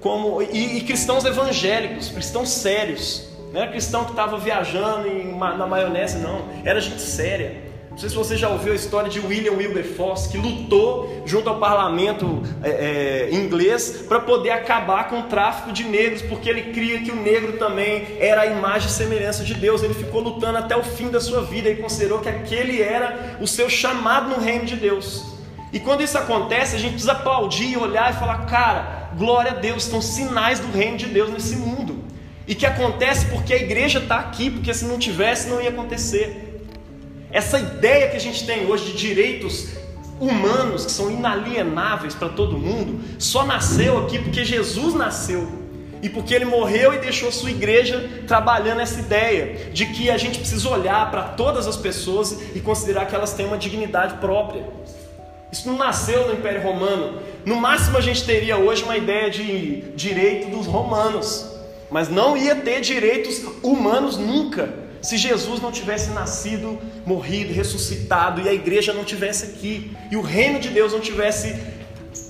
como 0.00 0.40
e, 0.40 0.78
e 0.78 0.80
cristãos 0.82 1.24
evangélicos, 1.24 2.08
cristãos 2.10 2.48
sérios. 2.48 3.26
Não 3.52 3.60
era 3.60 3.72
cristão 3.72 4.04
que 4.04 4.10
estava 4.10 4.38
viajando 4.38 5.08
em, 5.08 5.36
na 5.36 5.66
maionese, 5.66 6.18
não. 6.18 6.44
Era 6.64 6.80
gente 6.80 7.00
séria. 7.00 7.66
Não 7.90 7.98
sei 7.98 8.10
se 8.10 8.14
você 8.14 8.36
já 8.36 8.48
ouviu 8.48 8.72
a 8.72 8.76
história 8.76 9.08
de 9.08 9.18
William 9.18 9.54
Wilberforce, 9.54 10.28
que 10.28 10.36
lutou 10.36 11.22
junto 11.24 11.48
ao 11.48 11.58
parlamento 11.58 12.42
é, 12.62 13.30
é, 13.30 13.34
inglês 13.34 14.04
para 14.06 14.20
poder 14.20 14.50
acabar 14.50 15.08
com 15.08 15.20
o 15.20 15.22
tráfico 15.24 15.72
de 15.72 15.82
negros, 15.82 16.22
porque 16.22 16.48
ele 16.48 16.72
cria 16.74 17.00
que 17.00 17.10
o 17.10 17.16
negro 17.16 17.54
também 17.54 18.06
era 18.20 18.42
a 18.42 18.46
imagem 18.46 18.88
e 18.88 18.92
semelhança 18.92 19.42
de 19.42 19.54
Deus. 19.54 19.82
Ele 19.82 19.94
ficou 19.94 20.20
lutando 20.20 20.58
até 20.58 20.76
o 20.76 20.84
fim 20.84 21.08
da 21.08 21.20
sua 21.20 21.42
vida 21.42 21.68
e 21.68 21.76
considerou 21.76 22.20
que 22.20 22.28
aquele 22.28 22.80
era 22.80 23.38
o 23.40 23.46
seu 23.46 23.68
chamado 23.68 24.28
no 24.28 24.38
reino 24.38 24.66
de 24.66 24.76
Deus. 24.76 25.35
E 25.76 25.78
quando 25.78 26.02
isso 26.02 26.16
acontece, 26.16 26.74
a 26.74 26.78
gente 26.78 26.92
precisa 26.92 27.12
aplaudir, 27.12 27.76
olhar 27.76 28.10
e 28.10 28.16
falar: 28.16 28.46
cara, 28.46 29.10
glória 29.14 29.50
a 29.50 29.54
Deus, 29.56 29.84
estão 29.84 30.00
sinais 30.00 30.58
do 30.58 30.72
reino 30.72 30.96
de 30.96 31.04
Deus 31.04 31.28
nesse 31.30 31.54
mundo. 31.54 32.02
E 32.48 32.54
que 32.54 32.64
acontece 32.64 33.26
porque 33.26 33.52
a 33.52 33.56
igreja 33.56 33.98
está 33.98 34.16
aqui, 34.16 34.48
porque 34.48 34.72
se 34.72 34.86
não 34.86 34.98
tivesse, 34.98 35.50
não 35.50 35.60
ia 35.60 35.68
acontecer. 35.68 36.62
Essa 37.30 37.58
ideia 37.58 38.08
que 38.08 38.16
a 38.16 38.20
gente 38.20 38.46
tem 38.46 38.64
hoje 38.64 38.86
de 38.86 38.96
direitos 38.96 39.68
humanos 40.18 40.86
que 40.86 40.92
são 40.92 41.10
inalienáveis 41.10 42.14
para 42.14 42.30
todo 42.30 42.56
mundo, 42.56 42.98
só 43.18 43.44
nasceu 43.44 43.98
aqui 43.98 44.18
porque 44.18 44.46
Jesus 44.46 44.94
nasceu. 44.94 45.46
e 46.02 46.08
porque 46.08 46.32
ele 46.34 46.44
morreu 46.44 46.94
e 46.94 46.98
deixou 46.98 47.32
sua 47.32 47.50
igreja 47.50 48.22
trabalhando 48.26 48.80
essa 48.80 49.00
ideia 49.00 49.70
de 49.72 49.86
que 49.86 50.08
a 50.08 50.16
gente 50.16 50.38
precisa 50.38 50.68
olhar 50.68 51.10
para 51.10 51.22
todas 51.22 51.66
as 51.66 51.76
pessoas 51.76 52.38
e 52.54 52.60
considerar 52.60 53.06
que 53.06 53.14
elas 53.14 53.32
têm 53.32 53.46
uma 53.46 53.58
dignidade 53.58 54.14
própria. 54.14 54.64
Isso 55.56 55.68
não 55.68 55.78
nasceu 55.78 56.26
no 56.26 56.34
Império 56.34 56.62
Romano. 56.62 57.18
No 57.42 57.56
máximo 57.56 57.96
a 57.96 58.00
gente 58.02 58.26
teria 58.26 58.58
hoje 58.58 58.84
uma 58.84 58.94
ideia 58.94 59.30
de 59.30 59.80
direito 59.96 60.50
dos 60.50 60.66
romanos, 60.66 61.46
mas 61.90 62.10
não 62.10 62.36
ia 62.36 62.54
ter 62.56 62.82
direitos 62.82 63.42
humanos 63.62 64.18
nunca 64.18 64.68
se 65.00 65.16
Jesus 65.16 65.62
não 65.62 65.72
tivesse 65.72 66.10
nascido, 66.10 66.78
morrido, 67.06 67.54
ressuscitado 67.54 68.42
e 68.42 68.48
a 68.50 68.52
igreja 68.52 68.92
não 68.92 69.02
tivesse 69.02 69.46
aqui 69.46 69.96
e 70.10 70.16
o 70.16 70.20
reino 70.20 70.60
de 70.60 70.68
Deus 70.68 70.92
não 70.92 71.00
tivesse 71.00 71.56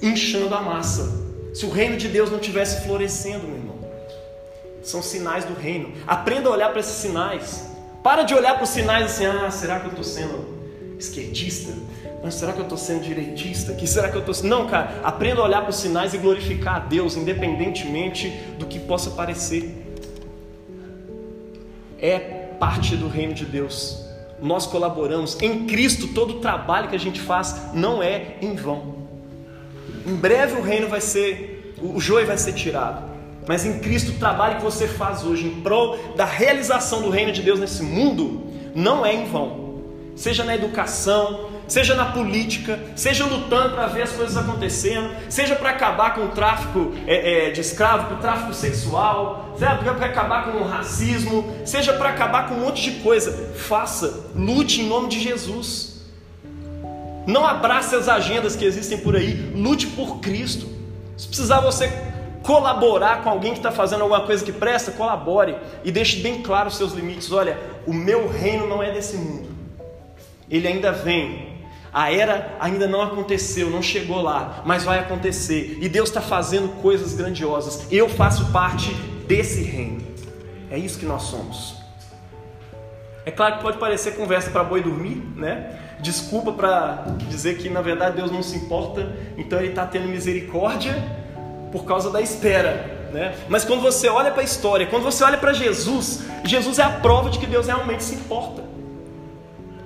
inchando 0.00 0.54
a 0.54 0.60
massa, 0.60 1.10
se 1.52 1.66
o 1.66 1.70
reino 1.70 1.96
de 1.96 2.06
Deus 2.06 2.30
não 2.30 2.38
tivesse 2.38 2.86
florescendo, 2.86 3.44
meu 3.48 3.56
irmão. 3.56 3.78
São 4.84 5.02
sinais 5.02 5.44
do 5.44 5.54
reino. 5.54 5.92
Aprenda 6.06 6.48
a 6.48 6.52
olhar 6.52 6.70
para 6.70 6.78
esses 6.78 6.94
sinais. 6.94 7.64
Para 8.04 8.22
de 8.22 8.34
olhar 8.34 8.54
para 8.54 8.62
os 8.62 8.70
sinais 8.70 9.06
assim, 9.06 9.26
ah, 9.26 9.50
será 9.50 9.80
que 9.80 9.86
eu 9.86 9.90
estou 9.90 10.04
sendo 10.04 10.46
esquerdista? 10.96 11.72
Mas 12.22 12.34
será 12.34 12.52
que 12.52 12.58
eu 12.58 12.64
estou 12.64 12.78
sendo 12.78 13.02
direitista? 13.02 13.72
Que 13.74 13.86
será 13.86 14.08
que 14.08 14.16
eu 14.16 14.20
estou? 14.20 14.48
Não, 14.48 14.66
cara. 14.66 15.00
Aprenda 15.04 15.40
a 15.40 15.44
olhar 15.44 15.60
para 15.60 15.70
os 15.70 15.76
sinais 15.76 16.14
e 16.14 16.18
glorificar 16.18 16.76
a 16.76 16.78
Deus, 16.80 17.16
independentemente 17.16 18.30
do 18.58 18.66
que 18.66 18.78
possa 18.78 19.10
parecer. 19.10 19.74
É 21.98 22.18
parte 22.58 22.96
do 22.96 23.08
reino 23.08 23.34
de 23.34 23.44
Deus. 23.44 24.04
Nós 24.40 24.66
colaboramos 24.66 25.40
em 25.40 25.66
Cristo, 25.66 26.08
todo 26.08 26.36
o 26.36 26.40
trabalho 26.40 26.88
que 26.88 26.96
a 26.96 26.98
gente 26.98 27.20
faz 27.20 27.72
não 27.72 28.02
é 28.02 28.36
em 28.42 28.54
vão. 28.54 28.96
Em 30.06 30.14
breve 30.14 30.58
o 30.58 30.62
reino 30.62 30.88
vai 30.88 31.00
ser, 31.00 31.74
o 31.80 31.98
joio 31.98 32.26
vai 32.26 32.36
ser 32.36 32.52
tirado. 32.52 33.10
Mas 33.48 33.64
em 33.64 33.78
Cristo 33.78 34.12
o 34.12 34.18
trabalho 34.18 34.56
que 34.56 34.62
você 34.62 34.86
faz 34.86 35.24
hoje 35.24 35.46
em 35.46 35.60
prol 35.60 35.96
da 36.16 36.24
realização 36.24 37.00
do 37.00 37.10
reino 37.10 37.32
de 37.32 37.42
Deus 37.42 37.60
nesse 37.60 37.82
mundo 37.82 38.44
não 38.74 39.06
é 39.06 39.14
em 39.14 39.24
vão. 39.26 39.66
Seja 40.14 40.44
na 40.44 40.54
educação, 40.54 41.50
seja 41.68 41.94
na 41.94 42.06
política, 42.06 42.78
seja 42.94 43.24
lutando 43.24 43.74
para 43.74 43.86
ver 43.86 44.02
as 44.02 44.12
coisas 44.12 44.36
acontecendo, 44.36 45.10
seja 45.28 45.56
para 45.56 45.70
acabar 45.70 46.14
com 46.14 46.26
o 46.26 46.28
tráfico 46.28 46.92
é, 47.06 47.48
é, 47.48 47.50
de 47.50 47.60
escravo, 47.60 48.08
com 48.08 48.14
o 48.14 48.18
tráfico 48.18 48.54
sexual, 48.54 49.54
seja 49.58 49.74
para 49.94 50.06
acabar 50.06 50.44
com 50.44 50.58
o 50.58 50.68
racismo, 50.68 51.52
seja 51.64 51.92
para 51.92 52.10
acabar 52.10 52.48
com 52.48 52.54
um 52.54 52.60
monte 52.60 52.90
de 52.90 53.00
coisa. 53.00 53.32
Faça, 53.54 54.30
lute 54.34 54.80
em 54.80 54.86
nome 54.86 55.08
de 55.08 55.20
Jesus. 55.20 55.96
Não 57.26 57.44
abrace 57.44 57.94
as 57.96 58.08
agendas 58.08 58.54
que 58.54 58.64
existem 58.64 58.98
por 58.98 59.16
aí, 59.16 59.52
lute 59.54 59.88
por 59.88 60.20
Cristo. 60.20 60.68
Se 61.16 61.26
precisar 61.26 61.60
você 61.60 61.90
colaborar 62.46 63.24
com 63.24 63.28
alguém 63.28 63.52
que 63.52 63.58
está 63.58 63.72
fazendo 63.72 64.02
alguma 64.02 64.20
coisa 64.20 64.44
que 64.44 64.52
presta, 64.52 64.92
colabore 64.92 65.56
e 65.82 65.90
deixe 65.90 66.20
bem 66.20 66.42
claro 66.42 66.68
os 66.68 66.76
seus 66.76 66.92
limites. 66.92 67.32
Olha, 67.32 67.58
o 67.84 67.92
meu 67.92 68.28
reino 68.28 68.68
não 68.68 68.80
é 68.80 68.92
desse 68.92 69.16
mundo. 69.16 69.48
Ele 70.48 70.68
ainda 70.68 70.92
vem, 70.92 71.55
a 71.96 72.12
era 72.12 72.54
ainda 72.60 72.86
não 72.86 73.00
aconteceu, 73.00 73.70
não 73.70 73.80
chegou 73.80 74.20
lá, 74.20 74.62
mas 74.66 74.84
vai 74.84 74.98
acontecer. 74.98 75.78
E 75.80 75.88
Deus 75.88 76.10
está 76.10 76.20
fazendo 76.20 76.68
coisas 76.82 77.14
grandiosas. 77.14 77.86
Eu 77.90 78.06
faço 78.06 78.52
parte 78.52 78.92
desse 79.26 79.62
reino. 79.62 80.02
É 80.70 80.76
isso 80.76 80.98
que 80.98 81.06
nós 81.06 81.22
somos. 81.22 81.76
É 83.24 83.30
claro 83.30 83.56
que 83.56 83.62
pode 83.62 83.78
parecer 83.78 84.14
conversa 84.14 84.50
para 84.50 84.62
boi 84.62 84.82
dormir, 84.82 85.22
né? 85.36 85.78
Desculpa 85.98 86.52
para 86.52 87.16
dizer 87.30 87.56
que 87.56 87.70
na 87.70 87.80
verdade 87.80 88.16
Deus 88.16 88.30
não 88.30 88.42
se 88.42 88.58
importa, 88.58 89.16
então 89.38 89.58
Ele 89.58 89.68
está 89.68 89.86
tendo 89.86 90.06
misericórdia 90.06 91.02
por 91.72 91.86
causa 91.86 92.10
da 92.10 92.20
espera, 92.20 93.08
né? 93.10 93.34
Mas 93.48 93.64
quando 93.64 93.80
você 93.80 94.06
olha 94.06 94.30
para 94.30 94.42
a 94.42 94.44
história, 94.44 94.86
quando 94.86 95.02
você 95.02 95.24
olha 95.24 95.38
para 95.38 95.54
Jesus, 95.54 96.24
Jesus 96.44 96.78
é 96.78 96.82
a 96.82 96.90
prova 96.90 97.30
de 97.30 97.38
que 97.38 97.46
Deus 97.46 97.66
realmente 97.66 98.04
se 98.04 98.16
importa. 98.16 98.75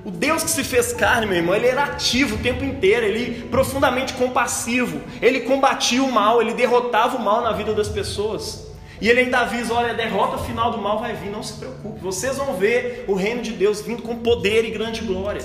O 0.05 0.11
Deus 0.11 0.43
que 0.43 0.51
se 0.51 0.65
fez 0.65 0.93
carne, 0.95 1.27
meu 1.27 1.37
irmão, 1.37 1.55
ele 1.55 1.67
era 1.67 1.85
ativo 1.85 2.37
o 2.37 2.39
tempo 2.39 2.65
inteiro, 2.65 3.05
ele 3.05 3.43
profundamente 3.49 4.15
compassivo, 4.15 5.01
ele 5.21 5.41
combatia 5.41 6.03
o 6.03 6.11
mal, 6.11 6.41
ele 6.41 6.55
derrotava 6.55 7.19
o 7.19 7.21
mal 7.21 7.43
na 7.43 7.53
vida 7.53 7.75
das 7.75 7.89
pessoas. 7.89 8.67
E 8.99 9.09
ele 9.11 9.21
ainda 9.21 9.41
avisa: 9.41 9.75
olha, 9.75 9.91
a 9.91 9.95
derrota 9.95 10.39
final 10.39 10.71
do 10.71 10.79
mal 10.79 10.99
vai 10.99 11.15
vir, 11.15 11.31
não 11.31 11.43
se 11.43 11.55
preocupe, 11.55 12.01
vocês 12.01 12.39
vão 12.39 12.55
ver 12.55 13.05
o 13.09 13.15
reino 13.15 13.43
de 13.43 13.53
Deus 13.53 13.83
vindo 13.83 14.03
com 14.03 14.17
poder 14.17 14.65
e 14.65 14.71
grande 14.71 15.03
glória. 15.03 15.43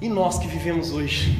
E 0.00 0.08
nós 0.08 0.38
que 0.38 0.46
vivemos 0.46 0.90
hoje, 0.90 1.38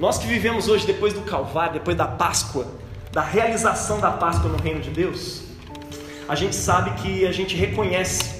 nós 0.00 0.18
que 0.18 0.26
vivemos 0.26 0.68
hoje 0.68 0.86
depois 0.86 1.12
do 1.12 1.20
Calvário, 1.20 1.74
depois 1.74 1.96
da 1.96 2.06
Páscoa, 2.06 2.66
da 3.12 3.22
realização 3.22 4.00
da 4.00 4.10
Páscoa 4.10 4.50
no 4.50 4.56
reino 4.56 4.80
de 4.80 4.90
Deus, 4.90 5.42
a 6.26 6.34
gente 6.34 6.56
sabe 6.56 6.90
que 7.02 7.26
a 7.26 7.32
gente 7.32 7.54
reconhece 7.54 8.37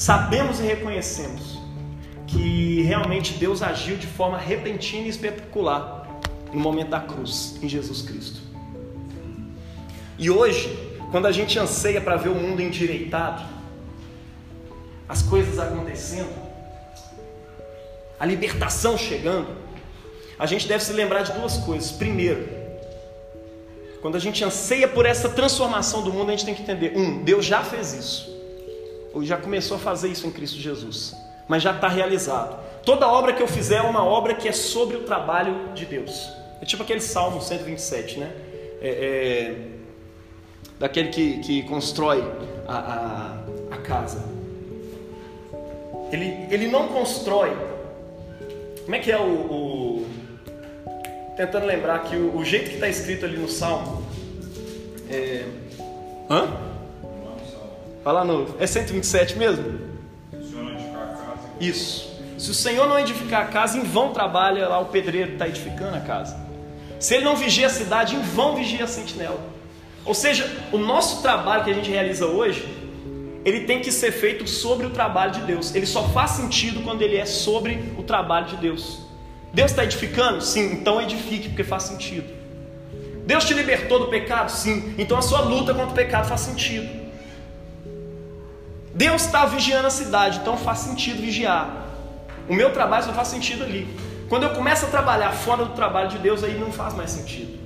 sabemos 0.00 0.58
e 0.60 0.62
reconhecemos 0.62 1.58
que 2.26 2.80
realmente 2.80 3.34
Deus 3.34 3.60
agiu 3.60 3.98
de 3.98 4.06
forma 4.06 4.38
repentina 4.38 5.06
e 5.06 5.10
espetacular 5.10 6.08
no 6.54 6.58
momento 6.58 6.88
da 6.88 7.00
cruz, 7.00 7.58
em 7.62 7.68
Jesus 7.68 8.00
Cristo. 8.00 8.40
E 10.18 10.30
hoje, 10.30 10.74
quando 11.10 11.26
a 11.26 11.32
gente 11.32 11.58
anseia 11.58 12.00
para 12.00 12.16
ver 12.16 12.30
o 12.30 12.34
mundo 12.34 12.62
endireitado, 12.62 13.42
as 15.06 15.20
coisas 15.20 15.58
acontecendo, 15.58 16.32
a 18.18 18.24
libertação 18.24 18.96
chegando, 18.96 19.48
a 20.38 20.46
gente 20.46 20.66
deve 20.66 20.82
se 20.82 20.94
lembrar 20.94 21.24
de 21.24 21.32
duas 21.32 21.58
coisas. 21.58 21.90
Primeiro, 21.90 22.48
quando 24.00 24.16
a 24.16 24.20
gente 24.20 24.42
anseia 24.42 24.88
por 24.88 25.04
essa 25.04 25.28
transformação 25.28 26.02
do 26.02 26.10
mundo, 26.10 26.30
a 26.30 26.30
gente 26.30 26.46
tem 26.46 26.54
que 26.54 26.62
entender: 26.62 26.96
um, 26.96 27.22
Deus 27.22 27.44
já 27.44 27.62
fez 27.62 27.92
isso 27.92 28.29
ou 29.12 29.24
já 29.24 29.36
começou 29.36 29.76
a 29.76 29.80
fazer 29.80 30.08
isso 30.08 30.26
em 30.26 30.30
Cristo 30.30 30.58
Jesus, 30.58 31.14
mas 31.48 31.62
já 31.62 31.72
está 31.72 31.88
realizado. 31.88 32.58
Toda 32.84 33.06
obra 33.06 33.32
que 33.32 33.42
eu 33.42 33.48
fizer 33.48 33.76
é 33.76 33.82
uma 33.82 34.04
obra 34.04 34.34
que 34.34 34.48
é 34.48 34.52
sobre 34.52 34.96
o 34.96 35.00
trabalho 35.00 35.72
de 35.74 35.84
Deus. 35.84 36.30
É 36.60 36.64
tipo 36.64 36.82
aquele 36.82 37.00
Salmo 37.00 37.40
127, 37.40 38.18
né? 38.18 38.32
É, 38.82 38.88
é, 38.88 39.54
daquele 40.78 41.08
que, 41.10 41.38
que 41.40 41.62
constrói 41.64 42.24
a, 42.66 42.78
a, 42.78 43.74
a, 43.74 43.76
casa. 43.78 44.24
Ele, 46.10 46.46
ele 46.50 46.68
não 46.68 46.88
constrói. 46.88 47.54
Como 48.84 48.94
é 48.94 48.98
que 48.98 49.12
é 49.12 49.18
o. 49.18 49.22
o 49.22 50.06
tentando 51.36 51.66
lembrar 51.66 52.00
que 52.04 52.16
o, 52.16 52.36
o 52.36 52.44
jeito 52.44 52.68
que 52.68 52.74
está 52.74 52.88
escrito 52.88 53.24
ali 53.26 53.36
no 53.36 53.48
Salmo. 53.48 54.04
É, 55.10 55.44
hã? 56.30 56.69
Fala 58.10 58.24
no. 58.24 58.56
É 58.58 58.66
127 58.66 59.38
mesmo? 59.38 59.78
Isso. 61.60 62.10
Se 62.36 62.50
o 62.50 62.54
Senhor 62.54 62.88
não 62.88 62.98
edificar 62.98 63.42
a 63.42 63.44
casa, 63.44 63.78
em 63.78 63.84
vão 63.84 64.12
trabalha 64.12 64.66
lá 64.66 64.80
o 64.80 64.86
pedreiro 64.86 65.28
que 65.28 65.32
está 65.34 65.46
edificando 65.46 65.96
a 65.96 66.00
casa. 66.00 66.36
Se 66.98 67.14
ele 67.14 67.24
não 67.24 67.36
vigia 67.36 67.68
a 67.68 67.70
cidade, 67.70 68.16
em 68.16 68.20
vão 68.20 68.56
vigia 68.56 68.82
a 68.82 68.88
sentinela. 68.88 69.38
Ou 70.04 70.12
seja, 70.12 70.50
o 70.72 70.76
nosso 70.76 71.22
trabalho 71.22 71.62
que 71.62 71.70
a 71.70 71.72
gente 71.72 71.88
realiza 71.88 72.26
hoje, 72.26 72.66
ele 73.44 73.60
tem 73.60 73.78
que 73.78 73.92
ser 73.92 74.10
feito 74.10 74.44
sobre 74.44 74.86
o 74.86 74.90
trabalho 74.90 75.30
de 75.30 75.42
Deus. 75.42 75.72
Ele 75.72 75.86
só 75.86 76.08
faz 76.08 76.32
sentido 76.32 76.82
quando 76.82 77.02
ele 77.02 77.16
é 77.16 77.24
sobre 77.24 77.94
o 77.96 78.02
trabalho 78.02 78.46
de 78.46 78.56
Deus. 78.56 79.02
Deus 79.54 79.70
está 79.70 79.84
edificando? 79.84 80.42
Sim, 80.42 80.72
então 80.72 81.00
edifique, 81.00 81.50
porque 81.50 81.62
faz 81.62 81.84
sentido. 81.84 82.28
Deus 83.24 83.44
te 83.44 83.54
libertou 83.54 84.00
do 84.00 84.08
pecado? 84.08 84.50
Sim, 84.50 84.96
então 84.98 85.16
a 85.16 85.22
sua 85.22 85.42
luta 85.42 85.72
contra 85.72 85.92
o 85.92 85.94
pecado 85.94 86.26
faz 86.26 86.40
sentido. 86.40 86.99
Deus 88.94 89.24
está 89.24 89.46
vigiando 89.46 89.86
a 89.86 89.90
cidade, 89.90 90.38
então 90.38 90.56
faz 90.56 90.80
sentido 90.80 91.20
vigiar. 91.20 91.86
O 92.48 92.54
meu 92.54 92.72
trabalho 92.72 93.04
só 93.04 93.12
faz 93.12 93.28
sentido 93.28 93.62
ali. 93.62 93.86
Quando 94.28 94.44
eu 94.44 94.50
começo 94.50 94.86
a 94.86 94.88
trabalhar 94.88 95.32
fora 95.32 95.64
do 95.64 95.74
trabalho 95.74 96.08
de 96.08 96.18
Deus, 96.18 96.42
aí 96.42 96.58
não 96.58 96.72
faz 96.72 96.94
mais 96.94 97.10
sentido. 97.10 97.58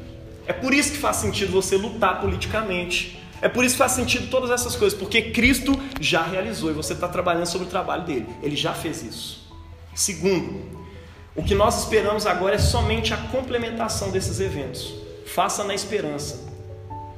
É 0.47 0.53
por 0.53 0.75
isso 0.75 0.93
que 0.93 0.99
faz 0.99 1.17
sentido 1.17 1.53
você 1.53 1.77
lutar 1.77 2.21
politicamente. 2.21 3.19
É 3.41 3.49
por 3.49 3.65
isso 3.65 3.75
que 3.75 3.79
faz 3.79 3.93
sentido 3.93 4.29
todas 4.31 4.51
essas 4.51 4.77
coisas, 4.77 4.99
porque 4.99 5.31
Cristo 5.31 5.79
já 6.01 6.23
realizou 6.23 6.71
e 6.71 6.75
você 6.75 6.93
está 6.93 7.09
trabalhando 7.09 7.47
sobre 7.47 7.67
o 7.67 7.71
trabalho 7.71 8.05
dele. 8.05 8.27
Ele 8.43 8.57
já 8.57 8.73
fez 8.73 9.03
isso. 9.03 9.51
Segundo, 9.95 10.85
o 11.35 11.43
que 11.43 11.55
nós 11.55 11.81
esperamos 11.81 12.27
agora 12.27 12.55
é 12.55 12.59
somente 12.59 13.13
a 13.15 13.17
complementação 13.17 14.11
desses 14.11 14.41
eventos. 14.41 14.95
Faça 15.27 15.65
na 15.65 15.75
esperança 15.75 16.54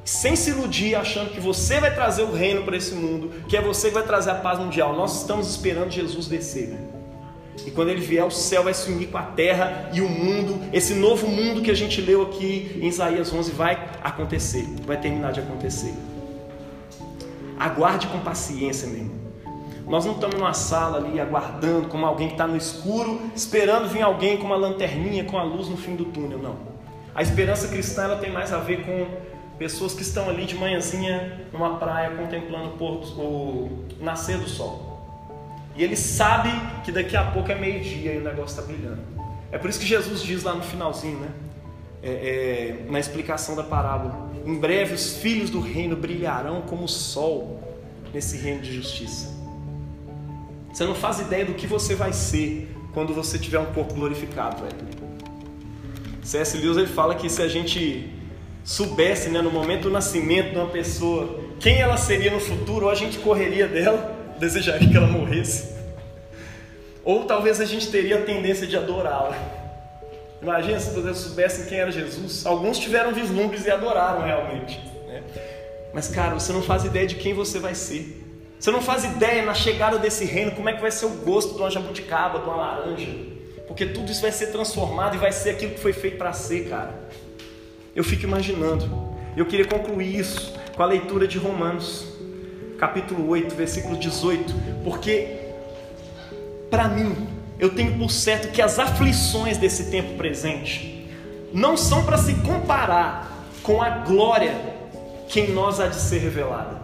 sem 0.07 0.37
se 0.37 0.51
iludir 0.51 0.95
achando 0.95 1.31
que 1.31 1.39
você 1.39 1.81
vai 1.81 1.93
trazer 1.93 2.23
o 2.23 2.31
reino 2.31 2.63
para 2.63 2.77
esse 2.77 2.95
mundo, 2.95 3.29
que 3.45 3.57
é 3.57 3.61
você 3.61 3.89
que 3.89 3.93
vai 3.93 4.03
trazer 4.03 4.29
a 4.29 4.35
paz 4.35 4.57
mundial. 4.57 4.95
Nós 4.95 5.19
estamos 5.19 5.49
esperando 5.49 5.91
Jesus 5.91 6.27
descer. 6.27 6.79
E 7.65 7.71
quando 7.71 7.89
ele 7.89 7.99
vier, 7.99 8.23
o 8.23 8.31
céu 8.31 8.63
vai 8.63 8.73
se 8.73 8.89
unir 8.89 9.07
com 9.07 9.17
a 9.17 9.23
terra 9.23 9.89
e 9.91 9.99
o 9.99 10.07
mundo, 10.07 10.61
esse 10.71 10.93
novo 10.93 11.27
mundo 11.27 11.61
que 11.61 11.69
a 11.69 11.73
gente 11.73 11.99
leu 11.99 12.21
aqui 12.21 12.79
em 12.81 12.87
Isaías 12.87 13.33
11 13.33 13.51
vai 13.51 13.89
acontecer, 14.01 14.65
vai 14.85 14.95
terminar 14.95 15.33
de 15.33 15.41
acontecer. 15.41 15.93
Aguarde 17.59 18.07
com 18.07 18.19
paciência, 18.19 18.87
meu 18.87 18.99
irmão. 18.99 19.17
Nós 19.89 20.05
não 20.05 20.13
estamos 20.13 20.37
numa 20.37 20.53
sala 20.53 20.99
ali 20.99 21.19
aguardando 21.19 21.89
como 21.89 22.05
alguém 22.05 22.27
que 22.27 22.35
está 22.35 22.47
no 22.47 22.55
escuro, 22.55 23.19
esperando 23.35 23.89
vir 23.89 24.03
alguém 24.03 24.37
com 24.37 24.45
uma 24.45 24.55
lanterninha, 24.55 25.25
com 25.25 25.37
a 25.37 25.43
luz 25.43 25.67
no 25.67 25.75
fim 25.75 25.97
do 25.97 26.05
túnel, 26.05 26.39
não. 26.39 26.55
A 27.13 27.21
esperança 27.21 27.67
cristã 27.67 28.03
ela 28.03 28.15
tem 28.15 28.31
mais 28.31 28.53
a 28.53 28.59
ver 28.59 28.85
com 28.85 29.05
Pessoas 29.57 29.93
que 29.93 30.03
estão 30.03 30.29
ali 30.29 30.45
de 30.45 30.55
manhãzinha 30.55 31.47
numa 31.51 31.77
praia 31.77 32.15
contemplando 32.15 32.69
o, 32.69 32.77
pôr, 32.77 33.19
o 33.19 33.85
nascer 33.99 34.37
do 34.37 34.47
sol. 34.47 34.87
E 35.75 35.83
ele 35.83 35.95
sabe 35.95 36.49
que 36.83 36.91
daqui 36.91 37.15
a 37.15 37.23
pouco 37.31 37.51
é 37.51 37.55
meio-dia 37.55 38.13
e 38.13 38.17
o 38.17 38.23
negócio 38.23 38.59
está 38.59 38.61
brilhando. 38.61 39.01
É 39.51 39.57
por 39.57 39.69
isso 39.69 39.79
que 39.79 39.85
Jesus 39.85 40.21
diz 40.21 40.43
lá 40.43 40.53
no 40.53 40.63
finalzinho, 40.63 41.19
né? 41.19 41.29
É, 42.03 42.09
é, 42.09 42.91
na 42.91 42.99
explicação 42.99 43.55
da 43.55 43.63
parábola: 43.63 44.31
Em 44.45 44.55
breve 44.59 44.93
os 44.93 45.17
filhos 45.17 45.49
do 45.49 45.59
reino 45.59 45.95
brilharão 45.95 46.61
como 46.61 46.83
o 46.83 46.87
sol 46.87 47.61
nesse 48.13 48.37
reino 48.37 48.61
de 48.61 48.73
justiça. 48.75 49.35
Você 50.71 50.85
não 50.85 50.93
faz 50.93 51.19
ideia 51.19 51.45
do 51.45 51.53
que 51.53 51.65
você 51.65 51.95
vai 51.95 52.13
ser 52.13 52.71
quando 52.93 53.13
você 53.13 53.39
tiver 53.39 53.59
um 53.59 53.73
corpo 53.73 53.95
glorificado, 53.95 54.63
velho. 54.63 54.97
C.S. 56.21 56.57
Lewis 56.57 56.77
ele 56.77 56.87
fala 56.87 57.15
que 57.15 57.29
se 57.29 57.41
a 57.41 57.47
gente 57.47 58.16
soubesse, 58.67 59.29
né, 59.29 59.41
no 59.41 59.49
momento 59.49 59.83
do 59.83 59.89
nascimento 59.89 60.51
de 60.51 60.57
uma 60.57 60.67
pessoa, 60.67 61.39
quem 61.57 61.79
ela 61.79 61.95
seria 61.95 62.29
no 62.29 62.39
futuro, 62.41 62.87
ou 62.87 62.91
a 62.91 62.95
gente 62.95 63.17
correria 63.19 63.65
dela, 63.65 64.13
desejaria 64.37 64.89
que 64.89 64.97
ela 64.97 65.07
morresse, 65.07 65.73
ou 67.01 67.23
talvez 67.23 67.61
a 67.61 67.65
gente 67.65 67.89
teria 67.89 68.17
a 68.17 68.21
tendência 68.23 68.67
de 68.67 68.75
adorá-la. 68.75 69.37
Imagina 70.41 70.81
se 70.81 70.93
vocês 70.93 71.17
soubessem 71.17 71.65
quem 71.65 71.79
era 71.79 71.89
Jesus. 71.89 72.45
Alguns 72.45 72.77
tiveram 72.77 73.13
vislumbres 73.13 73.65
e 73.65 73.71
adoraram 73.71 74.21
realmente. 74.21 74.77
Né? 75.07 75.23
Mas, 75.93 76.09
cara, 76.09 76.33
você 76.33 76.51
não 76.51 76.61
faz 76.61 76.83
ideia 76.83 77.07
de 77.07 77.15
quem 77.15 77.33
você 77.33 77.59
vai 77.59 77.73
ser. 77.73 78.23
Você 78.59 78.69
não 78.69 78.81
faz 78.81 79.05
ideia 79.05 79.43
na 79.43 79.53
chegada 79.53 79.97
desse 79.97 80.25
reino 80.25 80.51
como 80.51 80.67
é 80.67 80.73
que 80.73 80.81
vai 80.81 80.91
ser 80.91 81.05
o 81.05 81.09
gosto 81.09 81.55
de 81.55 81.61
uma 81.61 81.71
jabuticaba, 81.71 82.39
de 82.39 82.45
uma 82.45 82.55
laranja. 82.57 83.07
Porque 83.65 83.85
tudo 83.85 84.11
isso 84.11 84.21
vai 84.21 84.31
ser 84.31 84.47
transformado 84.47 85.15
e 85.15 85.17
vai 85.17 85.31
ser 85.31 85.51
aquilo 85.51 85.71
que 85.71 85.79
foi 85.79 85.93
feito 85.93 86.17
para 86.17 86.33
ser, 86.33 86.69
cara. 86.69 86.93
Eu 87.97 88.03
fico 88.03 88.25
imaginando. 88.25 88.87
Eu 89.35 89.47
queria 89.47 89.65
concluir 89.65 90.19
isso 90.19 90.53
com 90.75 90.83
a 90.83 90.85
leitura 90.85 91.27
de 91.27 91.39
Romanos, 91.39 92.05
capítulo 92.77 93.27
8, 93.27 93.55
versículo 93.55 93.97
18, 93.97 94.53
porque 94.83 95.39
para 96.69 96.87
mim, 96.89 97.27
eu 97.57 97.73
tenho 97.73 97.97
por 97.97 98.11
certo 98.11 98.51
que 98.51 98.61
as 98.61 98.77
aflições 98.77 99.57
desse 99.57 99.89
tempo 99.89 100.13
presente 100.13 101.09
não 101.51 101.75
são 101.75 102.05
para 102.05 102.19
se 102.19 102.35
comparar 102.35 103.47
com 103.63 103.81
a 103.81 103.89
glória 103.89 104.53
que 105.27 105.39
em 105.39 105.51
nós 105.51 105.79
há 105.79 105.87
de 105.87 105.95
ser 105.95 106.19
revelada. 106.19 106.79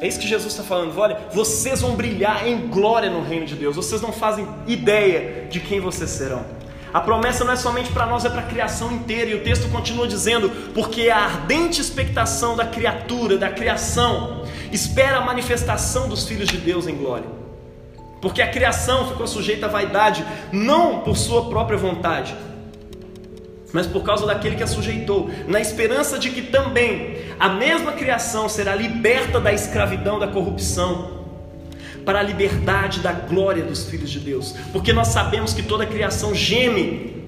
É 0.00 0.08
isso 0.08 0.18
que 0.18 0.26
Jesus 0.26 0.52
está 0.52 0.64
falando. 0.64 0.98
Olha, 0.98 1.28
vocês 1.32 1.80
vão 1.80 1.94
brilhar 1.94 2.48
em 2.48 2.66
glória 2.66 3.08
no 3.08 3.22
reino 3.22 3.46
de 3.46 3.54
Deus. 3.54 3.76
Vocês 3.76 4.02
não 4.02 4.10
fazem 4.10 4.48
ideia 4.66 5.46
de 5.48 5.60
quem 5.60 5.78
vocês 5.78 6.10
serão. 6.10 6.44
A 6.92 7.00
promessa 7.00 7.42
não 7.44 7.52
é 7.52 7.56
somente 7.56 7.90
para 7.90 8.04
nós, 8.04 8.24
é 8.24 8.28
para 8.28 8.42
a 8.42 8.46
criação 8.46 8.92
inteira. 8.92 9.30
E 9.30 9.34
o 9.34 9.42
texto 9.42 9.70
continua 9.70 10.06
dizendo: 10.06 10.50
porque 10.74 11.08
a 11.08 11.18
ardente 11.18 11.80
expectação 11.80 12.54
da 12.54 12.66
criatura, 12.66 13.38
da 13.38 13.48
criação, 13.48 14.44
espera 14.70 15.18
a 15.18 15.20
manifestação 15.22 16.08
dos 16.08 16.26
filhos 16.26 16.48
de 16.48 16.58
Deus 16.58 16.86
em 16.86 16.94
glória. 16.94 17.26
Porque 18.20 18.42
a 18.42 18.50
criação 18.50 19.08
ficou 19.08 19.26
sujeita 19.26 19.66
à 19.66 19.68
vaidade, 19.68 20.24
não 20.52 21.00
por 21.00 21.16
sua 21.16 21.48
própria 21.48 21.76
vontade, 21.76 22.36
mas 23.72 23.86
por 23.86 24.04
causa 24.04 24.26
daquele 24.26 24.54
que 24.54 24.62
a 24.62 24.66
sujeitou, 24.66 25.28
na 25.48 25.60
esperança 25.60 26.18
de 26.18 26.30
que 26.30 26.42
também 26.42 27.16
a 27.40 27.48
mesma 27.48 27.92
criação 27.92 28.48
será 28.48 28.76
liberta 28.76 29.40
da 29.40 29.52
escravidão, 29.52 30.20
da 30.20 30.28
corrupção 30.28 31.21
para 32.04 32.20
a 32.20 32.22
liberdade 32.22 33.00
da 33.00 33.12
glória 33.12 33.64
dos 33.64 33.84
filhos 33.86 34.10
de 34.10 34.20
Deus, 34.20 34.54
porque 34.72 34.92
nós 34.92 35.08
sabemos 35.08 35.52
que 35.52 35.62
toda 35.62 35.84
a 35.84 35.86
criação 35.86 36.34
geme 36.34 37.22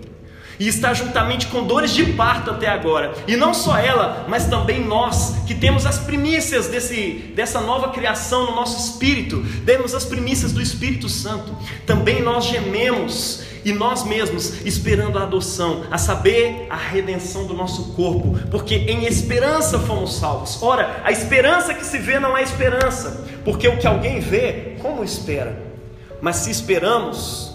e 0.59 0.69
está 0.69 0.95
juntamente 0.95 1.47
com 1.49 1.67
dores 1.67 1.93
de 1.93 2.05
parto 2.13 2.51
até 2.51 2.69
agora. 2.69 3.13
E 3.27 3.37
não 3.37 3.53
só 3.53 3.77
ela, 3.77 4.25
mas 4.29 4.47
também 4.47 4.85
nós, 4.85 5.37
que 5.47 5.55
temos 5.55 5.87
as 5.87 5.99
primícias 5.99 6.69
desse, 6.69 7.33
dessa 7.35 7.61
nova 7.61 7.89
criação 7.89 8.47
no 8.47 8.55
nosso 8.55 8.79
espírito, 8.79 9.45
temos 9.67 9.95
as 9.95 10.05
primícias 10.05 10.53
do 10.53 10.63
Espírito 10.63 11.09
Santo. 11.09 11.57
Também 11.87 12.23
nós 12.23 12.45
gememos 12.45 13.43
e 13.65 13.73
nós 13.73 14.05
mesmos 14.05 14.65
esperando 14.67 15.19
a 15.19 15.23
adoção, 15.23 15.85
a 15.91 15.97
saber, 15.97 16.67
a 16.69 16.77
redenção 16.77 17.47
do 17.47 17.55
nosso 17.55 17.95
corpo, 17.95 18.39
porque 18.51 18.75
em 18.75 19.07
esperança 19.07 19.79
fomos 19.79 20.17
salvos. 20.17 20.63
Ora, 20.63 21.01
a 21.03 21.11
esperança 21.11 21.73
que 21.73 21.85
se 21.85 21.99
vê 21.99 22.19
não 22.19 22.37
é 22.37 22.43
esperança, 22.43 23.24
porque 23.45 23.69
o 23.69 23.79
que 23.79 23.87
alguém 23.87 24.21
vê, 24.21 24.77
como 24.81 25.05
espera? 25.05 25.63
Mas 26.21 26.37
se 26.37 26.51
esperamos 26.51 27.55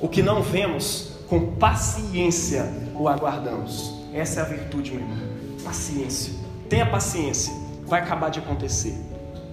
o 0.00 0.08
que 0.08 0.22
não 0.22 0.42
vemos, 0.42 1.12
com 1.28 1.54
paciência 1.54 2.70
o 2.94 3.08
aguardamos. 3.08 3.94
Essa 4.12 4.40
é 4.40 4.42
a 4.42 4.46
virtude, 4.46 4.90
meu 4.90 5.00
irmão. 5.00 5.18
Paciência. 5.64 6.34
Tenha 6.68 6.86
paciência. 6.86 7.52
Vai 7.86 8.00
acabar 8.00 8.30
de 8.30 8.38
acontecer. 8.38 8.94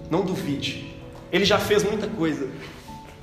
Não 0.09 0.25
duvide. 0.25 0.93
Ele 1.31 1.45
já 1.45 1.57
fez 1.57 1.83
muita 1.83 2.07
coisa 2.07 2.49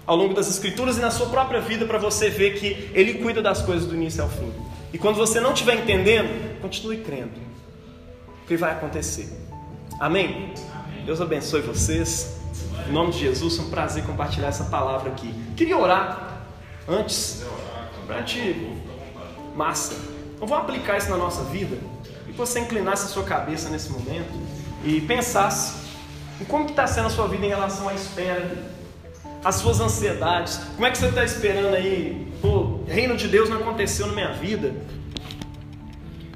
ao 0.06 0.16
longo 0.16 0.32
das 0.32 0.48
Escrituras 0.48 0.96
e 0.96 1.00
na 1.00 1.10
sua 1.10 1.26
própria 1.26 1.60
vida 1.60 1.84
para 1.84 1.98
você 1.98 2.30
ver 2.30 2.58
que 2.58 2.90
Ele 2.94 3.14
cuida 3.14 3.42
das 3.42 3.60
coisas 3.60 3.86
do 3.86 3.94
início 3.94 4.22
ao 4.22 4.28
fim. 4.30 4.50
E 4.92 4.96
quando 4.96 5.16
você 5.16 5.38
não 5.38 5.52
estiver 5.52 5.74
entendendo, 5.74 6.60
continue 6.62 6.98
crendo. 6.98 7.38
O 8.42 8.46
que 8.46 8.56
vai 8.56 8.72
acontecer? 8.72 9.28
Amém? 10.00 10.54
Deus 11.08 11.22
abençoe 11.22 11.62
vocês. 11.62 12.36
Em 12.86 12.92
nome 12.92 13.12
de 13.12 13.20
Jesus, 13.20 13.58
é 13.58 13.62
um 13.62 13.70
prazer 13.70 14.04
compartilhar 14.04 14.48
essa 14.48 14.64
palavra 14.64 15.10
aqui. 15.10 15.32
Queria 15.56 15.78
orar 15.78 16.42
antes, 16.86 17.46
para 18.06 18.22
te. 18.24 18.76
Massa. 19.56 19.94
Então 20.34 20.46
vamos 20.46 20.64
aplicar 20.64 20.98
isso 20.98 21.08
na 21.08 21.16
nossa 21.16 21.44
vida 21.44 21.78
e 22.28 22.32
você 22.32 22.60
inclinasse 22.60 23.06
a 23.06 23.08
sua 23.08 23.22
cabeça 23.22 23.70
nesse 23.70 23.90
momento 23.90 24.38
e 24.84 25.00
pensasse 25.00 25.76
em 26.38 26.44
como 26.44 26.66
está 26.66 26.86
sendo 26.86 27.06
a 27.06 27.10
sua 27.10 27.26
vida 27.26 27.46
em 27.46 27.48
relação 27.48 27.88
à 27.88 27.94
espera 27.94 28.46
as 29.42 29.54
suas 29.54 29.80
ansiedades. 29.80 30.60
Como 30.74 30.86
é 30.86 30.90
que 30.90 30.98
você 30.98 31.06
está 31.06 31.24
esperando 31.24 31.74
aí? 31.74 32.30
Pô, 32.42 32.80
reino 32.86 33.16
de 33.16 33.28
Deus 33.28 33.48
não 33.48 33.56
aconteceu 33.56 34.08
na 34.08 34.12
minha 34.12 34.34
vida. 34.34 34.74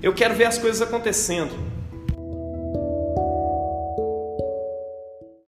Eu 0.02 0.14
quero 0.14 0.34
ver 0.34 0.46
as 0.46 0.56
coisas 0.56 0.80
acontecendo. 0.80 1.71